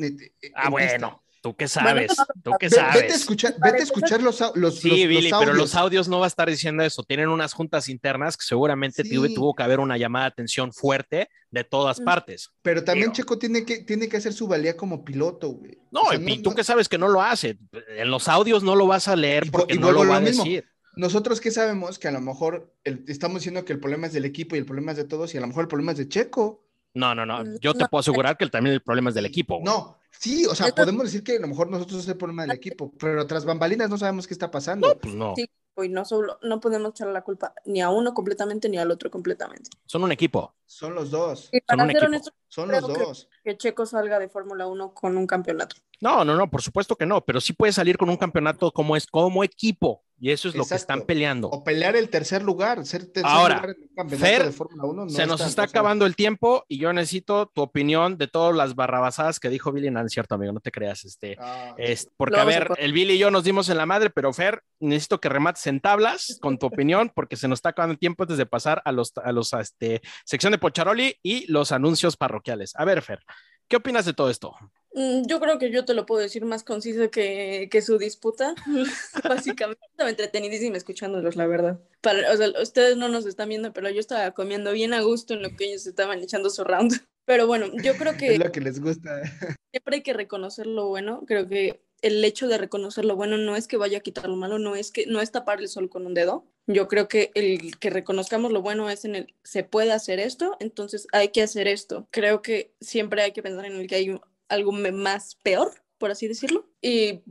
Ah, 0.54 0.70
bueno. 0.70 1.23
¿Tú 1.44 1.54
qué 1.54 1.68
sabes? 1.68 2.10
¿Tú 2.42 2.52
qué 2.58 2.70
sabes? 2.70 3.02
Vete 3.02 3.12
a 3.12 3.16
escuchar, 3.16 3.54
vete 3.62 3.80
a 3.80 3.82
escuchar 3.82 4.22
los, 4.22 4.40
los, 4.54 4.78
Sí, 4.80 4.88
los- 4.88 4.98
los 4.98 5.08
Billy, 5.08 5.30
pero 5.38 5.52
los 5.52 5.74
audios. 5.74 6.08
no 6.08 6.18
va 6.20 6.24
a 6.24 6.28
estar 6.28 6.48
diciendo 6.48 6.82
eso. 6.82 7.02
Tienen 7.02 7.28
unas 7.28 7.52
juntas 7.52 7.90
internas 7.90 8.38
que 8.38 8.46
seguramente 8.46 9.02
Sí. 9.04 9.10
tuvo, 9.14 9.28
tuvo 9.34 9.54
que 9.54 9.62
haber 9.62 9.78
una 9.78 9.98
llamada 9.98 10.24
de 10.24 10.28
atención 10.28 10.72
fuerte 10.72 11.28
de 11.50 11.62
todas 11.62 12.00
Mm. 12.00 12.04
partes. 12.04 12.50
Pero 12.62 12.82
también. 12.82 13.12
Checo 13.12 13.36
tiene 13.38 13.66
que, 13.66 13.80
tiene 13.84 14.08
que 14.08 14.16
hacer 14.16 14.32
su 14.32 14.48
valía 14.48 14.74
como 14.74 15.04
piloto, 15.04 15.50
güey. 15.50 15.76
No, 15.90 16.00
O 16.00 16.10
sea, 16.12 16.18
y 16.18 16.42
tú 16.42 16.54
que 16.54 16.64
sabes 16.64 16.88
que 16.88 16.96
no 16.96 17.08
lo 17.08 17.20
hace. 17.20 17.58
En 17.98 18.10
los 18.10 18.26
audios 18.28 18.62
no 18.62 18.74
lo 18.74 18.86
vas 18.86 19.06
a 19.08 19.14
leer 19.14 19.50
porque 19.52 19.74
y 19.74 19.78
no 19.78 19.88
lo 19.92 19.98
vuelvo 19.98 20.12
va 20.12 20.16
a 20.16 20.20
lo 20.20 20.26
decir. 20.26 20.64
Nosotros 20.96 21.42
que 21.42 21.50
sabemos 21.50 21.98
que 21.98 22.08
a 22.08 22.12
lo 22.12 22.22
mejor 22.22 22.72
el- 22.84 23.04
estamos 23.06 23.40
diciendo 23.42 23.66
que 23.66 23.74
el 23.74 23.80
problema 23.80 24.06
es 24.06 24.14
del 24.14 24.24
equipo 24.24 24.56
y 24.56 24.60
el 24.60 24.64
problema 24.64 24.92
es 24.92 24.96
de 24.96 25.04
todos 25.04 25.34
y 25.34 25.36
a 25.36 25.42
lo 25.42 25.46
mejor 25.48 25.64
el 25.64 25.68
problema 25.68 25.92
es 25.92 25.98
de 25.98 26.08
Checo. 26.08 26.64
No, 26.94 27.14
no, 27.14 27.26
no. 27.26 27.44
Mm, 27.44 27.58
Yo 27.60 27.74
te 27.74 27.80
no. 27.80 27.88
puedo 27.88 28.00
asegurar 28.00 28.38
que 28.38 28.44
el- 28.44 28.50
también 28.50 28.72
el 28.74 28.80
problema 28.80 29.10
es 29.10 29.14
del 29.14 29.26
equipo. 29.26 29.56
güey. 29.56 29.64
No, 29.66 29.98
sí, 30.18 30.46
o 30.46 30.54
sea, 30.54 30.74
podemos 30.74 31.04
decir 31.04 31.22
que 31.22 31.36
a 31.36 31.40
lo 31.40 31.48
mejor 31.48 31.70
nosotros 31.70 32.02
es 32.02 32.08
el 32.08 32.16
problema 32.16 32.42
del 32.42 32.52
equipo, 32.52 32.92
pero 32.98 33.26
tras 33.26 33.44
bambalinas 33.44 33.90
no 33.90 33.98
sabemos 33.98 34.26
qué 34.26 34.34
está 34.34 34.50
pasando. 34.50 34.88
No, 34.88 34.98
pues 34.98 35.14
no. 35.14 35.34
Sí. 35.36 35.48
Y 35.82 35.88
no, 35.88 36.04
solo, 36.04 36.38
no 36.42 36.60
podemos 36.60 36.90
echarle 36.90 37.12
la 37.12 37.22
culpa 37.22 37.52
ni 37.64 37.80
a 37.82 37.90
uno 37.90 38.14
completamente 38.14 38.68
ni 38.68 38.78
al 38.78 38.90
otro 38.90 39.10
completamente. 39.10 39.70
Son 39.86 40.04
un 40.04 40.12
equipo. 40.12 40.54
Son 40.66 40.94
los 40.94 41.10
dos, 41.10 41.50
Y 41.52 41.60
para 41.60 41.82
un 41.82 41.88
ser 41.88 41.96
equipo. 41.96 42.06
honesto, 42.08 42.30
son 42.48 42.70
los 42.70 42.86
que- 42.86 42.92
dos. 43.04 43.28
que 43.44 43.56
Checo 43.56 43.84
salga 43.86 44.18
de 44.18 44.28
Fórmula 44.28 44.66
1 44.66 44.94
con 44.94 45.16
un 45.16 45.26
campeonato. 45.26 45.76
No, 46.00 46.24
no, 46.24 46.34
no, 46.36 46.50
por 46.50 46.62
supuesto 46.62 46.96
que 46.96 47.06
no, 47.06 47.24
pero 47.24 47.40
sí 47.40 47.52
puede 47.52 47.72
salir 47.72 47.96
con 47.98 48.08
un 48.08 48.16
campeonato 48.16 48.72
como 48.72 48.96
es 48.96 49.06
como 49.06 49.44
equipo 49.44 50.02
y 50.18 50.30
eso 50.30 50.48
es 50.48 50.54
lo 50.54 50.64
que 50.64 50.74
están 50.74 51.02
peleando. 51.02 51.48
O 51.48 51.62
pelear 51.62 51.96
el 51.96 52.08
tercer 52.08 52.42
lugar, 52.42 52.84
ser 52.86 53.06
tercer 53.06 53.30
Ahora, 53.30 53.56
lugar 53.56 53.70
en 53.70 53.88
campeonato 53.94 54.26
Fer, 54.26 54.44
de 54.46 54.52
Fórmula 54.52 54.84
1. 54.84 55.04
no 55.04 55.10
Se 55.10 55.26
nos 55.26 55.40
está 55.42 55.64
acabando 55.64 56.06
el 56.06 56.16
tiempo 56.16 56.64
y 56.66 56.78
yo 56.78 56.92
necesito 56.92 57.46
tu 57.54 57.62
opinión 57.62 58.16
de 58.16 58.26
todas 58.26 58.54
las 58.56 58.74
barrabasadas 58.74 59.38
que 59.38 59.50
dijo 59.50 59.70
Billy. 59.70 59.90
No, 59.90 60.00
es 60.04 60.12
cierto, 60.12 60.34
amigo, 60.34 60.52
no 60.52 60.60
te 60.60 60.72
creas. 60.72 61.04
Este, 61.04 61.36
ah, 61.38 61.74
es, 61.78 62.08
porque, 62.16 62.40
a 62.40 62.44
ver, 62.44 62.70
el 62.78 62.92
Billy 62.92 63.14
y 63.14 63.18
yo 63.18 63.30
nos 63.30 63.44
dimos 63.44 63.68
en 63.68 63.76
la 63.76 63.86
madre, 63.86 64.10
pero 64.10 64.32
Fer, 64.32 64.62
necesito 64.80 65.20
que 65.20 65.28
remates 65.28 65.63
en 65.66 65.80
tablas 65.80 66.38
con 66.40 66.58
tu 66.58 66.66
opinión 66.66 67.10
porque 67.14 67.36
se 67.36 67.48
nos 67.48 67.58
está 67.58 67.70
acabando 67.70 67.92
el 67.92 67.98
tiempo 67.98 68.22
antes 68.24 68.38
de 68.38 68.46
pasar 68.46 68.82
a 68.84 68.92
los, 68.92 69.12
a 69.16 69.32
los, 69.32 69.54
a 69.54 69.60
este, 69.60 70.02
sección 70.24 70.52
de 70.52 70.58
Pocharoli 70.58 71.16
y 71.22 71.50
los 71.50 71.72
anuncios 71.72 72.16
parroquiales. 72.16 72.72
A 72.76 72.84
ver, 72.84 73.02
Fer, 73.02 73.20
¿qué 73.68 73.76
opinas 73.76 74.04
de 74.04 74.14
todo 74.14 74.30
esto? 74.30 74.54
Mm, 74.94 75.26
Yo 75.26 75.40
creo 75.40 75.58
que 75.58 75.70
yo 75.70 75.84
te 75.84 75.94
lo 75.94 76.06
puedo 76.06 76.20
decir 76.20 76.44
más 76.44 76.62
conciso 76.62 77.10
que, 77.10 77.68
que 77.70 77.82
su 77.82 77.98
disputa. 77.98 78.54
Básicamente, 79.28 79.84
estaba 79.90 80.10
entretenidísima 80.10 80.76
escuchándolos, 80.76 81.36
la 81.36 81.46
verdad. 81.46 81.80
Para, 82.00 82.32
o 82.32 82.36
sea, 82.36 82.48
ustedes 82.62 82.96
no 82.96 83.08
nos 83.08 83.26
están 83.26 83.48
viendo, 83.48 83.72
pero 83.72 83.90
yo 83.90 84.00
estaba 84.00 84.30
comiendo 84.30 84.72
bien 84.72 84.94
a 84.94 85.02
gusto 85.02 85.34
en 85.34 85.42
lo 85.42 85.50
que 85.56 85.66
ellos 85.66 85.86
estaban 85.86 86.20
echando 86.20 86.50
su 86.50 86.64
round. 86.64 86.92
Pero 87.26 87.46
bueno, 87.46 87.68
yo 87.82 87.96
creo 87.96 88.18
que 88.18 88.34
es 88.34 88.38
lo 88.38 88.52
que 88.52 88.60
les 88.60 88.80
gusta. 88.82 89.22
siempre 89.70 89.96
hay 89.96 90.02
que 90.02 90.12
reconocer 90.12 90.66
lo 90.66 90.88
bueno. 90.88 91.24
Creo 91.26 91.48
que 91.48 91.82
el 92.06 92.24
hecho 92.24 92.46
de 92.48 92.58
reconocer 92.58 93.04
lo 93.04 93.16
bueno 93.16 93.36
no 93.38 93.56
es 93.56 93.66
que 93.66 93.76
vaya 93.76 93.98
a 93.98 94.02
quitar 94.02 94.28
lo 94.28 94.36
malo, 94.36 94.58
no 94.58 94.76
es 94.76 94.90
que 94.92 95.06
no 95.06 95.20
es 95.20 95.30
tapar 95.32 95.60
el 95.60 95.68
sol 95.68 95.88
con 95.88 96.06
un 96.06 96.14
dedo. 96.14 96.44
Yo 96.66 96.86
creo 96.88 97.08
que 97.08 97.30
el 97.34 97.78
que 97.78 97.90
reconozcamos 97.90 98.52
lo 98.52 98.62
bueno 98.62 98.88
es 98.90 99.04
en 99.04 99.14
el 99.16 99.34
se 99.42 99.64
puede 99.64 99.92
hacer 99.92 100.20
esto, 100.20 100.56
entonces 100.60 101.06
hay 101.12 101.28
que 101.28 101.42
hacer 101.42 101.66
esto. 101.66 102.06
Creo 102.10 102.42
que 102.42 102.74
siempre 102.80 103.22
hay 103.22 103.32
que 103.32 103.42
pensar 103.42 103.64
en 103.64 103.76
el 103.76 103.86
que 103.86 103.94
hay 103.96 104.10
un- 104.10 104.20
algo 104.48 104.72
más 104.72 105.36
peor, 105.36 105.72
por 105.98 106.10
así 106.10 106.28
decirlo. 106.28 106.68
Y 106.82 107.22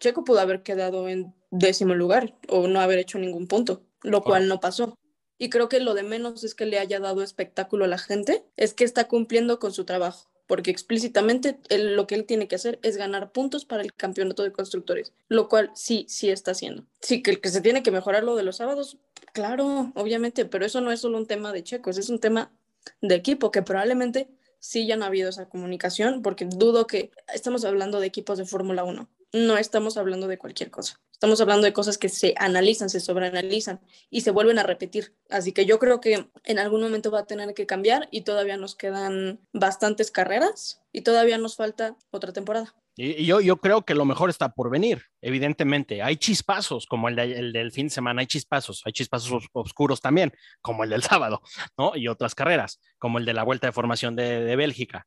Checo 0.00 0.24
pudo 0.24 0.40
haber 0.40 0.62
quedado 0.62 1.08
en 1.08 1.34
décimo 1.50 1.94
lugar 1.94 2.36
o 2.48 2.68
no 2.68 2.80
haber 2.80 2.98
hecho 2.98 3.18
ningún 3.18 3.46
punto, 3.46 3.82
lo 4.02 4.22
cual 4.22 4.48
no 4.48 4.60
pasó. 4.60 4.94
Y 5.38 5.50
creo 5.50 5.68
que 5.68 5.78
lo 5.80 5.94
de 5.94 6.02
menos 6.02 6.42
es 6.42 6.54
que 6.56 6.66
le 6.66 6.78
haya 6.80 6.98
dado 6.98 7.22
espectáculo 7.22 7.84
a 7.84 7.88
la 7.88 7.98
gente, 7.98 8.44
es 8.56 8.74
que 8.74 8.82
está 8.84 9.06
cumpliendo 9.06 9.60
con 9.60 9.72
su 9.72 9.84
trabajo, 9.84 10.28
porque 10.48 10.72
explícitamente 10.72 11.60
él- 11.68 11.94
lo 11.94 12.08
que 12.08 12.16
él 12.16 12.24
tiene 12.24 12.48
que 12.48 12.56
hacer 12.56 12.80
es 12.82 12.96
ganar 12.96 13.30
puntos 13.30 13.64
para 13.64 13.82
el 13.82 13.94
campeonato 13.94 14.42
de 14.42 14.50
constructores, 14.50 15.12
lo 15.28 15.48
cual 15.48 15.70
sí, 15.74 16.06
sí 16.08 16.30
está 16.30 16.50
haciendo. 16.50 16.84
Sí, 17.00 17.22
que 17.22 17.40
que 17.40 17.50
se 17.50 17.60
tiene 17.60 17.84
que 17.84 17.92
mejorar 17.92 18.24
lo 18.24 18.34
de 18.34 18.42
los 18.42 18.56
sábados, 18.56 18.96
claro, 19.32 19.92
obviamente, 19.94 20.44
pero 20.46 20.66
eso 20.66 20.80
no 20.80 20.90
es 20.90 21.00
solo 21.00 21.18
un 21.18 21.26
tema 21.26 21.52
de 21.52 21.62
checos, 21.62 21.98
es 21.98 22.08
un 22.10 22.18
tema 22.18 22.50
de 23.00 23.14
equipo 23.14 23.52
que 23.52 23.62
probablemente 23.62 24.28
sí 24.58 24.86
ya 24.86 24.96
no 24.96 25.04
ha 25.04 25.08
habido 25.08 25.28
esa 25.28 25.48
comunicación, 25.48 26.22
porque 26.22 26.46
dudo 26.46 26.86
que 26.88 27.12
estamos 27.32 27.64
hablando 27.64 28.00
de 28.00 28.06
equipos 28.08 28.38
de 28.38 28.46
Fórmula 28.46 28.82
1, 28.82 29.08
no 29.32 29.58
estamos 29.58 29.96
hablando 29.96 30.26
de 30.28 30.38
cualquier 30.38 30.70
cosa. 30.70 31.00
Estamos 31.12 31.40
hablando 31.40 31.64
de 31.64 31.72
cosas 31.72 31.98
que 31.98 32.08
se 32.08 32.34
analizan, 32.38 32.88
se 32.90 33.00
sobreanalizan 33.00 33.80
y 34.08 34.20
se 34.20 34.30
vuelven 34.30 34.58
a 34.58 34.62
repetir. 34.62 35.14
Así 35.30 35.52
que 35.52 35.66
yo 35.66 35.78
creo 35.80 36.00
que 36.00 36.28
en 36.44 36.58
algún 36.58 36.80
momento 36.80 37.10
va 37.10 37.20
a 37.20 37.26
tener 37.26 37.54
que 37.54 37.66
cambiar 37.66 38.08
y 38.12 38.20
todavía 38.22 38.56
nos 38.56 38.76
quedan 38.76 39.40
bastantes 39.52 40.10
carreras 40.12 40.80
y 40.92 41.02
todavía 41.02 41.36
nos 41.38 41.56
falta 41.56 41.96
otra 42.10 42.32
temporada. 42.32 42.74
Y, 42.96 43.26
yo, 43.26 43.40
yo 43.40 43.58
creo 43.58 43.82
que 43.84 43.94
lo 43.94 44.04
mejor 44.04 44.30
está 44.30 44.48
por 44.50 44.70
venir, 44.70 45.02
evidentemente. 45.20 46.02
Hay 46.02 46.16
chispazos, 46.16 46.86
como 46.86 47.08
el, 47.08 47.16
de- 47.16 47.38
el 47.38 47.52
del 47.52 47.70
fin 47.72 47.86
de 47.86 47.94
semana, 47.94 48.20
hay 48.20 48.26
chispazos, 48.26 48.82
hay 48.84 48.92
chispazos 48.92 49.30
os- 49.32 49.46
oscuros 49.52 50.00
también, 50.00 50.32
como 50.60 50.84
el 50.84 50.90
del 50.90 51.02
sábado, 51.02 51.40
¿no? 51.76 51.92
Y 51.96 52.08
otras 52.08 52.34
carreras, 52.34 52.80
como 52.98 53.18
el 53.18 53.24
de 53.24 53.34
la 53.34 53.44
vuelta 53.44 53.66
de 53.68 53.72
formación 53.72 54.16
de, 54.16 54.44
de 54.44 54.56
Bélgica. 54.56 55.06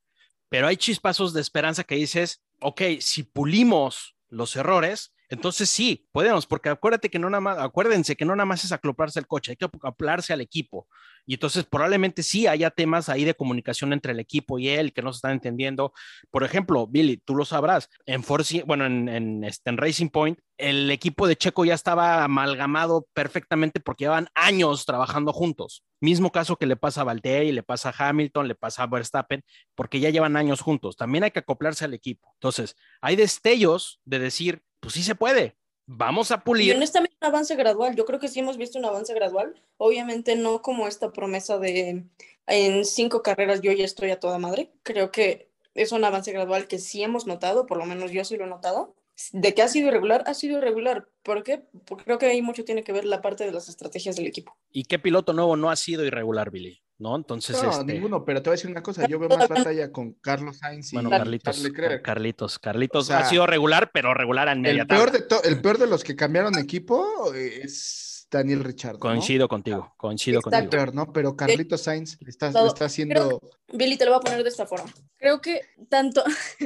Pero 0.50 0.68
hay 0.68 0.78
chispazos 0.78 1.34
de 1.34 1.42
esperanza 1.42 1.84
que 1.84 1.96
dices, 1.96 2.42
ok, 2.62 2.82
si 3.00 3.24
pulimos 3.24 4.16
los 4.30 4.56
errores, 4.56 5.14
entonces 5.32 5.70
sí, 5.70 6.10
podemos, 6.12 6.46
porque 6.46 6.68
acuérdate 6.68 7.10
que 7.10 7.18
no 7.18 7.30
nada 7.30 7.40
más, 7.40 7.58
acuérdense 7.58 8.18
que 8.18 8.26
no 8.26 8.36
nada 8.36 8.46
más 8.46 8.66
es 8.66 8.74
acoplarse 8.74 9.18
al 9.18 9.28
coche, 9.28 9.52
hay 9.52 9.56
que 9.56 9.64
acoplarse 9.64 10.34
al 10.34 10.42
equipo. 10.42 10.90
Y 11.26 11.36
entonces 11.36 11.64
probablemente 11.64 12.22
sí 12.22 12.48
haya 12.48 12.70
temas 12.70 13.08
ahí 13.08 13.24
de 13.24 13.34
comunicación 13.34 13.94
entre 13.94 14.12
el 14.12 14.20
equipo 14.20 14.60
y 14.60 14.68
él 14.68 14.92
que 14.92 15.02
no 15.02 15.14
se 15.14 15.20
están 15.20 15.32
entendiendo. 15.32 15.94
Por 16.32 16.44
ejemplo, 16.44 16.86
Billy, 16.86 17.16
tú 17.16 17.34
lo 17.34 17.46
sabrás, 17.46 17.88
en 18.06 18.24
Force, 18.24 18.64
bueno, 18.64 18.86
en, 18.86 19.46
este, 19.46 19.70
en 19.70 19.78
Racing 19.78 20.10
Point, 20.10 20.38
el 20.58 20.92
equipo 20.92 21.26
de 21.26 21.38
Checo 21.38 21.64
ya 21.64 21.76
estaba 21.76 22.26
amalgamado 22.26 23.08
perfectamente 23.14 23.80
porque 23.80 24.04
llevan 24.04 24.28
años 24.36 24.86
trabajando 24.86 25.32
juntos. 25.32 25.86
Mismo 26.02 26.34
caso 26.34 26.58
que 26.58 26.66
le 26.66 26.76
pasa 26.76 27.02
a 27.02 27.06
Valtteri, 27.06 27.54
le 27.54 27.64
pasa 27.64 27.94
a 27.98 28.10
Hamilton, 28.10 28.50
le 28.50 28.56
pasa 28.56 28.84
a 28.84 28.88
Verstappen, 28.88 29.46
porque 29.76 30.02
ya 30.02 30.10
llevan 30.10 30.36
años 30.36 30.60
juntos. 30.60 30.98
También 30.98 31.24
hay 31.24 31.32
que 31.32 31.40
acoplarse 31.40 31.86
al 31.86 31.94
equipo. 31.94 32.34
Entonces, 32.34 32.76
hay 33.00 33.16
destellos 33.16 34.02
de 34.04 34.20
decir, 34.20 34.62
pues 34.82 34.94
sí 34.96 35.04
se 35.04 35.16
puede, 35.16 35.56
vamos 35.86 36.32
a 36.32 36.36
Y 36.36 36.40
pulir. 36.40 36.76
honestamente 36.76 37.16
un 37.22 37.28
avance 37.28 37.56
gradual, 37.56 37.96
yo 37.96 38.04
creo 38.04 38.20
que 38.20 38.28
sí 38.28 38.40
hemos 38.42 38.58
visto 38.58 38.78
un 38.78 38.86
avance 38.86 39.14
gradual, 39.14 39.56
obviamente 39.78 40.36
no 40.36 40.62
como 40.62 40.88
esta 40.88 41.14
promesa 41.14 41.58
de 41.58 42.04
en 42.48 42.84
cinco 42.86 43.22
carreras 43.24 43.62
yo 43.62 43.72
ya 43.72 43.86
estoy 43.86 44.12
a 44.12 44.20
toda 44.20 44.38
madre, 44.38 44.72
creo 44.84 45.12
que 45.12 45.50
es 45.74 45.94
un 45.94 46.04
avance 46.04 46.34
gradual 46.34 46.68
que 46.68 46.80
sí 46.80 47.02
hemos 47.02 47.26
notado, 47.28 47.66
por 47.66 47.78
lo 47.78 47.86
menos 47.86 48.12
yo 48.12 48.26
sí 48.26 48.36
lo 48.36 48.44
he 48.44 48.50
notado. 48.50 48.94
De 49.32 49.54
que 49.54 49.62
ha 49.62 49.68
sido 49.68 49.90
irregular, 49.90 50.24
ha 50.26 50.34
sido 50.34 50.58
irregular. 50.58 51.08
¿Por 51.22 51.44
qué? 51.44 51.62
Porque 51.86 52.06
creo 52.06 52.18
que 52.18 52.26
ahí 52.26 52.42
mucho 52.42 52.66
tiene 52.66 52.84
que 52.84 52.92
ver 52.92 53.06
la 53.06 53.22
parte 53.22 53.46
de 53.46 53.52
las 53.52 53.70
estrategias 53.70 54.16
del 54.16 54.26
equipo. 54.26 54.58
¿Y 54.72 54.86
qué 54.86 54.98
piloto 54.98 55.32
nuevo 55.34 55.56
no 55.56 55.70
ha 55.70 55.76
sido 55.76 56.04
irregular, 56.04 56.50
Billy? 56.50 56.82
¿No? 57.02 57.16
Entonces, 57.16 57.62
No, 57.64 57.72
este, 57.72 57.84
ninguno, 57.94 58.24
pero 58.24 58.44
te 58.44 58.50
voy 58.52 58.54
a 58.54 58.58
decir 58.58 58.70
una 58.70 58.84
cosa, 58.84 59.08
yo 59.08 59.18
veo 59.18 59.28
más 59.28 59.50
batalla 59.50 59.92
con 59.92 60.14
Carlos 60.14 60.58
Sainz 60.60 60.94
y 60.94 60.98
bueno. 60.98 61.10
Carlitos, 61.10 61.58
Leclerc. 61.60 62.04
Carlitos, 62.06 62.60
Carlitos 62.60 63.06
O 63.06 63.08
sea, 63.08 63.20
ha 63.20 63.26
sido 63.26 63.48
regular, 63.48 63.90
pero 63.92 64.14
regular 64.14 64.48
en 64.50 64.62
media 64.62 64.84
El 64.84 64.88
peor, 64.88 65.12
de 65.12 65.22
to- 65.24 65.42
el 65.44 65.60
peor 65.62 65.80
de 65.80 65.88
los 65.88 66.04
que 66.04 66.16
cambiaron 66.16 66.60
equipo 66.60 67.34
es 67.34 68.28
Daniel 68.30 68.64
Richard. 68.64 69.00
Coincido 69.00 69.48
contigo, 69.48 69.96
coincido 69.98 70.38
Exacto. 70.42 70.56
El 70.58 70.64
contigo. 70.66 70.84
peor, 70.84 70.96
¿no? 70.96 71.12
Pero 71.12 71.36
Carlitos 71.36 71.82
Sainz 71.82 72.18
le 72.22 72.30
está, 72.30 72.50
está 72.68 72.86
haciendo. 72.86 73.42
Billy, 73.74 73.98
te 73.98 74.06
lo 74.06 74.12
voy 74.12 74.20
a 74.20 74.22
poner 74.22 74.44
de 74.44 74.50
esta 74.50 74.68
forma. 74.68 74.94
Creo 75.18 75.42
que 75.42 75.62
tanto... 75.90 76.24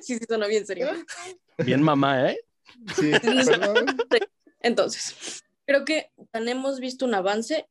sí, 0.00 0.16
sí, 0.16 0.20
sonó 0.28 0.46
bien 0.46 0.64
serio. 0.64 0.88
Bien 1.58 1.82
mamá, 1.82 2.30
¿eh? 2.30 2.38
Sí, 2.94 3.10
perdón. 3.20 3.84
Entonces, 4.60 5.42
creo 5.66 5.84
que 5.84 6.12
tan 6.30 6.48
hemos 6.48 6.78
visto 6.78 7.04
un 7.04 7.14
avance 7.14 7.66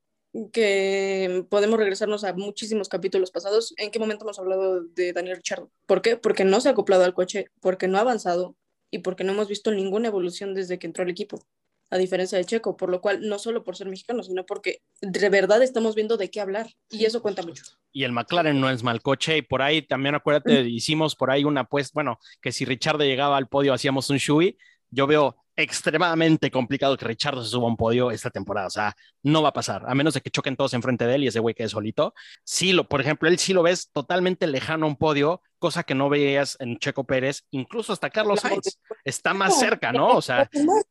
que 0.51 1.45
podemos 1.49 1.79
regresarnos 1.79 2.23
a 2.23 2.33
muchísimos 2.33 2.89
capítulos 2.89 3.31
pasados. 3.31 3.73
¿En 3.77 3.91
qué 3.91 3.99
momento 3.99 4.25
hemos 4.25 4.39
hablado 4.39 4.81
de 4.81 5.13
Daniel 5.13 5.37
Ricciardo? 5.37 5.71
¿Por 5.85 6.01
qué? 6.01 6.17
Porque 6.17 6.43
no 6.43 6.59
se 6.59 6.69
ha 6.69 6.71
acoplado 6.73 7.03
al 7.03 7.13
coche, 7.13 7.47
porque 7.61 7.87
no 7.87 7.97
ha 7.97 8.01
avanzado 8.01 8.55
y 8.91 8.99
porque 8.99 9.23
no 9.23 9.33
hemos 9.33 9.47
visto 9.47 9.71
ninguna 9.71 10.07
evolución 10.07 10.53
desde 10.53 10.77
que 10.79 10.87
entró 10.87 11.03
al 11.03 11.09
equipo, 11.09 11.45
a 11.89 11.97
diferencia 11.97 12.37
de 12.37 12.45
Checo, 12.45 12.75
por 12.75 12.89
lo 12.89 13.01
cual 13.01 13.27
no 13.27 13.39
solo 13.39 13.63
por 13.63 13.75
ser 13.75 13.87
mexicano, 13.87 14.23
sino 14.23 14.45
porque 14.45 14.81
de 15.01 15.29
verdad 15.29 15.61
estamos 15.63 15.95
viendo 15.95 16.17
de 16.17 16.29
qué 16.29 16.41
hablar 16.41 16.67
y 16.89 17.05
eso 17.05 17.21
cuenta 17.21 17.41
mucho. 17.41 17.63
Y 17.91 18.03
el 18.03 18.11
McLaren 18.11 18.59
no 18.59 18.69
es 18.69 18.83
mal 18.83 19.01
coche. 19.01 19.37
Y 19.37 19.41
por 19.41 19.61
ahí 19.61 19.81
también, 19.81 20.15
acuérdate, 20.15 20.61
hicimos 20.67 21.15
por 21.15 21.31
ahí 21.31 21.45
una 21.45 21.61
apuesta, 21.61 21.91
bueno, 21.93 22.19
que 22.41 22.51
si 22.51 22.65
Richardo 22.65 23.03
llegaba 23.03 23.37
al 23.37 23.47
podio 23.47 23.73
hacíamos 23.73 24.09
un 24.09 24.17
shui. 24.17 24.57
Yo 24.89 25.07
veo 25.07 25.35
extremadamente 25.55 26.51
complicado 26.51 26.97
que 26.97 27.05
Richardo 27.05 27.43
se 27.43 27.49
suba 27.49 27.65
a 27.65 27.69
un 27.69 27.77
podio 27.77 28.11
esta 28.11 28.29
temporada. 28.29 28.67
O 28.67 28.71
sea, 28.71 28.95
no 29.23 29.41
va 29.41 29.49
a 29.49 29.53
pasar, 29.53 29.83
a 29.87 29.95
menos 29.95 30.13
de 30.13 30.21
que 30.21 30.29
choquen 30.29 30.55
todos 30.55 30.73
enfrente 30.73 31.05
de 31.05 31.15
él 31.15 31.23
y 31.23 31.27
ese 31.27 31.39
güey 31.39 31.55
quede 31.55 31.69
solito. 31.69 32.13
Sí, 32.43 32.73
lo, 32.73 32.87
por 32.87 33.01
ejemplo, 33.01 33.29
él 33.29 33.39
sí 33.39 33.53
lo 33.53 33.63
ves 33.63 33.89
totalmente 33.91 34.47
lejano 34.47 34.85
a 34.85 34.89
un 34.89 34.97
podio, 34.97 35.41
cosa 35.65 35.81
que 35.81 35.95
no 35.95 36.09
veías 36.09 36.57
en 36.59 36.77
Checo 36.77 37.05
Pérez, 37.05 37.41
incluso 37.49 37.91
hasta 37.91 38.11
Carlos 38.11 38.41
Sainz. 38.41 38.79
Está 39.03 39.33
más 39.33 39.57
cerca, 39.57 39.91
¿no? 39.91 40.09
O 40.09 40.21
sea, 40.21 40.47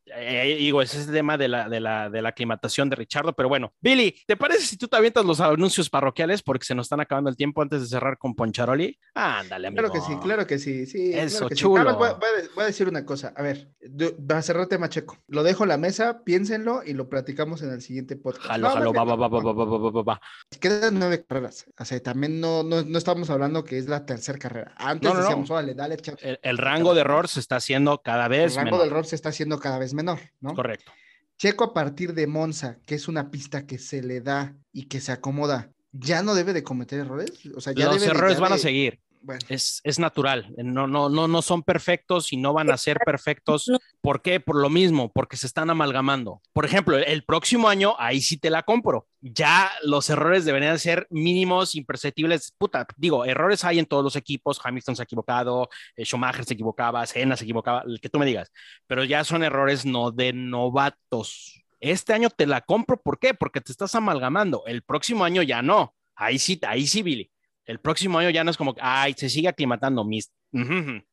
eh, 0.06 0.56
digo, 0.58 0.82
ese 0.82 0.98
es 0.98 1.06
el 1.06 1.14
tema 1.14 1.38
de 1.38 1.46
la, 1.46 1.68
de, 1.68 1.78
la, 1.78 2.10
de 2.10 2.20
la 2.20 2.30
aclimatación 2.30 2.90
de 2.90 2.96
Richardo, 2.96 3.32
pero 3.34 3.48
bueno, 3.48 3.72
Billy, 3.80 4.16
¿te 4.26 4.36
parece 4.36 4.66
si 4.66 4.76
tú 4.76 4.88
te 4.88 4.96
avientas 4.96 5.24
los 5.24 5.38
anuncios 5.38 5.88
parroquiales 5.88 6.42
porque 6.42 6.64
se 6.64 6.74
nos 6.74 6.86
están 6.86 6.98
acabando 6.98 7.30
el 7.30 7.36
tiempo 7.36 7.62
antes 7.62 7.82
de 7.82 7.86
cerrar 7.86 8.18
con 8.18 8.34
Poncharoli? 8.34 8.98
Ándale, 9.14 9.68
amigo. 9.68 9.82
Claro 9.82 9.92
que 9.92 10.00
sí, 10.00 10.18
claro 10.20 10.46
que 10.48 10.58
sí, 10.58 10.86
sí. 10.86 11.12
Eso, 11.14 11.48
chulo. 11.50 11.96
voy, 11.96 12.08
a, 12.56 12.64
decir 12.64 12.88
una 12.88 13.06
cosa, 13.06 13.32
a 13.36 13.42
ver, 13.42 13.70
va 13.88 14.38
a 14.38 14.42
cerrar 14.42 14.66
tema 14.66 14.88
Checo. 14.88 15.18
Lo 15.28 15.44
dejo 15.44 15.62
en 15.62 15.68
la 15.68 15.78
mesa, 15.78 16.24
piénsenlo 16.24 16.82
y 16.84 16.94
lo 16.94 17.08
platicamos 17.08 17.62
en 17.62 17.70
el 17.70 17.80
siguiente 17.80 18.16
podcast. 18.16 18.48
Jalo, 18.48 18.70
jalo, 18.70 18.92
va, 18.92 19.04
va, 19.04 19.14
va, 19.14 19.28
va, 19.28 19.52
va, 19.52 19.90
va, 19.90 20.02
va, 20.02 20.20
Quedan 20.58 20.98
nueve 20.98 21.24
carreras, 21.24 21.64
o 21.78 21.84
sea, 21.84 22.00
también 22.00 22.40
no, 22.40 22.64
no, 22.64 22.82
no 22.82 22.98
estamos 22.98 23.30
hablando 23.30 23.62
que 23.62 23.78
es 23.78 23.88
la 23.88 24.04
tercera 24.04 24.38
carrera. 24.38 24.63
Antes 24.76 25.16
decíamos, 25.16 25.50
órale, 25.50 25.74
dale, 25.74 25.96
El, 26.20 26.38
el 26.42 26.58
rango 26.58 26.94
de 26.94 27.00
error 27.02 27.28
se 27.28 27.40
está 27.40 27.56
haciendo 27.56 28.02
cada 28.02 28.28
vez 28.28 28.56
El 28.56 28.64
rango 28.64 28.78
de 28.78 28.86
error 28.86 29.06
se 29.06 29.16
está 29.16 29.30
haciendo 29.30 29.58
cada 29.58 29.78
vez 29.78 29.94
menor, 29.94 30.20
¿no? 30.40 30.54
Correcto. 30.54 30.92
Checo 31.36 31.64
a 31.64 31.74
partir 31.74 32.14
de 32.14 32.26
Monza, 32.26 32.78
que 32.86 32.94
es 32.94 33.08
una 33.08 33.30
pista 33.30 33.66
que 33.66 33.78
se 33.78 34.02
le 34.02 34.20
da 34.20 34.54
y 34.72 34.86
que 34.86 35.00
se 35.00 35.12
acomoda, 35.12 35.70
ya 35.92 36.22
no 36.22 36.34
debe 36.34 36.52
de 36.52 36.62
cometer 36.62 37.00
errores. 37.00 37.30
O 37.54 37.60
sea, 37.60 37.72
ya 37.72 37.86
Los 37.86 38.02
errores 38.02 38.40
van 38.40 38.52
a 38.52 38.58
seguir. 38.58 39.00
Es, 39.48 39.80
es, 39.84 39.98
natural, 39.98 40.52
no, 40.56 40.86
no, 40.86 41.08
no, 41.08 41.28
no 41.28 41.42
son 41.42 41.62
perfectos 41.62 42.32
y 42.32 42.36
no 42.36 42.52
van 42.52 42.70
a 42.70 42.76
ser 42.76 42.98
perfectos. 43.04 43.70
¿Por 44.00 44.20
qué? 44.20 44.40
Por 44.40 44.56
lo 44.56 44.68
mismo, 44.68 45.10
porque 45.12 45.36
se 45.36 45.46
están 45.46 45.70
amalgamando. 45.70 46.42
Por 46.52 46.64
ejemplo, 46.64 46.96
el 46.98 47.24
próximo 47.24 47.68
año, 47.68 47.94
ahí 47.98 48.20
sí 48.20 48.36
te 48.36 48.50
la 48.50 48.62
compro. 48.62 49.06
Ya 49.20 49.70
los 49.82 50.10
errores 50.10 50.44
deberían 50.44 50.78
ser 50.78 51.06
mínimos, 51.10 51.74
imperceptibles. 51.74 52.52
Puta, 52.58 52.86
digo, 52.96 53.24
errores 53.24 53.64
hay 53.64 53.78
en 53.78 53.86
todos 53.86 54.04
los 54.04 54.16
equipos. 54.16 54.60
Hamilton 54.62 54.96
se 54.96 55.02
ha 55.02 55.04
equivocado, 55.04 55.68
eh, 55.96 56.04
Schumacher 56.04 56.44
se 56.44 56.54
equivocaba, 56.54 57.06
Senna 57.06 57.36
se 57.36 57.44
equivocaba, 57.44 57.82
el 57.86 58.00
que 58.00 58.10
tú 58.10 58.18
me 58.18 58.26
digas. 58.26 58.50
Pero 58.86 59.04
ya 59.04 59.24
son 59.24 59.42
errores 59.42 59.86
no 59.86 60.10
de 60.10 60.32
novatos. 60.32 61.62
Este 61.80 62.12
año 62.12 62.30
te 62.30 62.46
la 62.46 62.60
compro, 62.60 63.00
¿por 63.00 63.18
qué? 63.18 63.34
Porque 63.34 63.60
te 63.60 63.72
estás 63.72 63.94
amalgamando. 63.94 64.64
El 64.66 64.82
próximo 64.82 65.24
año 65.24 65.42
ya 65.42 65.62
no. 65.62 65.94
Ahí 66.16 66.38
sí, 66.38 66.60
ahí 66.62 66.86
sí, 66.86 67.02
Billy 67.02 67.33
el 67.66 67.80
próximo 67.80 68.18
año 68.18 68.30
ya 68.30 68.44
no 68.44 68.50
es 68.50 68.56
como, 68.56 68.74
ay, 68.80 69.14
se 69.16 69.28
sigue 69.28 69.48
aclimatando. 69.48 70.04
Mis... 70.04 70.32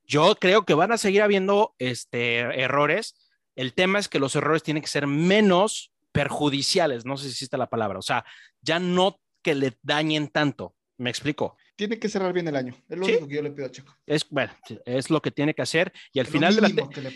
Yo 0.05 0.35
creo 0.35 0.65
que 0.65 0.73
van 0.73 0.91
a 0.91 0.97
seguir 0.97 1.21
habiendo 1.21 1.75
este, 1.79 2.39
errores. 2.39 3.15
El 3.55 3.73
tema 3.73 3.99
es 3.99 4.07
que 4.07 4.19
los 4.19 4.35
errores 4.35 4.63
tienen 4.63 4.81
que 4.81 4.89
ser 4.89 5.07
menos 5.07 5.91
perjudiciales, 6.11 7.05
no 7.05 7.17
sé 7.17 7.25
si 7.25 7.31
existe 7.31 7.57
la 7.57 7.69
palabra, 7.69 7.99
o 7.99 8.01
sea, 8.01 8.25
ya 8.61 8.79
no 8.79 9.19
que 9.41 9.55
le 9.55 9.77
dañen 9.81 10.27
tanto. 10.27 10.75
¿Me 10.97 11.09
explico? 11.09 11.57
Tiene 11.75 11.97
que 11.97 12.09
cerrar 12.09 12.31
bien 12.31 12.47
el 12.47 12.55
año. 12.55 12.75
Es 12.87 12.95
lo 12.95 13.05
único 13.05 13.27
que 13.27 13.35
yo 13.35 13.41
le 13.41 13.49
pido 13.49 13.65
a 13.65 13.71
Checo. 13.71 13.97
Es, 14.05 14.29
bueno, 14.29 14.53
es 14.85 15.09
lo 15.09 15.19
que 15.19 15.31
tiene 15.31 15.55
que 15.55 15.63
hacer. 15.63 15.91
Y 16.13 16.19
al, 16.19 16.27
final 16.27 16.55
de, 16.55 16.61
la 16.61 16.69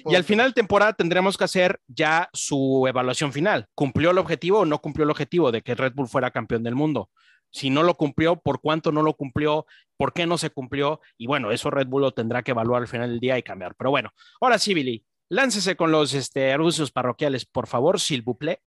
y 0.08 0.16
al 0.16 0.24
final 0.24 0.50
de 0.50 0.54
temporada 0.54 0.94
tendremos 0.94 1.38
que 1.38 1.44
hacer 1.44 1.80
ya 1.88 2.28
su 2.34 2.86
evaluación 2.88 3.32
final. 3.32 3.68
¿Cumplió 3.76 4.10
el 4.10 4.18
objetivo 4.18 4.62
o 4.62 4.66
no 4.66 4.82
cumplió 4.82 5.04
el 5.04 5.12
objetivo 5.12 5.52
de 5.52 5.62
que 5.62 5.76
Red 5.76 5.94
Bull 5.94 6.08
fuera 6.08 6.32
campeón 6.32 6.64
del 6.64 6.74
mundo? 6.74 7.12
Si 7.56 7.70
no 7.70 7.84
lo 7.84 7.96
cumplió, 7.96 8.36
por 8.36 8.60
cuánto 8.60 8.92
no 8.92 9.02
lo 9.02 9.14
cumplió, 9.14 9.66
por 9.96 10.12
qué 10.12 10.26
no 10.26 10.38
se 10.38 10.50
cumplió. 10.50 11.00
Y 11.18 11.26
bueno, 11.26 11.54
eso 11.54 11.72
Red 11.72 11.88
Bull 11.88 12.02
lo 12.02 12.14
tendrá 12.14 12.44
que 12.44 12.52
evaluar 12.52 12.82
al 12.82 12.90
final 12.90 13.10
del 13.10 13.22
día 13.22 13.38
y 13.38 13.44
cambiar. 13.44 13.76
Pero 13.76 13.92
bueno, 13.92 14.12
ahora 14.42 14.60
sí, 14.60 14.74
Billy, 14.74 15.06
láncese 15.30 15.78
con 15.78 15.90
los 15.90 16.14
este, 16.14 16.52
anuncios 16.52 16.92
parroquiales, 16.92 17.46
por 17.46 17.68
favor, 17.68 17.98
s'il 18.02 18.24
vous 18.24 18.38
plaît. 18.38 18.60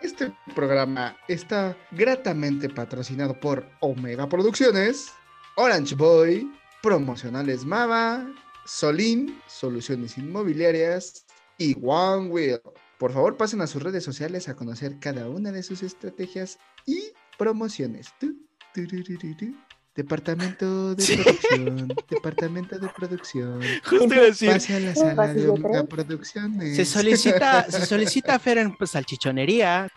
Este 0.00 0.32
programa 0.54 1.16
está 1.26 1.76
gratamente 1.90 2.68
patrocinado 2.68 3.38
por 3.40 3.68
Omega 3.80 4.28
Producciones, 4.28 5.12
Orange 5.56 5.96
Boy, 5.96 6.48
Promocionales 6.80 7.64
Mava, 7.64 8.24
Solín, 8.66 9.40
Soluciones 9.48 10.16
Inmobiliarias 10.16 11.26
y 11.58 11.76
One 11.84 12.28
Wheel. 12.28 12.60
Por 12.98 13.12
favor, 13.12 13.36
pasen 13.36 13.62
a 13.62 13.66
sus 13.66 13.82
redes 13.82 14.04
sociales 14.04 14.48
a 14.48 14.54
conocer 14.54 15.00
cada 15.00 15.28
una 15.28 15.50
de 15.50 15.64
sus 15.64 15.82
estrategias 15.82 16.60
y 16.86 17.12
promociones. 17.42 18.14
Departamento 19.94 20.94
de 20.94 21.04
producción, 21.04 21.88
departamento 22.08 22.78
de 22.78 22.88
producción. 22.88 23.60
Justo 23.84 24.06
decir. 24.06 24.50
Pase 24.50 24.76
a 24.76 24.80
la 24.80 24.94
sala 24.94 25.34
de 25.34 25.84
producciones. 25.84 26.76
Se 26.76 26.84
solicita, 26.86 27.64
se 27.70 27.84
solicita 27.84 28.34
hacer 28.36 28.58
en 28.58 28.74
pues, 28.74 28.90
salchichonería. 28.90 29.88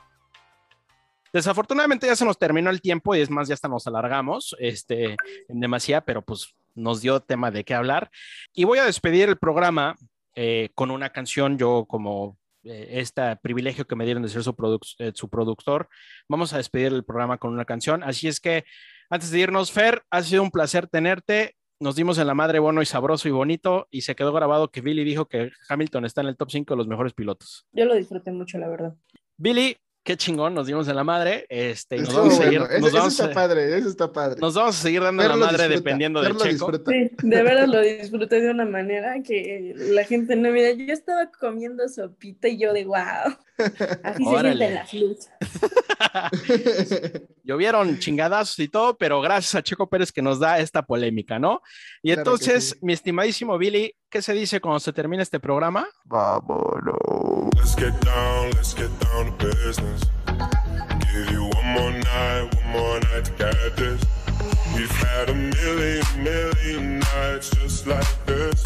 Desafortunadamente 1.31 2.07
ya 2.07 2.15
se 2.15 2.25
nos 2.25 2.37
terminó 2.37 2.69
el 2.69 2.81
tiempo 2.81 3.15
y 3.15 3.21
es 3.21 3.29
más, 3.29 3.47
ya 3.47 3.53
hasta 3.53 3.67
nos 3.67 3.87
alargamos 3.87 4.55
este, 4.59 5.15
en 5.47 5.59
demasía, 5.59 6.01
pero 6.01 6.21
pues 6.21 6.55
nos 6.73 7.01
dio 7.01 7.21
tema 7.21 7.51
de 7.51 7.63
qué 7.63 7.73
hablar. 7.73 8.09
Y 8.53 8.63
voy 8.63 8.79
a 8.79 8.85
despedir 8.85 9.29
el 9.29 9.37
programa 9.37 9.95
eh, 10.35 10.69
con 10.75 10.91
una 10.91 11.11
canción, 11.11 11.57
yo 11.57 11.85
como 11.87 12.37
eh, 12.65 12.99
este 12.99 13.35
privilegio 13.37 13.85
que 13.85 13.95
me 13.95 14.05
dieron 14.05 14.23
de 14.23 14.29
ser 14.29 14.43
su, 14.43 14.55
eh, 14.99 15.11
su 15.13 15.29
productor. 15.29 15.87
Vamos 16.27 16.53
a 16.53 16.57
despedir 16.57 16.93
el 16.93 17.05
programa 17.05 17.37
con 17.37 17.53
una 17.53 17.65
canción. 17.65 18.03
Así 18.03 18.27
es 18.27 18.39
que 18.39 18.65
antes 19.09 19.31
de 19.31 19.39
irnos, 19.39 19.71
Fer, 19.71 20.01
ha 20.09 20.23
sido 20.23 20.41
un 20.41 20.51
placer 20.51 20.87
tenerte. 20.87 21.55
Nos 21.79 21.95
dimos 21.95 22.17
en 22.17 22.27
la 22.27 22.33
madre 22.33 22.59
bueno 22.59 22.81
y 22.81 22.85
sabroso 22.85 23.27
y 23.27 23.31
bonito 23.31 23.87
y 23.91 24.01
se 24.01 24.15
quedó 24.15 24.33
grabado 24.33 24.71
que 24.71 24.81
Billy 24.81 25.03
dijo 25.03 25.27
que 25.27 25.51
Hamilton 25.69 26.05
está 26.05 26.21
en 26.21 26.27
el 26.27 26.37
top 26.37 26.49
5 26.49 26.73
de 26.73 26.77
los 26.77 26.87
mejores 26.87 27.13
pilotos. 27.13 27.67
Yo 27.71 27.85
lo 27.85 27.95
disfruté 27.95 28.31
mucho, 28.31 28.57
la 28.57 28.67
verdad. 28.67 28.95
Billy, 29.37 29.77
qué 30.05 30.15
chingón, 30.15 30.53
nos 30.53 30.67
dimos 30.67 30.87
en 30.87 30.95
la 30.95 31.03
madre. 31.03 31.47
Este, 31.49 31.97
nos 31.97 32.13
vamos 32.13 32.39
a 32.39 32.43
seguir. 32.43 32.59
Nos 32.59 32.93
eso, 32.93 33.07
está 33.07 33.33
padre, 33.33 33.75
eso 33.75 33.89
está 33.89 34.13
padre. 34.13 34.39
Nos 34.39 34.53
vamos 34.53 34.77
a 34.77 34.81
seguir 34.81 35.01
dando 35.01 35.23
en 35.23 35.29
la 35.29 35.35
madre 35.35 35.67
dependiendo 35.67 36.21
de 36.21 36.33
Checo. 36.37 36.71
Sí, 36.87 37.11
de 37.23 37.43
verdad 37.43 37.67
lo 37.67 37.81
disfruté 37.81 38.39
de 38.39 38.51
una 38.51 38.65
manera 38.65 39.21
que 39.23 39.73
la 39.75 40.03
gente 40.05 40.35
no 40.35 40.51
mira. 40.51 40.71
Yo 40.71 40.93
estaba 40.93 41.31
comiendo 41.31 41.89
sopita 41.89 42.47
y 42.47 42.59
yo 42.59 42.71
de 42.71 42.85
wow. 42.85 43.35
Así 44.03 44.23
se 44.23 44.29
siente 44.29 44.53
la 44.53 44.87
luz. 44.93 45.29
Llovieron 47.43 47.99
chingadazos 47.99 48.59
y 48.59 48.67
todo, 48.67 48.97
pero 48.97 49.21
gracias 49.21 49.55
a 49.55 49.63
Checo 49.63 49.89
Pérez 49.89 50.11
que 50.11 50.21
nos 50.21 50.39
da 50.39 50.59
esta 50.59 50.81
polémica, 50.81 51.39
¿no? 51.39 51.61
Y 52.01 52.11
entonces, 52.11 52.77
mi 52.81 52.93
estimadísimo 52.93 53.57
Billy, 53.57 53.95
¿qué 54.09 54.21
se 54.21 54.33
dice 54.33 54.59
cuando 54.59 54.79
se 54.79 54.93
termina 54.93 55.23
este 55.23 55.39
programa? 55.39 55.87
Vámonos. 56.05 56.95
Let's 57.55 57.75
get 57.75 57.93
down, 58.03 58.51
let's 58.51 58.75
get 58.75 58.89
down 58.99 59.37
to 59.37 59.47
business. 59.47 60.01
Give 61.11 61.31
you 61.31 61.43
one 61.45 61.67
more 61.73 61.91
night, 61.91 62.53
one 62.55 62.71
more 62.71 62.99
night 62.99 63.25
to 63.25 63.31
get 63.37 63.75
this. 63.77 64.01
We've 64.75 64.89
had 64.91 65.29
a 65.29 65.33
million, 65.33 66.03
million 66.21 66.99
nights 66.99 67.49
just 67.51 67.87
like 67.87 68.05
this. 68.25 68.61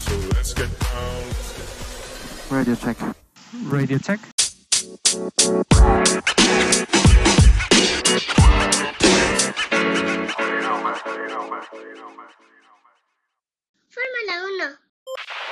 So 0.00 0.12
let's 0.34 0.52
get 0.52 0.68
down. 0.80 1.22
Radio 2.50 2.74
check. 2.74 2.96
Radio 3.62 3.98
Tech. 3.98 4.20
Fórmula 13.88 14.44
1. 14.68 15.43